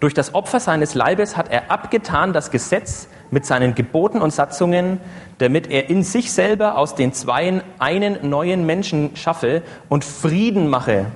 Durch 0.00 0.12
das 0.12 0.34
Opfer 0.34 0.60
seines 0.60 0.94
Leibes 0.94 1.36
hat 1.36 1.50
er 1.50 1.70
abgetan 1.70 2.32
das 2.32 2.50
Gesetz 2.50 3.08
mit 3.30 3.46
seinen 3.46 3.74
Geboten 3.74 4.20
und 4.20 4.32
Satzungen, 4.32 5.00
damit 5.38 5.68
er 5.68 5.88
in 5.88 6.02
sich 6.02 6.32
selber 6.32 6.76
aus 6.76 6.94
den 6.94 7.12
Zweien 7.12 7.62
einen 7.78 8.28
neuen 8.28 8.66
Menschen 8.66 9.16
schaffe 9.16 9.62
und 9.88 10.04
Frieden 10.04 10.68
mache 10.68 11.06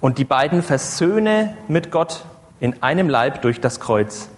und 0.00 0.18
die 0.18 0.24
beiden 0.24 0.62
versöhne 0.62 1.56
mit 1.68 1.90
Gott 1.90 2.24
in 2.60 2.82
einem 2.82 3.08
Leib 3.08 3.42
durch 3.42 3.60
das 3.60 3.80
Kreuz, 3.80 4.28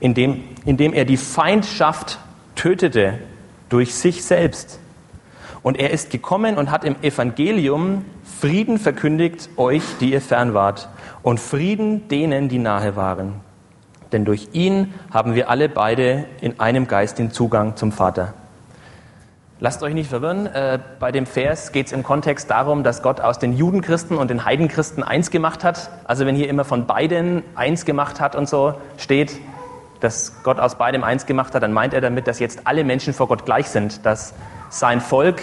indem, 0.00 0.44
indem 0.64 0.92
er 0.92 1.04
die 1.04 1.16
Feindschaft 1.16 2.18
tötete 2.54 3.18
durch 3.68 3.94
sich 3.94 4.24
selbst. 4.24 4.80
Und 5.62 5.78
er 5.78 5.90
ist 5.90 6.10
gekommen 6.10 6.56
und 6.56 6.70
hat 6.70 6.84
im 6.84 6.96
Evangelium 7.02 8.04
Frieden 8.40 8.78
verkündigt 8.78 9.48
euch, 9.56 9.82
die 10.00 10.12
ihr 10.12 10.20
fern 10.20 10.52
wart, 10.52 10.88
und 11.22 11.40
Frieden 11.40 12.08
denen, 12.08 12.48
die 12.48 12.58
nahe 12.58 12.96
waren. 12.96 13.40
Denn 14.12 14.24
durch 14.24 14.48
ihn 14.52 14.92
haben 15.10 15.34
wir 15.34 15.48
alle 15.48 15.68
beide 15.68 16.26
in 16.40 16.60
einem 16.60 16.86
Geist 16.86 17.18
den 17.18 17.30
Zugang 17.30 17.76
zum 17.76 17.90
Vater. 17.90 18.34
Lasst 19.60 19.82
euch 19.82 19.94
nicht 19.94 20.10
verwirren, 20.10 20.46
äh, 20.46 20.78
bei 21.00 21.10
dem 21.10 21.26
Vers 21.26 21.72
geht 21.72 21.86
es 21.86 21.92
im 21.92 22.02
Kontext 22.02 22.50
darum, 22.50 22.84
dass 22.84 23.02
Gott 23.02 23.20
aus 23.20 23.38
den 23.38 23.56
Judenchristen 23.56 24.18
und 24.18 24.28
den 24.28 24.44
Heidenchristen 24.44 25.02
eins 25.02 25.30
gemacht 25.30 25.64
hat. 25.64 25.90
Also 26.04 26.26
wenn 26.26 26.36
hier 26.36 26.48
immer 26.48 26.64
von 26.64 26.86
beiden 26.86 27.42
eins 27.54 27.84
gemacht 27.86 28.20
hat 28.20 28.36
und 28.36 28.48
so 28.48 28.74
steht, 28.98 29.40
dass 30.04 30.42
Gott 30.42 30.60
aus 30.60 30.76
beidem 30.76 31.02
eins 31.02 31.26
gemacht 31.26 31.54
hat, 31.54 31.62
dann 31.62 31.72
meint 31.72 31.94
er 31.94 32.00
damit, 32.00 32.26
dass 32.26 32.38
jetzt 32.38 32.66
alle 32.66 32.84
Menschen 32.84 33.14
vor 33.14 33.26
Gott 33.26 33.44
gleich 33.44 33.68
sind, 33.68 34.04
dass 34.06 34.34
sein 34.68 35.00
Volk 35.00 35.40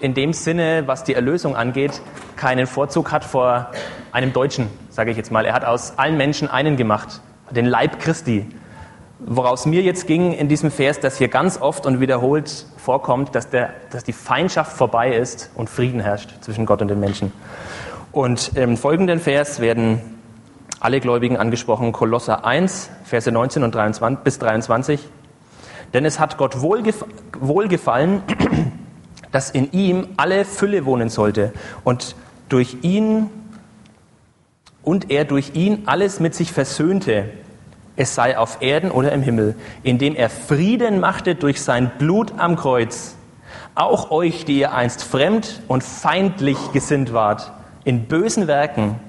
in 0.00 0.14
dem 0.14 0.32
Sinne, 0.32 0.84
was 0.86 1.04
die 1.04 1.14
Erlösung 1.14 1.56
angeht, 1.56 2.00
keinen 2.36 2.66
Vorzug 2.66 3.10
hat 3.10 3.24
vor 3.24 3.70
einem 4.12 4.32
Deutschen, 4.32 4.68
sage 4.90 5.10
ich 5.10 5.16
jetzt 5.16 5.32
mal. 5.32 5.44
Er 5.44 5.54
hat 5.54 5.64
aus 5.64 5.98
allen 5.98 6.16
Menschen 6.16 6.48
einen 6.48 6.76
gemacht, 6.76 7.20
den 7.50 7.66
Leib 7.66 8.00
Christi. 8.00 8.46
Woraus 9.18 9.66
mir 9.66 9.82
jetzt 9.82 10.06
ging 10.06 10.32
in 10.32 10.48
diesem 10.48 10.70
Vers, 10.70 11.00
dass 11.00 11.16
hier 11.16 11.28
ganz 11.28 11.60
oft 11.60 11.86
und 11.86 12.00
wiederholt 12.00 12.66
vorkommt, 12.76 13.34
dass, 13.34 13.48
der, 13.48 13.70
dass 13.90 14.04
die 14.04 14.12
Feindschaft 14.12 14.76
vorbei 14.76 15.14
ist 15.14 15.50
und 15.54 15.70
Frieden 15.70 16.00
herrscht 16.00 16.30
zwischen 16.42 16.66
Gott 16.66 16.82
und 16.82 16.88
den 16.88 17.00
Menschen. 17.00 17.32
Und 18.12 18.56
im 18.56 18.76
folgenden 18.76 19.18
Vers 19.18 19.60
werden 19.60 20.13
alle 20.84 21.00
Gläubigen 21.00 21.38
angesprochen, 21.38 21.92
Kolosser 21.92 22.44
1, 22.44 22.90
Verse 23.04 23.32
19 23.32 23.62
und 23.62 23.74
23, 23.74 24.22
bis 24.22 24.38
23. 24.38 25.00
Denn 25.94 26.04
es 26.04 26.20
hat 26.20 26.36
Gott 26.36 26.60
wohlgefallen, 26.60 28.22
dass 29.32 29.50
in 29.50 29.72
ihm 29.72 30.08
alle 30.18 30.44
Fülle 30.44 30.84
wohnen 30.84 31.08
sollte 31.08 31.54
und 31.84 32.16
durch 32.50 32.76
ihn 32.82 33.30
und 34.82 35.10
er 35.10 35.24
durch 35.24 35.52
ihn 35.54 35.84
alles 35.86 36.20
mit 36.20 36.34
sich 36.34 36.52
versöhnte, 36.52 37.30
es 37.96 38.14
sei 38.14 38.36
auf 38.36 38.58
Erden 38.60 38.90
oder 38.90 39.10
im 39.12 39.22
Himmel, 39.22 39.54
indem 39.84 40.14
er 40.14 40.28
Frieden 40.28 41.00
machte 41.00 41.34
durch 41.34 41.62
sein 41.62 41.92
Blut 41.98 42.34
am 42.36 42.56
Kreuz. 42.56 43.16
Auch 43.74 44.10
euch, 44.10 44.44
die 44.44 44.58
ihr 44.58 44.74
einst 44.74 45.02
fremd 45.02 45.62
und 45.66 45.82
feindlich 45.82 46.58
gesinnt 46.74 47.14
wart, 47.14 47.52
in 47.84 48.04
bösen 48.04 48.48
Werken, 48.48 49.00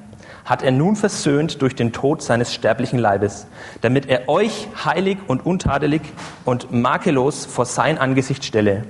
hat 0.46 0.62
er 0.62 0.72
nun 0.72 0.96
versöhnt 0.96 1.62
durch 1.62 1.76
den 1.76 1.92
Tod 1.92 2.22
seines 2.22 2.54
sterblichen 2.54 3.00
Leibes, 3.00 3.48
damit 3.82 4.06
er 4.06 4.30
euch 4.30 4.68
heilig 4.86 5.18
und 5.28 5.46
untadelig 5.46 6.02
und 6.46 6.72
makellos 6.72 7.46
vor 7.46 7.66
sein 7.66 7.98
Angesicht 7.98 8.46
stelle. 8.46 8.84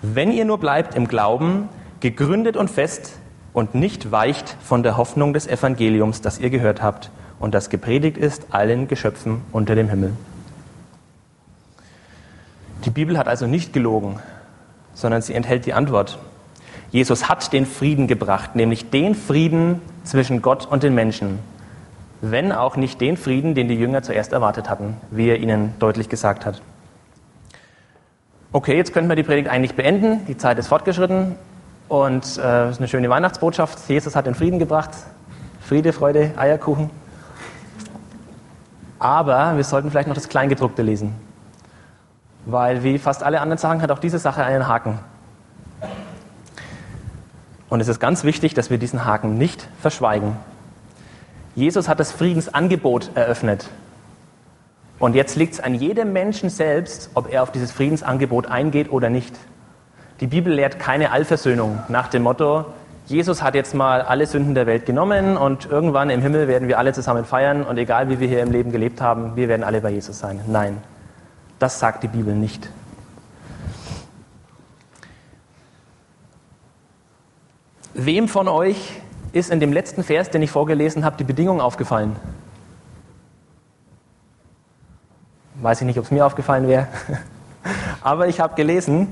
Wenn 0.00 0.32
ihr 0.32 0.46
nur 0.46 0.58
bleibt 0.58 0.94
im 0.94 1.06
Glauben, 1.06 1.68
gegründet 2.00 2.56
und 2.56 2.70
fest 2.70 3.18
und 3.52 3.74
nicht 3.74 4.10
weicht 4.10 4.56
von 4.62 4.82
der 4.82 4.96
Hoffnung 4.96 5.34
des 5.34 5.46
Evangeliums, 5.46 6.22
das 6.22 6.38
ihr 6.38 6.48
gehört 6.48 6.82
habt 6.82 7.10
und 7.38 7.54
das 7.54 7.68
gepredigt 7.68 8.16
ist 8.16 8.46
allen 8.50 8.88
Geschöpfen 8.88 9.42
unter 9.52 9.74
dem 9.74 9.90
Himmel. 9.90 10.14
Die 12.86 12.90
Bibel 12.90 13.18
hat 13.18 13.28
also 13.28 13.46
nicht 13.46 13.74
gelogen, 13.74 14.18
sondern 14.94 15.20
sie 15.20 15.34
enthält 15.34 15.66
die 15.66 15.74
Antwort. 15.74 16.18
Jesus 16.90 17.28
hat 17.28 17.52
den 17.52 17.66
Frieden 17.66 18.06
gebracht, 18.06 18.56
nämlich 18.56 18.90
den 18.90 19.14
Frieden 19.14 19.80
zwischen 20.04 20.42
Gott 20.42 20.66
und 20.66 20.82
den 20.82 20.94
Menschen, 20.94 21.38
wenn 22.20 22.52
auch 22.52 22.76
nicht 22.76 23.00
den 23.00 23.16
Frieden, 23.16 23.54
den 23.54 23.68
die 23.68 23.74
Jünger 23.74 24.02
zuerst 24.02 24.32
erwartet 24.32 24.68
hatten, 24.68 24.96
wie 25.10 25.28
er 25.28 25.38
ihnen 25.38 25.74
deutlich 25.78 26.08
gesagt 26.08 26.44
hat. 26.44 26.60
Okay, 28.52 28.76
jetzt 28.76 28.92
könnten 28.92 29.08
wir 29.08 29.14
die 29.14 29.22
Predigt 29.22 29.48
eigentlich 29.48 29.76
beenden. 29.76 30.26
Die 30.26 30.36
Zeit 30.36 30.58
ist 30.58 30.66
fortgeschritten 30.66 31.36
und 31.88 32.24
es 32.24 32.36
äh, 32.38 32.70
ist 32.70 32.78
eine 32.78 32.88
schöne 32.88 33.08
Weihnachtsbotschaft. 33.08 33.78
Jesus 33.88 34.16
hat 34.16 34.26
den 34.26 34.34
Frieden 34.34 34.58
gebracht. 34.58 34.90
Friede, 35.60 35.92
Freude, 35.92 36.32
Eierkuchen. 36.36 36.90
Aber 38.98 39.56
wir 39.56 39.62
sollten 39.62 39.90
vielleicht 39.90 40.08
noch 40.08 40.16
das 40.16 40.28
Kleingedruckte 40.28 40.82
lesen. 40.82 41.14
Weil 42.44 42.82
wie 42.82 42.98
fast 42.98 43.22
alle 43.22 43.40
anderen 43.40 43.58
Sachen 43.58 43.80
hat 43.80 43.92
auch 43.92 44.00
diese 44.00 44.18
Sache 44.18 44.42
einen 44.42 44.66
Haken. 44.66 44.98
Und 47.70 47.80
es 47.80 47.88
ist 47.88 48.00
ganz 48.00 48.24
wichtig, 48.24 48.52
dass 48.52 48.68
wir 48.68 48.76
diesen 48.76 49.06
Haken 49.06 49.38
nicht 49.38 49.66
verschweigen. 49.80 50.36
Jesus 51.54 51.88
hat 51.88 51.98
das 51.98 52.12
Friedensangebot 52.12 53.12
eröffnet. 53.14 53.70
Und 54.98 55.14
jetzt 55.14 55.36
liegt 55.36 55.54
es 55.54 55.60
an 55.60 55.74
jedem 55.74 56.12
Menschen 56.12 56.50
selbst, 56.50 57.10
ob 57.14 57.32
er 57.32 57.42
auf 57.42 57.50
dieses 57.50 57.72
Friedensangebot 57.72 58.46
eingeht 58.46 58.92
oder 58.92 59.08
nicht. 59.08 59.34
Die 60.20 60.26
Bibel 60.26 60.52
lehrt 60.52 60.78
keine 60.78 61.12
Allversöhnung 61.12 61.78
nach 61.88 62.08
dem 62.08 62.24
Motto, 62.24 62.66
Jesus 63.10 63.42
hat 63.42 63.56
jetzt 63.56 63.74
mal 63.74 64.02
alle 64.02 64.24
Sünden 64.24 64.54
der 64.54 64.66
Welt 64.66 64.86
genommen 64.86 65.36
und 65.36 65.66
irgendwann 65.66 66.10
im 66.10 66.22
Himmel 66.22 66.46
werden 66.46 66.68
wir 66.68 66.78
alle 66.78 66.92
zusammen 66.92 67.24
feiern 67.24 67.64
und 67.64 67.76
egal 67.76 68.08
wie 68.08 68.20
wir 68.20 68.28
hier 68.28 68.40
im 68.40 68.52
Leben 68.52 68.70
gelebt 68.70 69.00
haben, 69.00 69.34
wir 69.34 69.48
werden 69.48 69.64
alle 69.64 69.80
bei 69.80 69.90
Jesus 69.90 70.20
sein. 70.20 70.40
Nein, 70.46 70.76
das 71.58 71.80
sagt 71.80 72.04
die 72.04 72.08
Bibel 72.08 72.36
nicht. 72.36 72.70
Wem 78.02 78.28
von 78.28 78.48
euch 78.48 78.98
ist 79.32 79.50
in 79.50 79.60
dem 79.60 79.74
letzten 79.74 80.02
Vers, 80.02 80.30
den 80.30 80.40
ich 80.40 80.50
vorgelesen 80.50 81.04
habe, 81.04 81.18
die 81.18 81.24
Bedingung 81.24 81.60
aufgefallen? 81.60 82.16
Weiß 85.60 85.82
ich 85.82 85.86
nicht, 85.86 85.98
ob 85.98 86.06
es 86.06 86.10
mir 86.10 86.24
aufgefallen 86.24 86.66
wäre. 86.66 86.88
Aber 88.00 88.26
ich 88.26 88.40
habe 88.40 88.54
gelesen, 88.54 89.08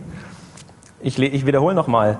ich, 1.02 1.18
ich 1.18 1.44
wiederhole 1.44 1.74
nochmal, 1.74 2.18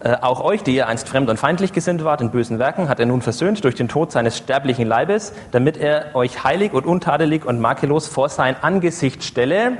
äh, 0.00 0.16
auch 0.20 0.40
euch, 0.40 0.64
die 0.64 0.74
ihr 0.74 0.88
einst 0.88 1.08
fremd 1.08 1.30
und 1.30 1.36
feindlich 1.36 1.72
gesinnt 1.72 2.02
wart 2.02 2.20
in 2.20 2.32
bösen 2.32 2.58
Werken, 2.58 2.88
hat 2.88 2.98
er 2.98 3.06
nun 3.06 3.22
versöhnt 3.22 3.62
durch 3.62 3.76
den 3.76 3.86
Tod 3.86 4.10
seines 4.10 4.36
sterblichen 4.36 4.88
Leibes, 4.88 5.32
damit 5.52 5.76
er 5.76 6.16
euch 6.16 6.42
heilig 6.42 6.72
und 6.72 6.84
untadelig 6.84 7.46
und 7.46 7.60
makellos 7.60 8.08
vor 8.08 8.28
sein 8.28 8.56
Angesicht 8.60 9.22
stelle, 9.22 9.74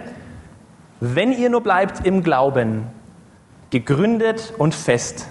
wenn 1.01 1.33
ihr 1.33 1.51
nur 1.51 1.65
bleibt 1.65 2.07
im 2.07 2.23
Glauben, 2.23 2.87
gegründet 3.71 4.55
und 4.57 4.73
fest 4.73 5.27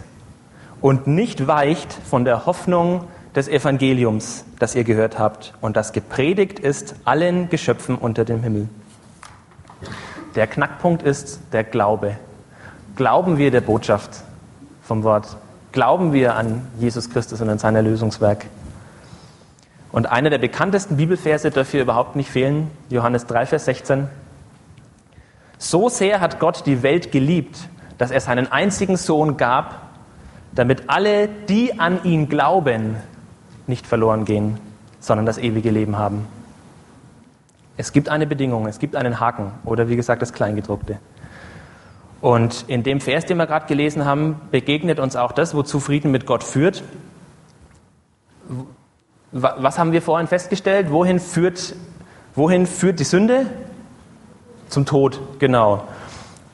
und 0.88 1.06
nicht 1.06 1.48
weicht 1.48 1.92
von 1.92 2.24
der 2.24 2.46
Hoffnung 2.46 3.04
des 3.36 3.50
Evangeliums, 3.50 4.46
das 4.58 4.74
ihr 4.74 4.86
gehört 4.86 5.20
habt 5.20 5.54
und 5.60 5.76
das 5.76 5.92
gepredigt 5.92 6.60
ist 6.60 6.96
allen 7.04 7.50
Geschöpfen 7.50 7.98
unter 7.98 8.24
dem 8.24 8.42
Himmel. 8.42 8.70
Der 10.36 10.48
Knackpunkt 10.48 11.04
ist 11.04 11.42
der 11.52 11.66
Glaube. 11.66 12.16
Glauben 12.96 13.38
wir 13.38 13.52
der 13.52 13.60
Botschaft? 13.60 14.24
vom 14.82 15.04
Wort. 15.04 15.36
Glauben 15.74 16.14
wir 16.14 16.36
an 16.36 16.66
Jesus 16.80 17.10
Christus 17.10 17.42
und 17.42 17.50
an 17.50 17.60
sein 17.60 17.76
Erlösungswerk? 17.76 18.46
Und 19.92 20.06
einer 20.06 20.30
der 20.30 20.38
bekanntesten 20.38 20.96
Bibelverse 20.96 21.52
dafür 21.52 21.82
überhaupt 21.82 22.16
nicht 22.16 22.30
fehlen, 22.30 22.72
Johannes 22.90 23.26
3, 23.26 23.46
Vers 23.48 23.66
16. 23.66 24.08
So 25.58 25.90
sehr 25.90 26.22
hat 26.22 26.40
Gott 26.40 26.66
die 26.66 26.82
Welt 26.82 27.12
geliebt, 27.12 27.68
dass 27.98 28.12
er 28.12 28.22
seinen 28.22 28.50
einzigen 28.50 28.96
Sohn 28.96 29.36
gab, 29.36 29.87
damit 30.54 30.89
alle, 30.89 31.28
die 31.28 31.80
an 31.80 32.04
ihn 32.04 32.30
glauben, 32.30 32.98
nicht 33.68 33.86
verloren 33.86 34.26
gehen, 34.26 34.60
sondern 35.00 35.26
das 35.26 35.38
ewige 35.38 35.72
Leben 35.72 35.98
haben. 35.98 36.28
Es 37.78 37.91
gibt 37.91 38.10
eine 38.10 38.26
Bedingung, 38.26 38.66
es 38.66 38.80
gibt 38.80 38.95
einen 38.95 39.20
Haken 39.20 39.52
oder 39.64 39.88
wie 39.88 39.95
gesagt 39.95 40.22
das 40.22 40.34
Kleingedruckte. 40.34 41.00
Und 42.22 42.66
in 42.68 42.82
dem 42.82 43.00
Vers, 43.00 43.26
den 43.26 43.38
wir 43.38 43.45
gerade 43.45 43.68
gelesen 43.68 44.06
haben, 44.06 44.41
begegnet 44.50 45.00
uns 45.00 45.16
auch 45.16 45.32
das, 45.32 45.54
wozu 45.54 45.80
Frieden 45.80 46.12
mit 46.12 46.26
Gott 46.26 46.43
führt. 46.43 46.84
Was 49.32 49.78
haben 49.78 49.91
wir 49.91 50.02
vorhin 50.02 50.28
festgestellt? 50.28 50.91
Wohin 50.91 51.20
führt, 51.20 51.76
wohin 52.34 52.66
führt 52.66 53.00
die 53.00 53.04
Sünde? 53.04 53.45
Zum 54.70 54.86
Tod, 54.86 55.20
genau. 55.38 55.84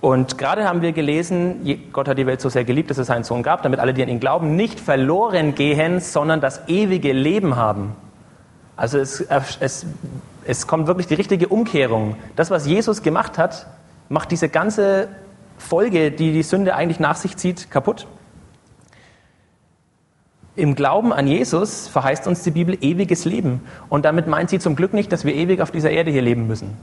Und 0.04 0.38
gerade 0.38 0.68
haben 0.68 0.82
wir 0.82 0.92
gelesen, 0.92 1.66
Gott 1.94 2.10
hat 2.10 2.18
die 2.18 2.26
Welt 2.26 2.42
so 2.42 2.50
sehr 2.50 2.66
geliebt, 2.66 2.90
dass 2.90 2.98
es 2.98 3.08
seinen 3.08 3.24
Sohn 3.24 3.42
gab, 3.42 3.64
damit 3.64 3.80
alle, 3.80 3.94
die 3.94 4.04
an 4.04 4.10
ihn 4.10 4.20
glauben, 4.20 4.58
nicht 4.58 4.82
verloren 4.82 5.56
gehen, 5.56 6.02
sondern 6.02 6.42
das 6.42 6.68
ewige 6.68 7.14
Leben 7.14 7.56
haben. 7.56 7.96
Also 8.76 8.98
es, 8.98 9.22
es, 9.62 9.86
es 10.44 10.68
kommt 10.68 10.88
wirklich 10.88 11.08
die 11.08 11.14
richtige 11.14 11.48
Umkehrung. 11.48 12.18
Das, 12.36 12.52
was 12.52 12.68
Jesus 12.68 13.02
gemacht 13.02 13.38
hat, 13.38 13.66
macht 14.10 14.32
diese 14.32 14.50
ganze 14.50 15.08
Folge, 15.58 16.12
die 16.12 16.34
die 16.34 16.44
Sünde 16.44 16.76
eigentlich 16.76 17.00
nach 17.00 17.16
sich 17.16 17.38
zieht, 17.38 17.72
kaputt. 17.72 18.06
Im 20.58 20.76
Glauben 20.76 21.14
an 21.14 21.28
Jesus 21.28 21.88
verheißt 21.88 22.28
uns 22.28 22.44
die 22.44 22.52
Bibel 22.52 22.78
ewiges 22.82 23.24
Leben. 23.24 23.62
Und 23.88 24.04
damit 24.04 24.28
meint 24.28 24.50
sie 24.50 24.60
zum 24.60 24.76
Glück 24.76 24.94
nicht, 24.94 25.14
dass 25.14 25.24
wir 25.24 25.34
ewig 25.34 25.62
auf 25.62 25.72
dieser 25.72 25.92
Erde 25.92 26.12
hier 26.12 26.22
leben 26.22 26.46
müssen. 26.46 26.76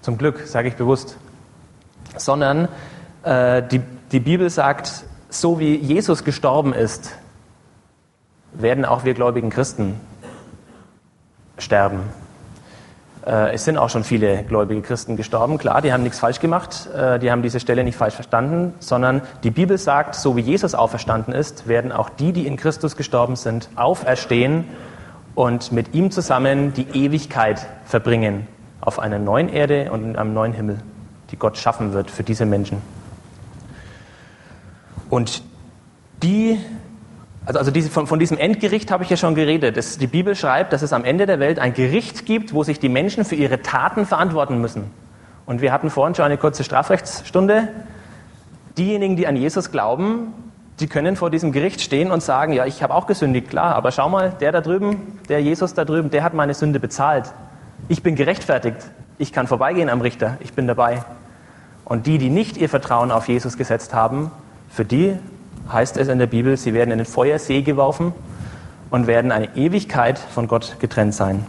Zum 0.00 0.16
Glück, 0.16 0.46
sage 0.46 0.68
ich 0.68 0.76
bewusst 0.76 1.18
sondern 2.18 2.68
äh, 3.22 3.62
die, 3.62 3.80
die 4.12 4.20
Bibel 4.20 4.50
sagt, 4.50 5.04
so 5.30 5.58
wie 5.58 5.76
Jesus 5.76 6.24
gestorben 6.24 6.72
ist, 6.72 7.14
werden 8.52 8.84
auch 8.84 9.04
wir 9.04 9.14
gläubigen 9.14 9.50
Christen 9.50 10.00
sterben. 11.58 12.00
Äh, 13.26 13.54
es 13.54 13.64
sind 13.64 13.76
auch 13.76 13.90
schon 13.90 14.04
viele 14.04 14.44
gläubige 14.44 14.80
Christen 14.80 15.16
gestorben. 15.16 15.58
Klar, 15.58 15.82
die 15.82 15.92
haben 15.92 16.02
nichts 16.02 16.18
falsch 16.18 16.40
gemacht, 16.40 16.88
äh, 16.94 17.18
die 17.18 17.30
haben 17.30 17.42
diese 17.42 17.60
Stelle 17.60 17.84
nicht 17.84 17.96
falsch 17.96 18.14
verstanden, 18.14 18.74
sondern 18.78 19.22
die 19.42 19.50
Bibel 19.50 19.76
sagt, 19.76 20.14
so 20.14 20.36
wie 20.36 20.40
Jesus 20.40 20.74
auferstanden 20.74 21.34
ist, 21.34 21.68
werden 21.68 21.92
auch 21.92 22.08
die, 22.08 22.32
die 22.32 22.46
in 22.46 22.56
Christus 22.56 22.96
gestorben 22.96 23.36
sind, 23.36 23.68
auferstehen 23.76 24.64
und 25.34 25.72
mit 25.72 25.94
ihm 25.94 26.10
zusammen 26.10 26.72
die 26.72 26.88
Ewigkeit 26.94 27.66
verbringen 27.84 28.46
auf 28.80 28.98
einer 28.98 29.18
neuen 29.18 29.48
Erde 29.48 29.90
und 29.92 30.04
in 30.04 30.16
einem 30.16 30.32
neuen 30.32 30.52
Himmel 30.52 30.78
die 31.30 31.36
Gott 31.36 31.56
schaffen 31.58 31.92
wird 31.92 32.10
für 32.10 32.22
diese 32.22 32.46
Menschen. 32.46 32.82
Und 35.10 35.42
die, 36.22 36.58
also, 37.46 37.58
also 37.58 37.70
diese, 37.70 37.90
von, 37.90 38.06
von 38.06 38.18
diesem 38.18 38.38
Endgericht 38.38 38.90
habe 38.90 39.04
ich 39.04 39.10
ja 39.10 39.16
schon 39.16 39.34
geredet. 39.34 39.76
Das, 39.76 39.98
die 39.98 40.06
Bibel 40.06 40.34
schreibt, 40.34 40.72
dass 40.72 40.82
es 40.82 40.92
am 40.92 41.04
Ende 41.04 41.26
der 41.26 41.38
Welt 41.40 41.58
ein 41.58 41.74
Gericht 41.74 42.26
gibt, 42.26 42.52
wo 42.52 42.62
sich 42.62 42.78
die 42.80 42.88
Menschen 42.88 43.24
für 43.24 43.34
ihre 43.34 43.62
Taten 43.62 44.06
verantworten 44.06 44.60
müssen. 44.60 44.90
Und 45.46 45.62
wir 45.62 45.72
hatten 45.72 45.90
vorhin 45.90 46.14
schon 46.14 46.26
eine 46.26 46.36
kurze 46.36 46.64
Strafrechtsstunde. 46.64 47.68
Diejenigen, 48.76 49.16
die 49.16 49.26
an 49.26 49.36
Jesus 49.36 49.70
glauben, 49.70 50.34
die 50.80 50.86
können 50.86 51.16
vor 51.16 51.30
diesem 51.30 51.52
Gericht 51.52 51.80
stehen 51.80 52.10
und 52.10 52.22
sagen, 52.22 52.52
ja, 52.52 52.66
ich 52.66 52.82
habe 52.82 52.94
auch 52.94 53.06
gesündigt, 53.06 53.48
klar, 53.48 53.74
aber 53.74 53.90
schau 53.90 54.08
mal, 54.08 54.30
der 54.40 54.52
da 54.52 54.60
drüben, 54.60 55.18
der 55.28 55.42
Jesus 55.42 55.74
da 55.74 55.84
drüben, 55.84 56.10
der 56.10 56.22
hat 56.22 56.34
meine 56.34 56.54
Sünde 56.54 56.78
bezahlt. 56.78 57.32
Ich 57.88 58.02
bin 58.02 58.14
gerechtfertigt. 58.14 58.76
Ich 59.16 59.32
kann 59.32 59.46
vorbeigehen 59.46 59.88
am 59.88 60.00
Richter. 60.00 60.36
Ich 60.40 60.52
bin 60.52 60.66
dabei. 60.66 61.02
Und 61.88 62.06
die, 62.06 62.18
die 62.18 62.28
nicht 62.28 62.58
ihr 62.58 62.68
Vertrauen 62.68 63.10
auf 63.10 63.28
Jesus 63.28 63.56
gesetzt 63.56 63.94
haben, 63.94 64.30
für 64.68 64.84
die 64.84 65.16
heißt 65.72 65.96
es 65.96 66.08
in 66.08 66.18
der 66.18 66.26
Bibel, 66.26 66.58
sie 66.58 66.74
werden 66.74 66.90
in 66.90 66.98
den 66.98 67.06
Feuersee 67.06 67.62
geworfen 67.62 68.12
und 68.90 69.06
werden 69.06 69.32
eine 69.32 69.56
Ewigkeit 69.56 70.18
von 70.18 70.48
Gott 70.48 70.76
getrennt 70.80 71.14
sein. 71.14 71.46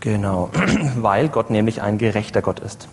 Genau, 0.00 0.50
weil 0.96 1.28
Gott 1.28 1.50
nämlich 1.50 1.80
ein 1.80 1.98
gerechter 1.98 2.42
Gott 2.42 2.58
ist. 2.58 2.88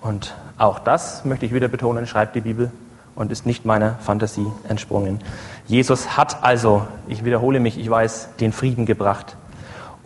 Und 0.00 0.36
auch 0.58 0.78
das 0.78 1.24
möchte 1.24 1.44
ich 1.44 1.52
wieder 1.52 1.66
betonen, 1.66 2.06
schreibt 2.06 2.36
die 2.36 2.40
Bibel 2.40 2.70
und 3.16 3.32
ist 3.32 3.46
nicht 3.46 3.64
meiner 3.64 3.96
Fantasie 3.96 4.46
entsprungen. 4.68 5.18
Jesus 5.66 6.16
hat 6.16 6.44
also, 6.44 6.86
ich 7.08 7.24
wiederhole 7.24 7.58
mich, 7.58 7.76
ich 7.76 7.90
weiß, 7.90 8.28
den 8.38 8.52
Frieden 8.52 8.86
gebracht. 8.86 9.36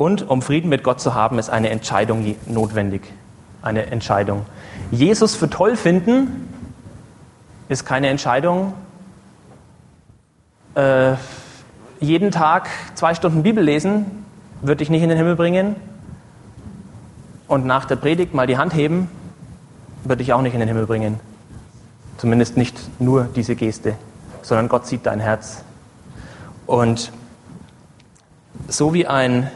Und 0.01 0.31
um 0.31 0.41
Frieden 0.41 0.71
mit 0.71 0.83
Gott 0.83 0.99
zu 0.99 1.15
haben, 1.15 1.39
ist 1.39 1.51
eine 1.51 1.69
Entscheidung 1.69 2.35
notwendig. 2.47 3.03
Eine 3.61 3.89
Entscheidung. 3.89 4.47
Jesus 4.91 5.37
für 5.37 5.51
toll 5.51 5.77
finden 5.77 6.49
ist 7.69 7.85
keine 7.85 8.09
Entscheidung. 8.09 8.73
Äh, 10.75 11.17
jeden 12.01 12.31
Tag 12.31 12.71
zwei 12.95 13.15
Stunden 13.15 13.43
Bibel 13.43 13.63
lesen 13.63 14.25
würde 14.63 14.77
dich 14.77 14.89
nicht 14.89 15.03
in 15.03 15.11
den 15.11 15.19
Himmel 15.19 15.37
bringen. 15.37 15.77
Und 17.47 17.67
nach 17.67 17.85
der 17.85 17.97
Predigt 17.97 18.33
mal 18.33 18.47
die 18.47 18.57
Hand 18.57 18.73
heben, 18.73 19.07
würde 20.05 20.25
dich 20.25 20.33
auch 20.33 20.41
nicht 20.41 20.55
in 20.55 20.61
den 20.61 20.69
Himmel 20.69 20.87
bringen. 20.87 21.21
Zumindest 22.17 22.57
nicht 22.57 22.81
nur 23.03 23.25
diese 23.37 23.55
Geste, 23.55 23.97
sondern 24.41 24.71
Gott 24.71 24.87
sieht 24.87 25.05
dein 25.05 25.21
Herz. 25.21 25.63
Und 26.65 27.13
so 28.67 28.95
wie 28.95 29.07
ein 29.07 29.51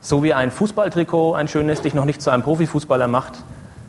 so 0.00 0.22
wie 0.22 0.34
ein 0.34 0.50
Fußballtrikot 0.50 1.34
ein 1.34 1.48
schönes 1.48 1.82
dich 1.82 1.94
noch 1.94 2.04
nicht 2.04 2.22
zu 2.22 2.30
einem 2.30 2.42
Profifußballer 2.42 3.08
macht, 3.08 3.44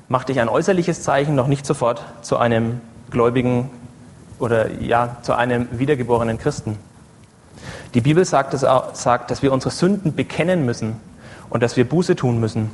macht 0.09 0.29
dich 0.29 0.39
ein 0.39 0.49
äußerliches 0.49 1.03
Zeichen 1.03 1.35
noch 1.35 1.47
nicht 1.47 1.65
sofort 1.65 2.03
zu 2.21 2.37
einem 2.37 2.81
gläubigen 3.09 3.69
oder 4.39 4.69
ja, 4.81 5.17
zu 5.21 5.33
einem 5.33 5.67
wiedergeborenen 5.71 6.37
Christen. 6.37 6.77
Die 7.93 8.01
Bibel 8.01 8.25
sagt, 8.25 8.53
dass, 8.53 8.65
sagt, 8.93 9.31
dass 9.31 9.41
wir 9.41 9.53
unsere 9.53 9.71
Sünden 9.71 10.15
bekennen 10.15 10.65
müssen 10.65 10.95
und 11.49 11.61
dass 11.63 11.77
wir 11.77 11.87
Buße 11.87 12.15
tun 12.15 12.39
müssen. 12.39 12.71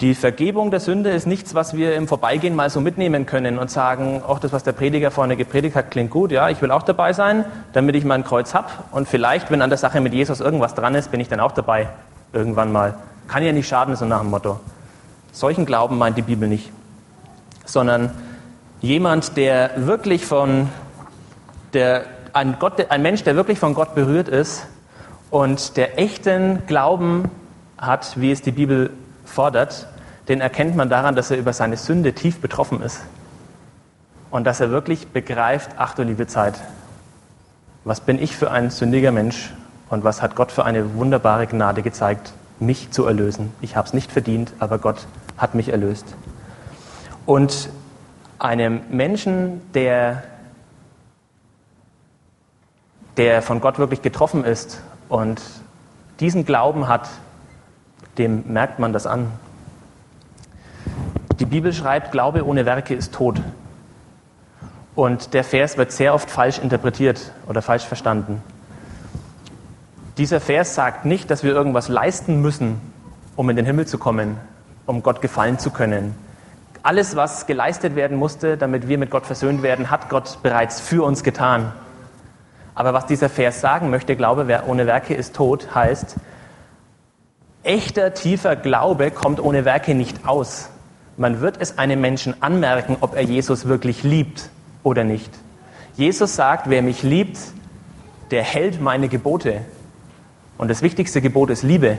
Die 0.00 0.14
Vergebung 0.14 0.70
der 0.70 0.80
Sünde 0.80 1.10
ist 1.10 1.26
nichts, 1.26 1.54
was 1.54 1.76
wir 1.76 1.94
im 1.94 2.08
Vorbeigehen 2.08 2.56
mal 2.56 2.70
so 2.70 2.80
mitnehmen 2.80 3.26
können 3.26 3.58
und 3.58 3.70
sagen, 3.70 4.22
auch 4.26 4.38
das, 4.38 4.50
was 4.50 4.62
der 4.62 4.72
Prediger 4.72 5.10
vorne 5.10 5.36
gepredigt 5.36 5.76
hat, 5.76 5.90
klingt 5.90 6.10
gut, 6.10 6.32
ja, 6.32 6.48
ich 6.48 6.62
will 6.62 6.70
auch 6.70 6.82
dabei 6.82 7.12
sein, 7.12 7.44
damit 7.74 7.94
ich 7.96 8.06
mein 8.06 8.24
Kreuz 8.24 8.54
habe 8.54 8.68
und 8.92 9.06
vielleicht, 9.08 9.50
wenn 9.50 9.60
an 9.60 9.68
der 9.68 9.76
Sache 9.76 10.00
mit 10.00 10.14
Jesus 10.14 10.40
irgendwas 10.40 10.74
dran 10.74 10.94
ist, 10.94 11.10
bin 11.10 11.20
ich 11.20 11.28
dann 11.28 11.38
auch 11.38 11.52
dabei, 11.52 11.90
irgendwann 12.32 12.72
mal. 12.72 12.94
Kann 13.28 13.42
ja 13.44 13.52
nicht 13.52 13.68
schaden, 13.68 13.94
so 13.94 14.06
nach 14.06 14.22
dem 14.22 14.30
Motto. 14.30 14.58
Solchen 15.32 15.66
Glauben 15.66 15.98
meint 15.98 16.16
die 16.16 16.22
Bibel 16.22 16.48
nicht, 16.48 16.72
sondern 17.66 18.10
jemand, 18.80 19.36
der 19.36 19.86
wirklich 19.86 20.24
von 20.24 20.70
der, 21.74 22.04
ein, 22.32 22.56
Gott, 22.58 22.90
ein 22.90 23.02
Mensch, 23.02 23.22
der 23.22 23.36
wirklich 23.36 23.58
von 23.58 23.74
Gott 23.74 23.94
berührt 23.94 24.30
ist 24.30 24.66
und 25.30 25.76
der 25.76 25.98
echten 25.98 26.66
Glauben 26.66 27.30
hat, 27.76 28.18
wie 28.18 28.32
es 28.32 28.40
die 28.40 28.52
Bibel 28.52 28.90
fordert, 29.26 29.86
den 30.30 30.40
erkennt 30.40 30.76
man 30.76 30.88
daran, 30.88 31.16
dass 31.16 31.32
er 31.32 31.38
über 31.38 31.52
seine 31.52 31.76
Sünde 31.76 32.12
tief 32.12 32.40
betroffen 32.40 32.80
ist. 32.82 33.00
Und 34.30 34.44
dass 34.44 34.60
er 34.60 34.70
wirklich 34.70 35.08
begreift, 35.08 35.72
ach 35.76 35.94
du 35.96 36.04
liebe 36.04 36.28
Zeit, 36.28 36.60
was 37.82 38.00
bin 38.00 38.22
ich 38.22 38.36
für 38.36 38.48
ein 38.52 38.70
sündiger 38.70 39.10
Mensch 39.10 39.52
und 39.88 40.04
was 40.04 40.22
hat 40.22 40.36
Gott 40.36 40.52
für 40.52 40.64
eine 40.64 40.94
wunderbare 40.94 41.48
Gnade 41.48 41.82
gezeigt, 41.82 42.32
mich 42.60 42.92
zu 42.92 43.06
erlösen. 43.06 43.52
Ich 43.60 43.74
habe 43.74 43.88
es 43.88 43.92
nicht 43.92 44.12
verdient, 44.12 44.52
aber 44.60 44.78
Gott 44.78 45.08
hat 45.36 45.56
mich 45.56 45.70
erlöst. 45.70 46.06
Und 47.26 47.68
einem 48.38 48.82
Menschen, 48.88 49.60
der, 49.72 50.22
der 53.16 53.42
von 53.42 53.60
Gott 53.60 53.80
wirklich 53.80 54.00
getroffen 54.00 54.44
ist 54.44 54.80
und 55.08 55.42
diesen 56.20 56.44
Glauben 56.44 56.86
hat, 56.86 57.08
dem 58.16 58.44
merkt 58.46 58.78
man 58.78 58.92
das 58.92 59.08
an. 59.08 59.32
Die 61.38 61.46
Bibel 61.46 61.72
schreibt, 61.72 62.12
Glaube 62.12 62.44
ohne 62.44 62.66
Werke 62.66 62.94
ist 62.94 63.14
tot. 63.14 63.40
Und 64.94 65.34
der 65.34 65.44
Vers 65.44 65.78
wird 65.78 65.92
sehr 65.92 66.14
oft 66.14 66.30
falsch 66.30 66.58
interpretiert 66.58 67.32
oder 67.48 67.62
falsch 67.62 67.84
verstanden. 67.84 68.42
Dieser 70.18 70.40
Vers 70.40 70.74
sagt 70.74 71.06
nicht, 71.06 71.30
dass 71.30 71.42
wir 71.42 71.52
irgendwas 71.52 71.88
leisten 71.88 72.42
müssen, 72.42 72.80
um 73.36 73.48
in 73.48 73.56
den 73.56 73.64
Himmel 73.64 73.86
zu 73.86 73.96
kommen, 73.96 74.36
um 74.84 75.02
Gott 75.02 75.22
gefallen 75.22 75.58
zu 75.58 75.70
können. 75.70 76.14
Alles, 76.82 77.16
was 77.16 77.46
geleistet 77.46 77.94
werden 77.96 78.16
musste, 78.16 78.56
damit 78.56 78.88
wir 78.88 78.98
mit 78.98 79.10
Gott 79.10 79.26
versöhnt 79.26 79.62
werden, 79.62 79.90
hat 79.90 80.08
Gott 80.08 80.38
bereits 80.42 80.80
für 80.80 81.04
uns 81.04 81.22
getan. 81.22 81.72
Aber 82.74 82.92
was 82.92 83.06
dieser 83.06 83.28
Vers 83.28 83.60
sagen 83.60 83.90
möchte, 83.90 84.16
Glaube 84.16 84.62
ohne 84.66 84.86
Werke 84.86 85.14
ist 85.14 85.34
tot, 85.34 85.74
heißt, 85.74 86.16
Echter, 87.62 88.14
tiefer 88.14 88.56
Glaube 88.56 89.10
kommt 89.10 89.38
ohne 89.38 89.64
Werke 89.64 89.94
nicht 89.94 90.26
aus. 90.26 90.70
Man 91.18 91.40
wird 91.40 91.60
es 91.60 91.76
einem 91.76 92.00
Menschen 92.00 92.42
anmerken, 92.42 92.96
ob 93.00 93.14
er 93.14 93.22
Jesus 93.22 93.66
wirklich 93.66 94.02
liebt 94.02 94.48
oder 94.82 95.04
nicht. 95.04 95.30
Jesus 95.94 96.36
sagt, 96.36 96.70
wer 96.70 96.80
mich 96.80 97.02
liebt, 97.02 97.38
der 98.30 98.42
hält 98.42 98.80
meine 98.80 99.08
Gebote. 99.08 99.60
Und 100.56 100.68
das 100.68 100.80
wichtigste 100.80 101.20
Gebot 101.20 101.50
ist 101.50 101.62
Liebe. 101.62 101.98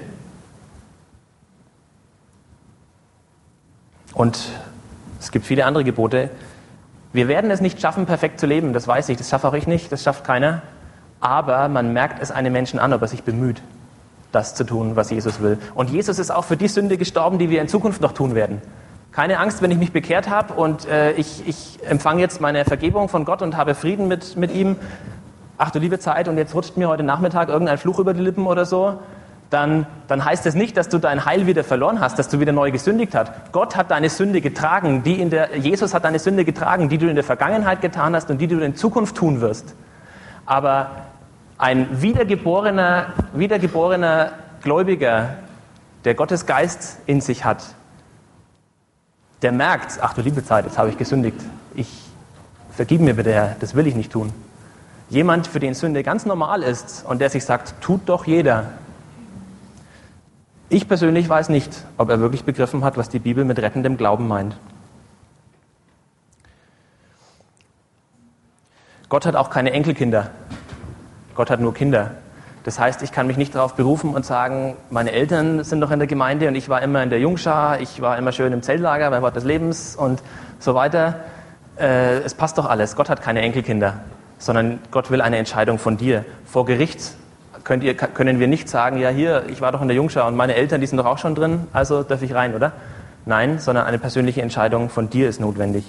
Und 4.16 4.49
es 5.20 5.32
gibt 5.32 5.45
viele 5.45 5.66
andere 5.66 5.84
Gebote. 5.84 6.32
Wir 7.14 7.28
werden 7.28 7.51
es 7.51 7.62
nicht 7.62 7.80
schaffen, 7.80 8.07
perfekt 8.07 8.39
zu 8.39 8.47
leben, 8.47 8.74
das 8.74 8.88
weiß 8.88 9.09
ich, 9.09 9.18
das 9.18 9.30
schaffe 9.30 9.47
auch 9.47 9.53
ich 9.53 9.68
nicht, 9.68 9.91
das 9.91 10.01
schafft 10.01 10.24
keiner. 10.24 10.64
Aber 11.20 11.68
man 11.68 11.93
merkt 11.93 12.20
es 12.22 12.32
einem 12.32 12.51
Menschen 12.51 12.80
an, 12.80 12.93
ob 12.93 13.03
er 13.03 13.07
sich 13.07 13.24
bemüht 13.24 13.62
das 14.32 14.56
zu 14.56 14.64
tun, 14.66 14.96
was 14.96 15.10
Jesus 15.10 15.42
will. 15.42 15.58
Und 15.76 15.90
Jesus 15.90 16.20
ist 16.20 16.32
auch 16.32 16.46
für 16.46 16.58
die 16.58 16.68
Sünde 16.68 16.98
gestorben, 16.98 17.38
die 17.38 17.50
wir 17.50 17.62
in 17.62 17.68
Zukunft 17.68 18.02
noch 18.02 18.14
tun 18.14 18.36
werden. 18.36 18.62
Keine 19.12 19.40
Angst, 19.40 19.62
wenn 19.62 19.72
ich 19.72 19.78
mich 19.78 19.92
bekehrt 19.92 20.30
habe 20.30 20.54
und 20.54 20.88
äh, 20.88 21.12
ich, 21.14 21.46
ich 21.46 21.80
empfange 21.88 22.22
jetzt 22.22 22.40
meine 22.40 22.64
Vergebung 22.64 23.10
von 23.10 23.26
Gott 23.26 23.42
und 23.42 23.58
habe 23.58 23.76
Frieden 23.76 24.08
mit, 24.08 24.38
mit 24.38 24.54
ihm. 24.54 24.78
ach 25.58 25.70
du 25.72 25.80
liebe 25.80 26.00
Zeit, 26.00 26.28
und 26.30 26.38
jetzt 26.38 26.56
rutscht 26.56 26.78
mir 26.78 26.88
heute 26.88 27.04
Nachmittag 27.04 27.50
irgendein 27.50 27.78
Fluch 27.78 28.00
über 28.00 28.14
die 28.14 28.22
Lippen 28.22 28.48
oder 28.48 28.66
so, 28.66 29.00
dann, 29.50 29.86
dann 30.08 30.24
heißt 30.24 30.46
es 30.46 30.54
das 30.54 30.56
nicht, 30.56 30.78
dass 30.78 30.88
du 30.88 30.98
dein 30.98 31.26
Heil 31.26 31.46
wieder 31.46 31.66
verloren 31.66 32.00
hast, 32.00 32.18
dass 32.18 32.30
du 32.30 32.40
wieder 32.40 32.54
neu 32.54 32.72
gesündigt 32.72 33.14
hast. 33.14 33.34
Gott 33.52 33.76
hat 33.76 33.92
deine 33.92 34.10
Sünde 34.10 34.40
getragen, 34.40 35.04
die 35.04 35.20
in 35.20 35.30
der, 35.30 35.58
Jesus 35.58 35.94
hat 35.94 36.06
deine 36.06 36.20
Sünde 36.20 36.46
getragen, 36.46 36.88
die 36.88 36.98
du 36.98 37.10
in 37.10 37.16
der 37.16 37.26
Vergangenheit 37.26 37.82
getan 37.82 38.16
hast 38.16 38.30
und 38.30 38.40
die 38.40 38.48
du 38.48 38.60
in 38.60 38.76
Zukunft 38.76 39.18
tun 39.18 39.42
wirst. 39.42 39.76
Aber 40.46 40.92
ein 41.62 42.01
wiedergeborener, 42.01 43.14
wiedergeborener 43.34 44.32
Gläubiger, 44.64 45.38
der 46.05 46.16
Gottes 46.16 46.47
Geist 46.47 46.97
in 47.05 47.22
sich 47.22 47.45
hat, 47.45 47.76
der 49.43 49.51
merkt, 49.51 49.99
ach 50.01 50.16
du 50.16 50.22
liebe 50.22 50.43
Zeit, 50.43 50.66
jetzt 50.66 50.80
habe 50.80 50.89
ich 50.89 50.97
gesündigt. 50.97 51.38
Ich 51.76 51.88
vergib 52.72 53.01
mir 53.01 53.14
bitte, 53.14 53.32
Herr, 53.32 53.55
das 53.59 53.76
will 53.76 53.86
ich 53.86 53.95
nicht 53.95 54.12
tun. 54.12 54.34
Jemand, 55.12 55.45
für 55.45 55.59
den 55.59 55.76
Sünde 55.76 56.01
ganz 56.01 56.26
normal 56.26 56.64
ist 56.64 57.05
und 57.07 57.22
der 57.22 57.30
sich 57.30 57.45
sagt, 57.45 57.76
tut 57.80 58.01
doch 58.09 58.26
jeder, 58.26 58.70
ich 60.70 60.88
persönlich 60.88 61.30
weiß 61.30 61.49
nicht, 61.49 61.86
ob 61.97 62.09
er 62.09 62.20
wirklich 62.20 62.43
begriffen 62.43 62.84
hat, 62.84 62.97
was 62.97 63.09
die 63.09 63.20
Bibel 63.20 63.45
mit 63.45 63.59
rettendem 63.59 63.97
Glauben 63.97 64.28
meint. 64.28 64.57
Gott 69.09 69.28
hat 69.28 69.36
auch 69.36 69.51
keine 69.51 69.74
Enkelkinder. 69.74 70.32
Gott 71.36 71.50
hat 71.50 71.60
nur 71.60 71.74
Kinder. 71.74 72.12
Das 72.64 72.80
heißt, 72.80 73.02
ich 73.02 73.12
kann 73.12 73.26
mich 73.26 73.38
nicht 73.38 73.56
darauf 73.56 73.74
berufen 73.74 74.14
und 74.14 74.26
sagen, 74.26 74.76
meine 74.92 75.12
Eltern 75.12 75.64
sind 75.64 75.80
noch 75.80 75.90
in 75.90 75.98
der 75.98 76.08
Gemeinde 76.08 76.48
und 76.48 76.56
ich 76.56 76.70
war 76.70 76.82
immer 76.82 77.02
in 77.02 77.10
der 77.10 77.20
Jungschar, 77.20 77.80
ich 77.82 78.02
war 78.02 78.18
immer 78.18 78.32
schön 78.32 78.54
im 78.54 78.62
Zeltlager 78.62 79.10
beim 79.10 79.24
Wort 79.24 79.36
des 79.36 79.44
Lebens 79.44 79.96
und 79.96 80.22
so 80.60 80.76
weiter. 80.76 81.22
Äh, 81.80 82.20
es 82.20 82.36
passt 82.36 82.60
doch 82.60 82.70
alles. 82.70 82.96
Gott 82.96 83.10
hat 83.10 83.22
keine 83.22 83.42
Enkelkinder, 83.42 84.02
sondern 84.38 84.80
Gott 84.92 85.10
will 85.10 85.22
eine 85.22 85.38
Entscheidung 85.38 85.80
von 85.80 85.98
dir. 85.98 86.24
Vor 86.46 86.66
Gericht 86.66 87.16
ihr, 87.82 87.96
können 87.96 88.40
wir 88.40 88.48
nicht 88.48 88.70
sagen, 88.70 88.98
ja 88.98 89.10
hier, 89.10 89.44
ich 89.50 89.62
war 89.62 89.72
doch 89.72 89.82
in 89.82 89.88
der 89.88 89.96
Jungschau 89.96 90.28
und 90.28 90.36
meine 90.36 90.56
Eltern, 90.56 90.82
die 90.82 90.88
sind 90.88 90.98
doch 90.98 91.06
auch 91.06 91.18
schon 91.18 91.36
drin, 91.36 91.68
also 91.74 92.04
darf 92.04 92.22
ich 92.22 92.34
rein, 92.34 92.56
oder? 92.56 92.74
Nein, 93.26 93.60
sondern 93.60 93.86
eine 93.86 94.00
persönliche 94.00 94.42
Entscheidung 94.42 94.90
von 94.90 95.10
dir 95.10 95.30
ist 95.30 95.40
notwendig. 95.40 95.86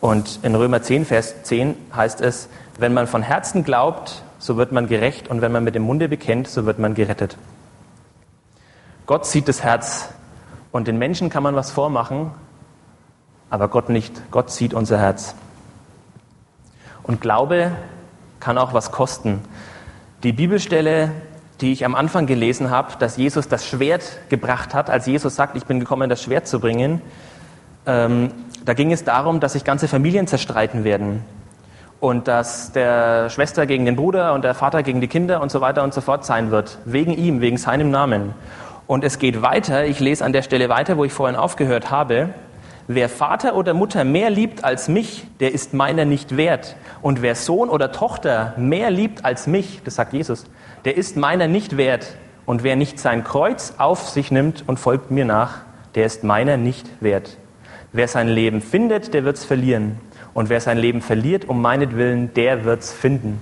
Und 0.00 0.40
in 0.42 0.54
Römer 0.54 0.82
10, 0.82 1.04
Vers 1.04 1.42
10 1.42 1.74
heißt 1.94 2.20
es, 2.20 2.48
wenn 2.78 2.92
man 2.92 3.06
von 3.06 3.22
Herzen 3.22 3.64
glaubt, 3.64 4.22
so 4.42 4.56
wird 4.56 4.72
man 4.72 4.88
gerecht 4.88 5.28
und 5.28 5.40
wenn 5.40 5.52
man 5.52 5.62
mit 5.62 5.76
dem 5.76 5.84
Munde 5.84 6.08
bekennt, 6.08 6.48
so 6.48 6.66
wird 6.66 6.80
man 6.80 6.94
gerettet. 6.94 7.38
Gott 9.06 9.24
sieht 9.24 9.46
das 9.46 9.62
Herz 9.62 10.08
und 10.72 10.88
den 10.88 10.98
Menschen 10.98 11.30
kann 11.30 11.44
man 11.44 11.54
was 11.54 11.70
vormachen, 11.70 12.32
aber 13.50 13.68
Gott 13.68 13.88
nicht. 13.88 14.20
Gott 14.32 14.50
sieht 14.50 14.74
unser 14.74 14.98
Herz. 14.98 15.36
Und 17.04 17.20
Glaube 17.20 17.70
kann 18.40 18.58
auch 18.58 18.74
was 18.74 18.90
kosten. 18.90 19.38
Die 20.24 20.32
Bibelstelle, 20.32 21.12
die 21.60 21.70
ich 21.70 21.84
am 21.84 21.94
Anfang 21.94 22.26
gelesen 22.26 22.68
habe, 22.68 22.94
dass 22.98 23.16
Jesus 23.16 23.46
das 23.46 23.64
Schwert 23.64 24.18
gebracht 24.28 24.74
hat, 24.74 24.90
als 24.90 25.06
Jesus 25.06 25.36
sagt, 25.36 25.56
ich 25.56 25.66
bin 25.66 25.78
gekommen, 25.78 26.10
das 26.10 26.20
Schwert 26.20 26.48
zu 26.48 26.58
bringen, 26.58 27.00
ähm, 27.86 28.32
da 28.64 28.74
ging 28.74 28.90
es 28.90 29.04
darum, 29.04 29.38
dass 29.38 29.52
sich 29.52 29.62
ganze 29.62 29.86
Familien 29.86 30.26
zerstreiten 30.26 30.82
werden 30.82 31.22
und 32.02 32.26
dass 32.26 32.72
der 32.72 33.30
Schwester 33.30 33.64
gegen 33.64 33.86
den 33.86 33.94
Bruder 33.94 34.34
und 34.34 34.42
der 34.42 34.54
Vater 34.54 34.82
gegen 34.82 35.00
die 35.00 35.06
Kinder 35.06 35.40
und 35.40 35.52
so 35.52 35.60
weiter 35.60 35.84
und 35.84 35.94
so 35.94 36.00
fort 36.00 36.24
sein 36.24 36.50
wird, 36.50 36.78
wegen 36.84 37.12
ihm, 37.12 37.40
wegen 37.40 37.58
seinem 37.58 37.92
Namen. 37.92 38.34
Und 38.88 39.04
es 39.04 39.20
geht 39.20 39.40
weiter, 39.40 39.84
ich 39.84 40.00
lese 40.00 40.24
an 40.24 40.32
der 40.32 40.42
Stelle 40.42 40.68
weiter, 40.68 40.96
wo 40.96 41.04
ich 41.04 41.12
vorhin 41.12 41.36
aufgehört 41.36 41.92
habe, 41.92 42.30
Wer 42.88 43.08
Vater 43.08 43.54
oder 43.54 43.74
Mutter 43.74 44.02
mehr 44.02 44.28
liebt 44.28 44.64
als 44.64 44.88
mich, 44.88 45.24
der 45.38 45.54
ist 45.54 45.72
meiner 45.72 46.04
nicht 46.04 46.36
wert. 46.36 46.74
Und 47.00 47.22
wer 47.22 47.36
Sohn 47.36 47.68
oder 47.68 47.92
Tochter 47.92 48.54
mehr 48.56 48.90
liebt 48.90 49.24
als 49.24 49.46
mich, 49.46 49.82
das 49.84 49.94
sagt 49.94 50.12
Jesus, 50.12 50.46
der 50.84 50.96
ist 50.96 51.16
meiner 51.16 51.46
nicht 51.46 51.76
wert. 51.76 52.16
Und 52.44 52.64
wer 52.64 52.74
nicht 52.74 52.98
sein 52.98 53.22
Kreuz 53.22 53.74
auf 53.78 54.08
sich 54.08 54.32
nimmt 54.32 54.64
und 54.66 54.80
folgt 54.80 55.12
mir 55.12 55.24
nach, 55.24 55.60
der 55.94 56.06
ist 56.06 56.24
meiner 56.24 56.56
nicht 56.56 56.88
wert. 57.00 57.38
Wer 57.92 58.08
sein 58.08 58.26
Leben 58.26 58.60
findet, 58.60 59.14
der 59.14 59.24
wird's 59.24 59.44
verlieren. 59.44 60.00
Und 60.34 60.48
wer 60.48 60.60
sein 60.60 60.78
Leben 60.78 61.02
verliert 61.02 61.48
um 61.48 61.60
meinetwillen, 61.60 62.32
der 62.34 62.64
wird's 62.64 62.92
finden. 62.92 63.40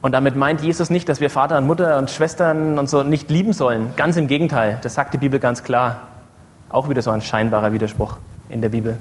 Und 0.00 0.12
damit 0.12 0.36
meint 0.36 0.60
Jesus 0.60 0.90
nicht, 0.90 1.08
dass 1.08 1.20
wir 1.20 1.28
Vater 1.28 1.58
und 1.58 1.66
Mutter 1.66 1.98
und 1.98 2.10
Schwestern 2.10 2.78
und 2.78 2.88
so 2.88 3.02
nicht 3.02 3.30
lieben 3.30 3.52
sollen. 3.52 3.94
Ganz 3.96 4.16
im 4.16 4.28
Gegenteil. 4.28 4.78
Das 4.82 4.94
sagt 4.94 5.12
die 5.14 5.18
Bibel 5.18 5.40
ganz 5.40 5.64
klar. 5.64 6.08
Auch 6.68 6.88
wieder 6.88 7.02
so 7.02 7.10
ein 7.10 7.20
scheinbarer 7.20 7.72
Widerspruch 7.72 8.16
in 8.48 8.62
der 8.62 8.68
Bibel. 8.68 8.98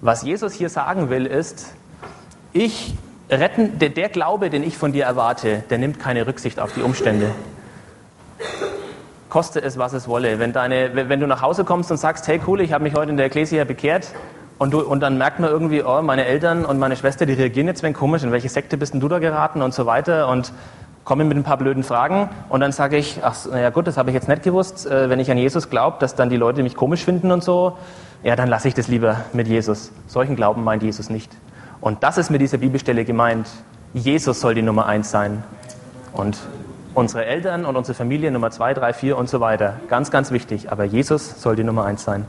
Was 0.00 0.22
Jesus 0.22 0.52
hier 0.52 0.68
sagen 0.68 1.10
will, 1.10 1.26
ist, 1.26 1.74
ich 2.52 2.94
retten, 3.30 3.78
der, 3.78 3.88
der 3.88 4.08
Glaube, 4.10 4.50
den 4.50 4.62
ich 4.62 4.76
von 4.76 4.92
dir 4.92 5.04
erwarte, 5.04 5.64
der 5.70 5.78
nimmt 5.78 5.98
keine 5.98 6.26
Rücksicht 6.26 6.60
auf 6.60 6.72
die 6.72 6.82
Umstände. 6.82 7.30
Koste 9.28 9.62
es, 9.62 9.78
was 9.78 9.92
es 9.92 10.08
wolle. 10.08 10.38
Wenn, 10.38 10.52
deine, 10.52 10.90
wenn 10.94 11.20
du 11.20 11.26
nach 11.26 11.42
Hause 11.42 11.64
kommst 11.64 11.90
und 11.90 11.96
sagst, 11.96 12.28
hey 12.28 12.40
cool, 12.46 12.60
ich 12.60 12.72
habe 12.72 12.84
mich 12.84 12.94
heute 12.94 13.10
in 13.10 13.16
der 13.16 13.26
Ekklesia 13.26 13.64
bekehrt, 13.64 14.08
und, 14.58 14.72
du, 14.72 14.80
und 14.80 15.00
dann 15.00 15.18
merkt 15.18 15.38
man 15.38 15.50
irgendwie, 15.50 15.82
oh, 15.82 16.02
meine 16.02 16.24
Eltern 16.24 16.64
und 16.64 16.78
meine 16.78 16.96
Schwester, 16.96 17.26
die 17.26 17.34
reagieren 17.34 17.68
jetzt 17.68 17.82
wenn 17.82 17.94
komisch, 17.94 18.22
in 18.22 18.32
welche 18.32 18.48
Sekte 18.48 18.76
bist 18.76 18.92
denn 18.92 19.00
du 19.00 19.08
da 19.08 19.18
geraten 19.18 19.62
und 19.62 19.72
so 19.72 19.86
weiter. 19.86 20.28
Und 20.28 20.52
komme 21.08 21.24
mit 21.24 21.38
ein 21.38 21.42
paar 21.42 21.56
blöden 21.56 21.84
Fragen 21.84 22.28
und 22.50 22.60
dann 22.60 22.70
sage 22.70 22.98
ich, 22.98 23.20
ach, 23.22 23.34
naja 23.50 23.70
gut, 23.70 23.86
das 23.86 23.96
habe 23.96 24.10
ich 24.10 24.14
jetzt 24.14 24.28
nicht 24.28 24.42
gewusst. 24.42 24.86
Äh, 24.86 25.08
wenn 25.08 25.18
ich 25.20 25.30
an 25.30 25.38
Jesus 25.38 25.70
glaube, 25.70 25.96
dass 26.00 26.14
dann 26.14 26.28
die 26.28 26.36
Leute 26.36 26.62
mich 26.62 26.76
komisch 26.76 27.02
finden 27.02 27.32
und 27.32 27.42
so, 27.42 27.78
ja, 28.22 28.36
dann 28.36 28.46
lasse 28.46 28.68
ich 28.68 28.74
das 28.74 28.88
lieber 28.88 29.20
mit 29.32 29.48
Jesus. 29.48 29.90
Solchen 30.06 30.36
Glauben 30.36 30.64
meint 30.64 30.82
Jesus 30.82 31.08
nicht. 31.08 31.34
Und 31.80 32.02
das 32.02 32.18
ist 32.18 32.30
mit 32.30 32.42
dieser 32.42 32.58
Bibelstelle 32.58 33.06
gemeint. 33.06 33.48
Jesus 33.94 34.40
soll 34.40 34.54
die 34.54 34.60
Nummer 34.60 34.84
eins 34.84 35.10
sein. 35.10 35.42
Und 36.12 36.36
unsere 36.92 37.24
Eltern 37.24 37.64
und 37.64 37.76
unsere 37.76 37.96
Familie 37.96 38.30
Nummer 38.30 38.50
zwei, 38.50 38.74
drei, 38.74 38.92
vier 38.92 39.16
und 39.16 39.30
so 39.30 39.40
weiter. 39.40 39.80
Ganz, 39.88 40.10
ganz 40.10 40.30
wichtig. 40.30 40.70
Aber 40.70 40.84
Jesus 40.84 41.40
soll 41.40 41.56
die 41.56 41.64
Nummer 41.64 41.86
eins 41.86 42.04
sein. 42.04 42.26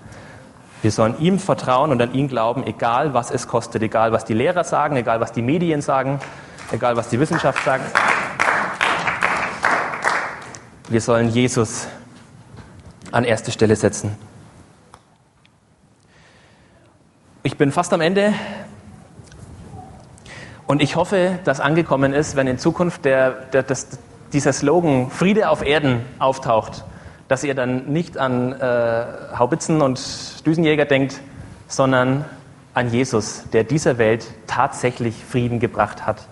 Wir 0.81 0.91
sollen 0.91 1.19
ihm 1.19 1.39
vertrauen 1.39 1.91
und 1.91 2.01
an 2.01 2.13
ihn 2.13 2.29
glauben, 2.29 2.65
egal 2.65 3.13
was 3.13 3.31
es 3.31 3.47
kostet, 3.47 3.81
egal 3.81 4.13
was 4.13 4.23
die 4.23 4.33
Lehrer 4.33 4.63
sagen, 4.63 4.95
egal 4.95 5.19
was 5.19 5.33
die 5.33 5.41
Medien 5.41 5.81
sagen, 5.81 6.19
egal 6.71 6.95
was 6.95 7.09
die 7.09 7.19
Wissenschaft 7.19 7.63
sagt. 7.65 7.97
Wir 10.87 11.01
sollen 11.01 11.29
Jesus 11.29 11.87
an 13.11 13.25
erste 13.25 13.51
Stelle 13.51 13.75
setzen. 13.75 14.15
Ich 17.43 17.57
bin 17.57 17.71
fast 17.71 17.91
am 17.91 17.99
Ende 17.99 18.33
und 20.65 20.81
ich 20.81 20.95
hoffe, 20.95 21.39
dass 21.43 21.59
angekommen 21.59 22.13
ist, 22.13 22.37
wenn 22.37 22.47
in 22.47 22.57
Zukunft 22.57 23.03
der, 23.03 23.31
der, 23.31 23.63
das, 23.63 23.99
dieser 24.31 24.53
Slogan 24.53 25.11
Friede 25.11 25.49
auf 25.49 25.61
Erden 25.61 26.05
auftaucht, 26.19 26.85
dass 27.29 27.43
ihr 27.43 27.55
dann 27.55 27.85
nicht 27.85 28.17
an 28.17 28.51
äh, 28.51 29.05
Haubitzen 29.37 29.81
und 29.81 30.45
Düsenjäger 30.45 30.85
denkt, 30.85 31.21
sondern 31.67 32.25
an 32.73 32.91
Jesus, 32.91 33.43
der 33.53 33.63
dieser 33.63 33.97
Welt 33.97 34.25
tatsächlich 34.47 35.15
Frieden 35.23 35.59
gebracht 35.59 36.05
hat. 36.05 36.27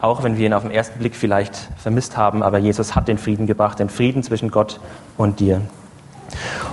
Auch 0.00 0.24
wenn 0.24 0.36
wir 0.36 0.46
ihn 0.46 0.54
auf 0.54 0.62
den 0.62 0.72
ersten 0.72 0.98
Blick 0.98 1.14
vielleicht 1.14 1.56
vermisst 1.78 2.16
haben, 2.16 2.42
aber 2.42 2.58
Jesus 2.58 2.96
hat 2.96 3.06
den 3.06 3.16
Frieden 3.16 3.46
gebracht, 3.46 3.78
den 3.78 3.90
Frieden 3.90 4.22
zwischen 4.22 4.50
Gott 4.50 4.80
und 5.16 5.40
dir. 5.40 5.60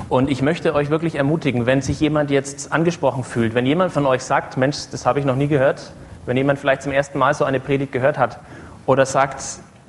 Und 0.09 0.29
ich 0.29 0.41
möchte 0.41 0.73
euch 0.73 0.89
wirklich 0.89 1.15
ermutigen, 1.15 1.65
wenn 1.65 1.81
sich 1.81 1.99
jemand 1.99 2.31
jetzt 2.31 2.71
angesprochen 2.71 3.23
fühlt, 3.23 3.53
wenn 3.53 3.65
jemand 3.65 3.91
von 3.91 4.05
euch 4.05 4.23
sagt, 4.23 4.57
Mensch, 4.57 4.77
das 4.91 5.05
habe 5.05 5.19
ich 5.19 5.25
noch 5.25 5.35
nie 5.35 5.47
gehört, 5.47 5.91
wenn 6.25 6.37
jemand 6.37 6.57
vielleicht 6.57 6.81
zum 6.81 6.91
ersten 6.91 7.19
Mal 7.19 7.33
so 7.33 7.43
eine 7.43 7.59
Predigt 7.59 7.91
gehört 7.91 8.17
hat 8.17 8.39
oder 8.85 9.05
sagt, 9.05 9.43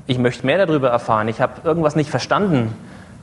ich 0.07 0.19
möchte 0.19 0.45
mehr 0.45 0.67
darüber 0.67 0.91
erfahren, 0.91 1.29
ich 1.29 1.41
habe 1.41 1.61
irgendwas 1.65 1.97
nicht 1.97 2.11
verstanden, 2.11 2.75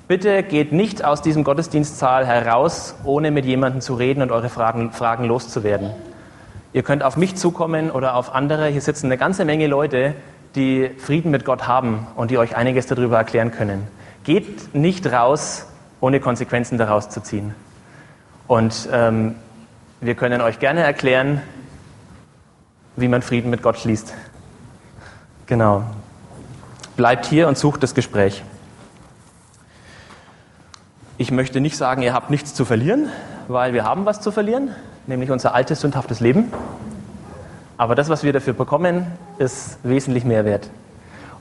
bitte 0.07 0.43
geht 0.43 0.71
nicht 0.71 1.03
aus 1.03 1.21
diesem 1.21 1.43
Gottesdienstsaal 1.43 2.25
heraus, 2.25 2.95
ohne 3.03 3.31
mit 3.31 3.45
jemandem 3.45 3.81
zu 3.81 3.95
reden 3.95 4.21
und 4.21 4.31
eure 4.31 4.49
Fragen, 4.49 4.91
Fragen 4.91 5.25
loszuwerden. 5.25 5.91
Ihr 6.73 6.83
könnt 6.83 7.03
auf 7.03 7.17
mich 7.17 7.35
zukommen 7.35 7.89
oder 7.89 8.15
auf 8.15 8.35
andere. 8.35 8.67
Hier 8.67 8.81
sitzen 8.81 9.05
eine 9.07 9.17
ganze 9.17 9.45
Menge 9.45 9.67
Leute, 9.67 10.13
die 10.55 10.89
Frieden 10.97 11.31
mit 11.31 11.45
Gott 11.45 11.67
haben 11.67 12.07
und 12.15 12.31
die 12.31 12.37
euch 12.37 12.55
einiges 12.55 12.87
darüber 12.87 13.17
erklären 13.17 13.51
können. 13.51 13.87
Geht 14.23 14.75
nicht 14.75 15.09
raus, 15.11 15.67
ohne 16.01 16.19
Konsequenzen 16.19 16.77
daraus 16.77 17.09
zu 17.09 17.21
ziehen. 17.21 17.55
Und 18.47 18.89
ähm, 18.91 19.35
wir 20.01 20.15
können 20.15 20.41
euch 20.41 20.59
gerne 20.59 20.81
erklären, 20.81 21.41
wie 22.95 23.07
man 23.07 23.21
Frieden 23.21 23.49
mit 23.49 23.61
Gott 23.61 23.77
schließt. 23.77 24.13
Genau. 25.45 25.83
Bleibt 26.95 27.25
hier 27.25 27.47
und 27.47 27.57
sucht 27.57 27.83
das 27.83 27.93
Gespräch. 27.93 28.43
Ich 31.17 31.31
möchte 31.31 31.61
nicht 31.61 31.77
sagen, 31.77 32.01
ihr 32.01 32.13
habt 32.13 32.29
nichts 32.29 32.53
zu 32.53 32.65
verlieren, 32.65 33.09
weil 33.47 33.73
wir 33.73 33.83
haben 33.83 34.05
was 34.05 34.21
zu 34.21 34.31
verlieren 34.31 34.71
nämlich 35.07 35.31
unser 35.31 35.53
altes, 35.53 35.81
sündhaftes 35.81 36.19
Leben. 36.19 36.51
Aber 37.77 37.95
das, 37.95 38.09
was 38.09 38.23
wir 38.23 38.33
dafür 38.33 38.53
bekommen, 38.53 39.07
ist 39.37 39.79
wesentlich 39.83 40.23
mehr 40.23 40.45
wert. 40.45 40.69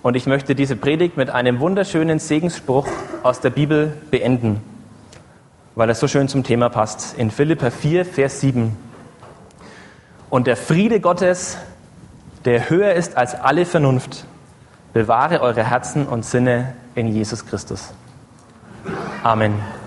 Und 0.02 0.16
ich 0.16 0.26
möchte 0.26 0.54
diese 0.54 0.76
Predigt 0.76 1.16
mit 1.16 1.30
einem 1.30 1.60
wunderschönen 1.60 2.18
Segensspruch 2.18 2.86
aus 3.22 3.40
der 3.40 3.50
Bibel 3.50 3.96
beenden, 4.10 4.60
weil 5.74 5.88
er 5.88 5.94
so 5.94 6.08
schön 6.08 6.28
zum 6.28 6.44
Thema 6.44 6.68
passt. 6.68 7.16
In 7.16 7.30
Philippa 7.30 7.70
4, 7.70 8.04
Vers 8.04 8.40
7. 8.40 8.76
Und 10.28 10.46
der 10.46 10.56
Friede 10.56 11.00
Gottes, 11.00 11.56
der 12.44 12.68
höher 12.68 12.92
ist 12.92 13.16
als 13.16 13.34
alle 13.34 13.64
Vernunft, 13.64 14.26
bewahre 14.92 15.40
eure 15.40 15.64
Herzen 15.64 16.06
und 16.06 16.24
Sinne 16.24 16.74
in 16.94 17.08
Jesus 17.08 17.46
Christus. 17.46 17.94
Amen. 19.24 19.83